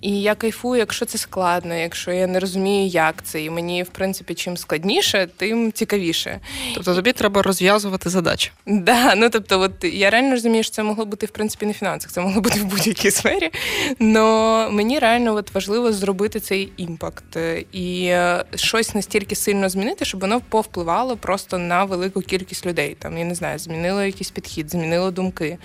І 0.00 0.22
я 0.22 0.34
кайфую, 0.34 0.78
якщо 0.78 1.04
це 1.04 1.18
складно, 1.18 1.74
якщо 1.74 2.12
я 2.12 2.26
не 2.26 2.40
розумію, 2.40 2.86
як 2.86 3.22
це. 3.24 3.42
І 3.42 3.50
мені, 3.50 3.82
в 3.82 3.88
принципі, 3.88 4.34
чим 4.34 4.56
складніше, 4.56 5.28
тим 5.36 5.72
цікавіше. 5.72 6.40
Тобто 6.74 6.94
тобі 6.94 7.12
треба 7.12 7.42
розв'язувати 7.42 8.10
задачі. 8.10 8.50
Да, 8.66 9.14
ну 9.14 9.30
тобто, 9.30 9.60
от 9.60 9.84
я 9.84 10.10
реально 10.10 10.30
розумію, 10.30 10.62
що 10.62 10.72
це 10.72 10.82
могло 10.82 11.04
бути 11.04 11.26
в 11.26 11.30
принципі 11.30 11.66
не 11.66 11.72
фінансах, 11.72 12.12
це 12.12 12.20
могло 12.20 12.40
бути 12.40 12.60
в 12.60 12.64
будь-якій 12.64 13.10
сфері. 13.20 13.50
Но 13.98 14.68
мені 14.70 14.98
реально 14.98 15.34
от 15.34 15.54
важливо 15.54 15.92
зробити 15.92 16.40
цей 16.40 16.72
імпакт 16.76 17.36
і 17.72 18.04
е, 18.04 18.44
щось 18.54 18.94
настільки 18.94 19.34
сильно 19.34 19.68
змінити, 19.68 20.04
щоб 20.04 20.20
воно 20.20 20.40
повпливало 20.40 21.16
просто 21.16 21.58
на 21.58 21.84
велику 21.84 22.20
кількість 22.20 22.66
людей. 22.66 22.96
Там 22.98 23.18
я 23.18 23.24
не 23.24 23.34
знаю, 23.34 23.58
змінило 23.58 24.02
якийсь 24.02 24.30
підхід, 24.30 24.70
змінило 24.70 25.10
думки. 25.10 25.58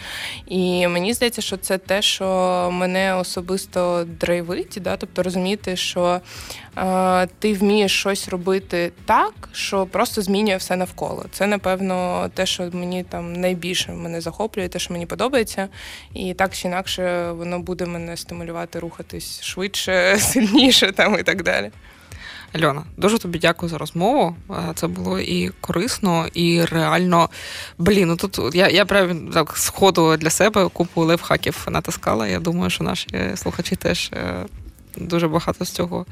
І 0.48 0.88
мені 0.88 1.14
здається, 1.14 1.42
що 1.42 1.58
це 1.58 1.78
те, 1.78 2.02
що 2.02 2.26
мене 2.72 3.16
особисто 3.16 4.06
драйвить, 4.26 4.78
да? 4.82 4.98
тобто 4.98 5.24
розуміти, 5.24 5.76
що 5.76 6.22
е, 6.78 7.28
ти 7.40 7.54
вмієш 7.54 8.00
щось 8.00 8.30
робити 8.30 8.92
так, 9.06 9.34
що 9.52 9.86
просто 9.86 10.22
змінює 10.22 10.58
все 10.58 10.76
навколо. 10.76 11.26
Це, 11.32 11.48
напевно, 11.48 12.30
те, 12.34 12.46
що 12.46 12.70
мені 12.72 13.04
там 13.04 13.34
найбільше 13.34 13.92
мене 13.92 14.22
захоплює, 14.22 14.68
те, 14.68 14.80
що 14.80 14.94
мені 14.94 15.06
подобається. 15.06 15.68
І 16.14 16.34
так 16.34 16.54
чи 16.54 16.68
інакше 16.68 17.32
воно 17.32 17.60
буде 17.60 17.86
мене 17.86 18.18
стимулювати 18.18 18.80
рухатись 18.80 19.42
швидше, 19.42 20.18
сильніше 20.20 20.92
там 20.92 21.20
і 21.20 21.24
так 21.24 21.44
далі. 21.44 21.72
Альона, 22.54 22.84
дуже 22.98 23.18
тобі 23.20 23.40
дякую 23.40 23.70
за 23.70 23.78
розмову. 23.78 24.36
Е, 24.50 24.54
Це 24.76 24.88
було 24.88 25.20
і 25.20 25.52
корисно, 25.62 26.28
і 26.34 26.66
реально. 26.66 27.30
Блін, 27.78 28.08
ну 28.08 28.16
тут 28.16 28.56
я, 28.56 28.68
я 28.70 28.86
прям 28.86 29.28
так 29.28 29.58
сходу 29.58 30.18
для 30.18 30.30
себе 30.30 30.70
купу 30.70 31.04
лайфхаків 31.06 31.66
натискала. 31.70 32.28
Я 32.28 32.40
думаю, 32.40 32.70
що 32.70 32.84
наші 32.84 33.08
слухачі 33.36 33.76
теж. 33.76 34.12
Дуже 34.98 35.28
багато 35.28 35.66
з 35.66 35.70
цього 35.72 36.06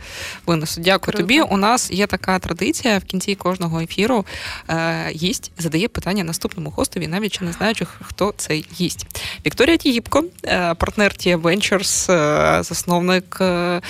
винесуть. 0.46 0.84
Дякую 0.84 1.00
Круто. 1.00 1.18
тобі. 1.18 1.42
У 1.42 1.58
нас 1.58 1.92
є 1.92 2.08
така 2.08 2.40
традиція 2.40 2.98
в 2.98 3.04
кінці 3.04 3.36
кожного 3.36 3.80
ефіру. 3.80 4.26
Е, 4.70 5.10
гість 5.16 5.52
задає 5.58 5.88
питання 5.88 6.24
наступному 6.24 6.70
гостеві, 6.70 7.08
навіть 7.08 7.32
чи 7.34 7.44
не 7.46 7.52
знаючи, 7.52 7.86
хто 8.02 8.34
цей 8.38 8.66
гість. 8.80 9.06
Вікторія 9.46 9.78
Тігіпко, 9.78 10.24
е, 10.46 10.74
партнер 10.74 11.12
Tia 11.12 11.42
Ventures, 11.42 12.12
е, 12.12 12.64
засновник 12.64 13.38
е, 13.42 13.82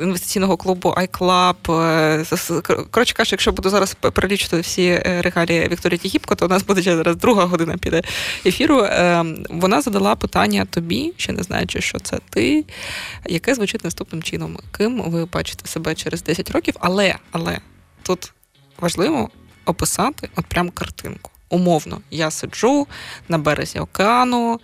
інвестиційного 0.00 0.56
клубу 0.56 0.94
iClub. 0.98 1.72
е, 1.72 2.24
Коротше 2.90 3.14
кажучи, 3.14 3.34
якщо 3.34 3.52
буду 3.52 3.70
зараз 3.70 3.94
п- 3.94 4.10
перелічувати 4.10 4.60
всі 4.60 4.82
е, 4.86 5.20
регалії 5.22 5.68
Вікторії 5.68 5.98
Тігіпко, 5.98 6.34
то 6.34 6.46
у 6.46 6.48
нас 6.48 6.62
буде 6.62 6.82
зараз 6.82 7.16
друга 7.16 7.44
година 7.44 7.76
піде 7.80 8.02
ефіру. 8.46 8.80
Е, 8.80 9.24
Вона 9.50 9.82
задала 9.82 10.14
питання 10.14 10.64
тобі, 10.70 11.12
ще 11.16 11.32
не 11.32 11.42
знаючи, 11.42 11.80
що 11.80 11.98
це 11.98 12.18
ти, 12.30 12.64
яке 13.26 13.54
звучить 13.54 13.84
наступним 14.16 14.22
чином. 14.22 14.58
Ким 14.76 15.02
ви 15.10 15.24
бачите 15.24 15.68
себе 15.68 15.94
через 15.94 16.22
10 16.22 16.50
років, 16.50 16.74
але, 16.80 17.16
але 17.32 17.58
тут 18.02 18.32
важливо 18.80 19.30
описати 19.64 20.28
от 20.36 20.46
прям 20.46 20.70
картинку. 20.70 21.30
Умовно, 21.48 22.00
я 22.10 22.30
сиджу 22.30 22.86
на 23.28 23.38
березі 23.38 23.78
океану, 23.78 24.60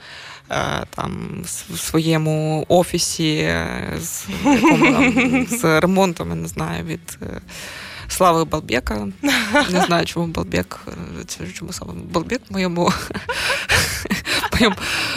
е, 0.51 0.85
там 0.91 1.43
в 1.45 1.79
своєму 1.79 2.67
офісі 2.69 3.37
е, 3.37 3.99
з, 4.01 4.27
якому, 4.45 5.47
з 5.47 5.81
ремонтом, 5.81 6.29
я 6.29 6.35
не 6.35 6.49
знаю, 6.49 6.85
від 6.85 7.19
е, 7.23 7.41
Слави 8.09 8.45
Балбека. 8.45 9.09
Не 9.71 9.81
знаю, 9.87 10.07
чому 10.07 10.27
Балбек, 10.27 10.81
е, 11.41 11.53
чому 11.53 11.73
саме 11.73 11.93
Балбек 12.13 12.41
в 12.51 12.53
моєму, 12.53 12.93
в 14.69 14.71
моєму 14.71 14.77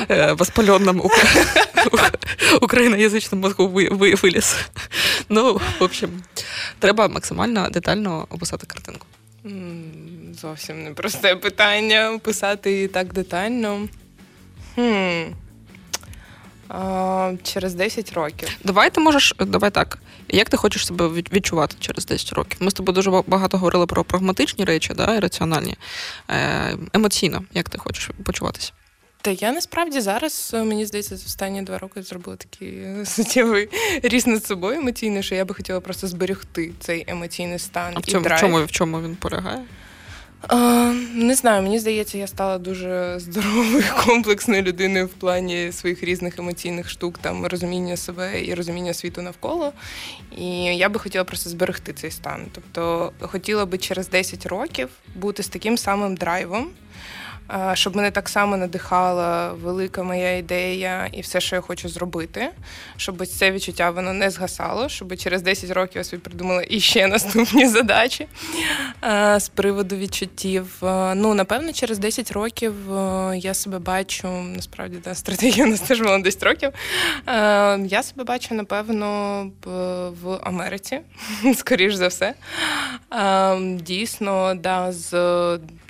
е, 0.10 0.34
воспаленному 0.34 1.04
ука- 1.04 2.14
україноязичному 2.62 3.42
мозку 3.48 3.68
ви- 3.68 3.90
ви- 3.90 4.16
виліз. 4.16 4.56
Ну, 5.30 5.54
в 5.80 5.84
общем, 5.84 6.10
треба 6.80 7.08
максимально 7.08 7.70
детально 7.70 8.28
описати 8.30 8.66
картинку. 8.68 9.08
Зовсім 10.42 10.84
непросте 10.84 11.36
питання 11.36 12.20
писати 12.24 12.72
її 12.72 12.88
так 12.88 13.14
детально. 13.14 13.88
Хм. 14.76 15.34
А, 16.70 17.34
через 17.44 17.74
10 17.76 18.14
років. 18.14 18.50
Давай 18.64 18.90
ти 18.90 19.02
можеш, 19.02 19.34
давай 19.40 19.72
так. 19.72 19.98
Як 20.30 20.50
ти 20.50 20.58
хочеш 20.58 20.88
себе 20.88 21.08
відчувати 21.10 21.76
через 21.80 22.06
10 22.06 22.34
років? 22.34 22.58
Ми 22.60 22.72
з 22.72 22.74
тобою 22.74 22.94
дуже 22.96 23.12
багато 23.28 23.58
говорили 23.58 23.86
про 23.86 24.04
прагматичні 24.04 24.66
речі, 24.66 24.94
да, 24.94 25.16
і 25.16 25.20
раціональні. 25.20 25.76
Е, 26.30 26.78
емоційно, 26.94 27.44
як 27.54 27.70
ти 27.70 27.78
хочеш 27.78 28.10
почуватися? 28.26 28.72
Та 29.26 29.32
я 29.32 29.52
насправді 29.52 30.02
зараз, 30.02 30.52
е, 30.54 30.64
мені 30.64 30.86
здається, 30.86 31.18
за 31.18 31.26
останні 31.26 31.62
два 31.62 31.78
роки 31.78 32.02
зробила 32.02 32.38
такий 32.38 32.70
е, 32.70 33.06
суттєвий 33.06 33.70
ріст 34.04 34.28
над 34.28 34.46
собою 34.46 34.80
емоційний, 34.80 35.24
що 35.24 35.36
я 35.36 35.46
би 35.46 35.56
хотіла 35.56 35.80
просто 35.80 36.08
зберегти 36.08 36.72
цей 36.80 37.06
емоційний 37.08 37.60
стан 37.60 37.94
А 37.96 38.00
в 38.00 38.04
і 38.08 38.12
цьому, 38.12 38.26
в 38.26 38.40
чому, 38.40 38.64
в 38.64 38.72
чому 38.72 39.02
він 39.02 39.16
полягає? 39.16 39.64
А, 40.48 40.58
не 41.14 41.36
знаю, 41.36 41.62
мені 41.64 41.80
здається, 41.80 42.18
я 42.18 42.28
стала 42.28 42.58
дуже 42.58 43.20
здоровою, 43.20 43.84
комплексною 44.06 44.62
людиною 44.62 45.06
в 45.06 45.10
плані 45.14 45.72
своїх 45.72 46.04
різних 46.04 46.40
емоційних 46.40 46.90
штук, 46.90 47.18
там 47.18 47.46
розуміння 47.46 47.98
себе 47.98 48.46
і 48.46 48.54
розуміння 48.54 48.94
світу 48.94 49.22
навколо. 49.22 49.74
І 50.38 50.48
я 50.64 50.90
би 50.90 51.00
хотіла 51.00 51.24
просто 51.24 51.50
зберегти 51.50 51.94
цей 51.94 52.12
стан. 52.12 52.46
Тобто 52.52 53.12
хотіла 53.20 53.66
би 53.66 53.78
через 53.78 54.10
10 54.10 54.46
років 54.46 54.90
бути 55.16 55.44
з 55.44 55.48
таким 55.48 55.78
самим 55.78 56.16
драйвом. 56.16 56.68
А, 57.48 57.76
Щоб 57.76 57.96
мене 57.96 58.12
так 58.12 58.30
само 58.30 58.58
надихала 58.58 59.54
велика 59.54 60.04
моя 60.04 60.38
ідея 60.38 61.10
і 61.14 61.22
все, 61.22 61.42
що 61.42 61.56
я 61.56 61.62
хочу 61.62 61.90
зробити, 61.90 62.50
щоб 62.98 63.28
це 63.28 63.52
відчуття 63.52 63.90
воно 63.90 64.14
не 64.14 64.30
згасало, 64.30 64.90
щоб 64.90 65.18
через 65.18 65.42
10 65.42 65.72
років 65.72 65.98
я 65.98 66.04
собі 66.04 66.22
придумала 66.22 66.64
іще 66.70 67.08
наступні 67.08 67.68
задачі. 67.68 68.28
Е, 69.04 69.40
З 69.40 69.50
приводу 69.50 69.96
відчуттів. 69.96 70.84
Е, 70.84 71.16
Ну, 71.16 71.34
напевно, 71.34 71.74
через 71.74 71.98
10 72.00 72.32
років 72.32 72.94
е, 72.94 73.38
я 73.38 73.54
себе 73.54 73.80
бачу, 73.80 74.28
насправді, 74.56 74.98
да, 75.04 75.16
стратегія 75.16 75.66
у 75.66 75.70
нас 75.70 75.80
теж 75.82 76.02
була 76.02 76.20
10 76.20 76.44
років. 76.44 76.70
Е, 77.28 77.32
Я 77.86 78.04
себе 78.04 78.24
бачу, 78.24 78.56
напевно, 78.56 79.06
в 80.24 80.40
Америці, 80.44 81.00
скоріш 81.56 81.94
за 81.94 82.08
все. 82.08 82.34
Е, 83.14 83.60
Дійсно, 83.82 84.56
да, 84.56 84.92
з 84.92 85.12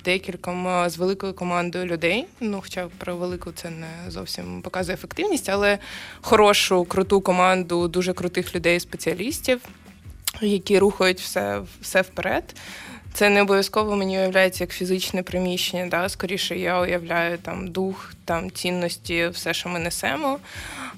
декількома 0.06 0.88
з 0.88 0.96
великою 0.96 1.34
командою 1.34 1.86
людей. 1.86 2.26
Ну, 2.40 2.60
хоча 2.62 2.88
про 2.98 3.16
велику 3.16 3.52
це 3.52 3.70
не 3.70 4.10
зовсім 4.10 4.62
показує 4.62 4.94
ефективність, 4.94 5.48
але 5.48 5.78
хорошу, 6.20 6.84
круту 6.84 7.20
команду 7.20 7.88
дуже 7.88 8.12
крутих 8.12 8.54
людей, 8.54 8.80
спеціалістів, 8.80 9.60
які 10.40 10.78
рухають 10.78 11.20
все, 11.20 11.60
все 11.80 12.02
вперед. 12.02 12.54
Це 13.12 13.28
не 13.28 13.42
обов'язково 13.42 13.96
мені 13.96 14.18
уявляється 14.18 14.64
як 14.64 14.72
фізичне 14.72 15.22
приміщення. 15.22 15.86
Да? 15.86 16.08
Скоріше 16.08 16.58
я 16.58 16.80
уявляю 16.80 17.38
там 17.38 17.68
дух, 17.68 18.12
там 18.26 18.50
цінності, 18.50 19.28
все, 19.32 19.54
що 19.54 19.68
ми 19.68 19.78
несемо. 19.78 20.38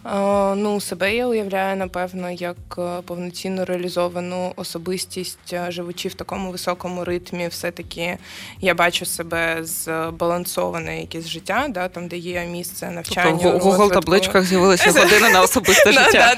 Е, 0.06 0.54
ну, 0.54 0.80
себе 0.80 1.14
я 1.14 1.26
уявляю, 1.26 1.76
напевно, 1.76 2.30
як 2.30 2.56
е, 2.78 3.02
повноцінно 3.06 3.64
реалізовану 3.64 4.52
особистість, 4.56 5.52
е, 5.52 5.66
живучи 5.68 6.08
в 6.08 6.14
такому 6.14 6.50
високому 6.50 7.04
ритмі, 7.04 7.48
все-таки 7.48 8.18
я 8.60 8.74
бачу 8.74 9.06
себе 9.06 9.58
збалансоване 9.62 11.00
якесь 11.00 11.26
життя, 11.28 11.66
да? 11.68 11.88
там, 11.88 12.08
де 12.08 12.16
є 12.16 12.44
місце 12.44 12.90
навчання. 12.90 13.38
Тобто 13.42 13.58
в 13.58 13.62
Google 13.62 13.92
табличках 13.92 14.44
з'явилися 14.44 14.90
години 15.00 15.30
на 15.30 15.42
особисте 15.42 15.92
життя. 15.92 16.36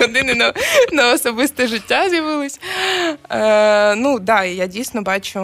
Години, 0.00 0.52
на, 0.92 1.12
особисте 1.12 1.66
життя 1.66 2.10
з'явились. 2.10 2.60
Ну, 3.96 4.18
да, 4.18 4.44
я 4.44 4.66
дійсно 4.66 5.02
бачу 5.02 5.40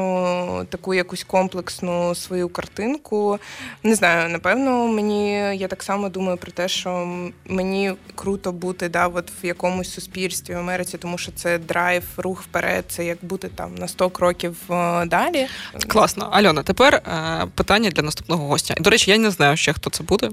таку 0.70 0.94
якусь 0.94 1.24
комплексну 1.24 2.14
свою 2.14 2.48
картинку. 2.48 3.38
Не 3.82 3.94
знаю, 3.94 4.28
напевно, 4.36 4.86
мені 4.86 5.32
я 5.56 5.68
так 5.68 5.82
само 5.82 6.08
думаю 6.08 6.36
про 6.36 6.52
те, 6.52 6.68
що 6.68 7.08
мені 7.44 7.92
круто 8.14 8.52
бути 8.52 8.88
да, 8.88 9.06
от 9.06 9.30
в 9.42 9.46
якомусь 9.46 9.94
суспільстві 9.94 10.54
в 10.54 10.58
Америці, 10.58 10.98
тому 10.98 11.18
що 11.18 11.32
це 11.32 11.58
драйв, 11.58 12.04
рух 12.16 12.42
вперед, 12.42 12.84
це 12.88 13.04
як 13.04 13.18
бути 13.22 13.48
там 13.48 13.74
на 13.74 13.88
100 13.88 14.10
кроків 14.10 14.56
е, 14.70 15.06
далі. 15.06 15.46
Класно. 15.88 16.28
Альона, 16.32 16.62
тепер 16.62 16.94
е, 16.94 17.46
питання 17.54 17.90
для 17.90 18.02
наступного 18.02 18.46
гостя. 18.46 18.74
До 18.80 18.90
речі, 18.90 19.10
я 19.10 19.18
не 19.18 19.30
знаю 19.30 19.56
ще, 19.56 19.72
хто 19.72 19.90
це 19.90 20.04
буде. 20.04 20.30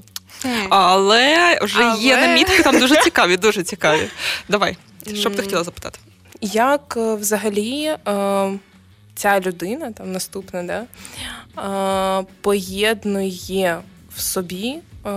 Але 0.70 1.60
вже 1.62 1.94
є 2.00 2.18
намітки 2.18 2.64
там 2.64 2.80
дуже 2.80 2.96
цікаві, 3.04 3.38
дуже 3.38 3.64
цікаві. 3.64 4.08
Давай, 4.50 4.78
що 5.14 5.30
б 5.30 5.36
ти 5.36 5.42
хотіла 5.42 5.64
запитати? 5.64 6.00
Як 6.42 6.94
е, 6.98 7.16
взагалі 7.16 7.84
е, 8.08 8.52
ця 9.16 9.40
людина, 9.40 9.92
там 9.92 10.12
наступна, 10.12 10.64
да, 10.64 10.84
е, 12.22 12.26
поєднує 12.42 13.82
в 14.16 14.22
собі 14.22 14.76
е, 15.06 15.10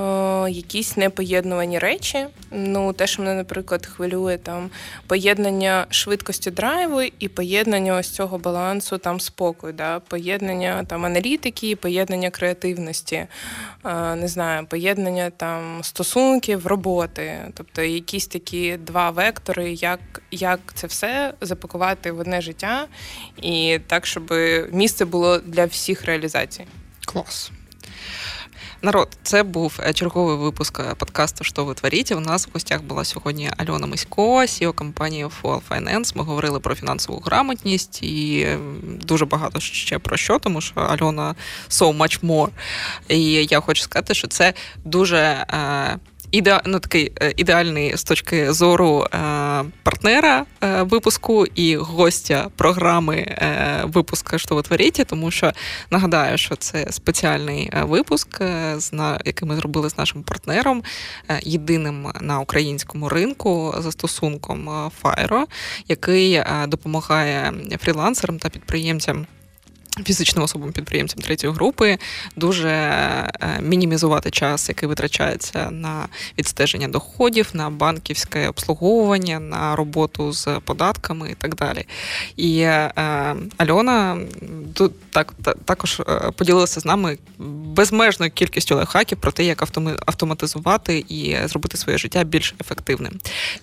якісь 0.50 0.96
непоєднувані 0.96 1.78
речі. 1.78 2.26
Ну, 2.50 2.92
те, 2.92 3.06
що 3.06 3.22
мене, 3.22 3.34
наприклад, 3.34 3.86
хвилює 3.86 4.38
там 4.38 4.70
поєднання 5.06 5.86
швидкості 5.90 6.50
драйву 6.50 7.02
і 7.18 7.28
поєднання 7.28 7.96
ось 7.96 8.10
цього 8.10 8.38
балансу 8.38 8.98
там 8.98 9.20
спокою, 9.20 9.72
да, 9.72 10.00
поєднання 10.00 10.84
там 10.84 11.04
аналітики, 11.04 11.76
поєднання 11.76 12.30
креативності, 12.30 13.16
е, 13.16 13.28
не 14.14 14.28
знаю, 14.28 14.66
поєднання 14.66 15.30
там 15.30 15.82
стосунків, 15.82 16.66
роботи, 16.66 17.38
тобто 17.54 17.82
якісь 17.82 18.26
такі 18.26 18.76
два 18.76 19.10
вектори, 19.10 19.72
як, 19.72 20.00
як 20.30 20.60
це 20.74 20.86
все 20.86 21.34
запакувати 21.40 22.12
в 22.12 22.18
одне 22.18 22.40
життя, 22.40 22.86
і 23.42 23.80
так, 23.86 24.06
щоб 24.06 24.34
місце 24.72 25.04
було 25.04 25.38
для 25.38 25.64
всіх 25.64 26.04
реалізацій. 26.04 26.64
Клас. 27.04 27.50
Народ, 28.86 29.08
це 29.22 29.42
був 29.42 29.80
е, 29.86 29.92
черговий 29.92 30.36
випуск 30.36 30.80
е, 30.80 30.94
подкасту 30.94 31.44
«Що 31.44 31.64
ви 31.64 31.74
творите?». 31.74 32.14
У 32.14 32.20
нас 32.20 32.46
в 32.46 32.50
гостях 32.52 32.82
була 32.82 33.04
сьогодні 33.04 33.50
Альона 33.56 33.86
Мисько, 33.86 34.38
CEO 34.40 34.72
компанії 34.72 35.26
Full 35.42 35.60
Finance. 35.70 36.12
Ми 36.16 36.24
говорили 36.24 36.60
про 36.60 36.74
фінансову 36.74 37.18
грамотність 37.18 38.02
і 38.02 38.40
е, 38.40 38.58
дуже 38.84 39.24
багато 39.24 39.60
ще 39.60 39.98
про 39.98 40.16
що, 40.16 40.38
тому 40.38 40.60
що 40.60 40.80
Альона 40.80 41.34
so 41.68 41.96
much 41.96 42.20
more. 42.24 42.48
І 43.08 43.46
я 43.50 43.60
хочу 43.60 43.82
сказати, 43.82 44.14
що 44.14 44.28
це 44.28 44.54
дуже. 44.84 45.46
Іде, 46.30 46.60
ну, 46.66 46.78
такий 46.78 47.12
е, 47.22 47.34
ідеальний 47.36 47.96
з 47.96 48.04
точки 48.04 48.52
зору 48.52 49.04
е, 49.04 49.18
партнера 49.82 50.44
е, 50.62 50.82
випуску 50.82 51.46
і 51.46 51.76
гостя 51.76 52.48
програми 52.56 53.36
випуска 53.84 54.38
«Що 54.38 54.54
ви 54.54 54.62
творите?», 54.62 55.04
тому 55.04 55.30
що 55.30 55.52
нагадаю, 55.90 56.38
що 56.38 56.56
це 56.56 56.86
спеціальний 56.92 57.70
випуск, 57.82 58.40
е, 58.40 58.74
з 58.78 58.92
який 59.24 59.48
ми 59.48 59.56
зробили 59.56 59.90
з 59.90 59.98
нашим 59.98 60.22
партнером, 60.22 60.82
єдиним 61.42 62.06
на 62.20 62.40
українському 62.40 63.08
ринку 63.08 63.74
застосунком 63.78 64.90
Fire, 65.02 65.44
який 65.88 66.42
допомагає 66.68 67.52
фрілансерам 67.80 68.38
та 68.38 68.48
підприємцям. 68.48 69.26
Фізичним 70.04 70.44
особам 70.44 70.72
підприємцям 70.72 71.20
третьої 71.20 71.52
групи 71.52 71.98
дуже 72.36 72.68
е, 72.68 73.30
мінімізувати 73.60 74.30
час, 74.30 74.68
який 74.68 74.88
витрачається 74.88 75.70
на 75.70 76.08
відстеження 76.38 76.88
доходів, 76.88 77.50
на 77.52 77.70
банківське 77.70 78.48
обслуговування, 78.48 79.40
на 79.40 79.76
роботу 79.76 80.32
з 80.32 80.60
податками 80.64 81.30
і 81.30 81.34
так 81.34 81.54
далі. 81.54 81.86
І 82.36 82.58
е, 82.60 82.92
Альона 83.56 84.18
тут 84.74 84.92
так, 85.10 85.32
також 85.64 86.00
е, 86.00 86.30
поділилася 86.36 86.80
з 86.80 86.84
нами 86.84 87.18
безмежною 87.76 88.30
кількістю 88.30 88.76
лайфхаків 88.76 89.18
про 89.18 89.32
те, 89.32 89.44
як 89.44 89.62
автоматизувати 90.06 91.04
і 91.08 91.36
зробити 91.44 91.76
своє 91.76 91.98
життя 91.98 92.24
більш 92.24 92.54
ефективним. 92.60 93.12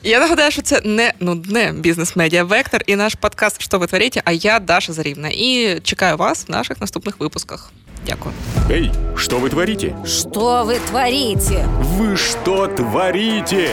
Я 0.03 0.19
нагадаю, 0.19 0.51
що 0.51 0.61
це 0.61 0.81
не 0.85 1.13
нудне 1.19 1.73
бізнес-медіа 1.73 2.43
Вектор 2.43 2.81
і 2.87 2.95
наш 2.95 3.15
подкаст 3.15 3.61
«Що 3.61 3.79
ви 3.79 3.87
творите?», 3.87 4.21
а 4.25 4.31
я 4.31 4.59
Даша 4.59 4.93
Зарівна. 4.93 5.29
І 5.29 5.79
чекаю 5.83 6.17
вас 6.23 6.45
в 6.45 6.49
наших 6.49 6.79
наступних 6.79 7.19
випусках. 7.19 7.71
Дякую. 8.05 8.33
Эй, 8.69 8.91
что 9.17 9.39
вы 9.39 9.49
творите? 9.49 9.93
Что 10.05 10.63
вы 10.63 10.79
творите? 10.79 11.65
Вы 11.97 12.15
что 12.15 12.67
творите? 12.67 13.71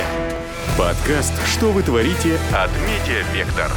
Подкаст 0.76 1.32
«Что 1.46 1.70
вы 1.72 1.82
творите» 1.82 2.38
от 2.52 2.70
Медиа 2.86 3.22
Вектор. 3.32 3.70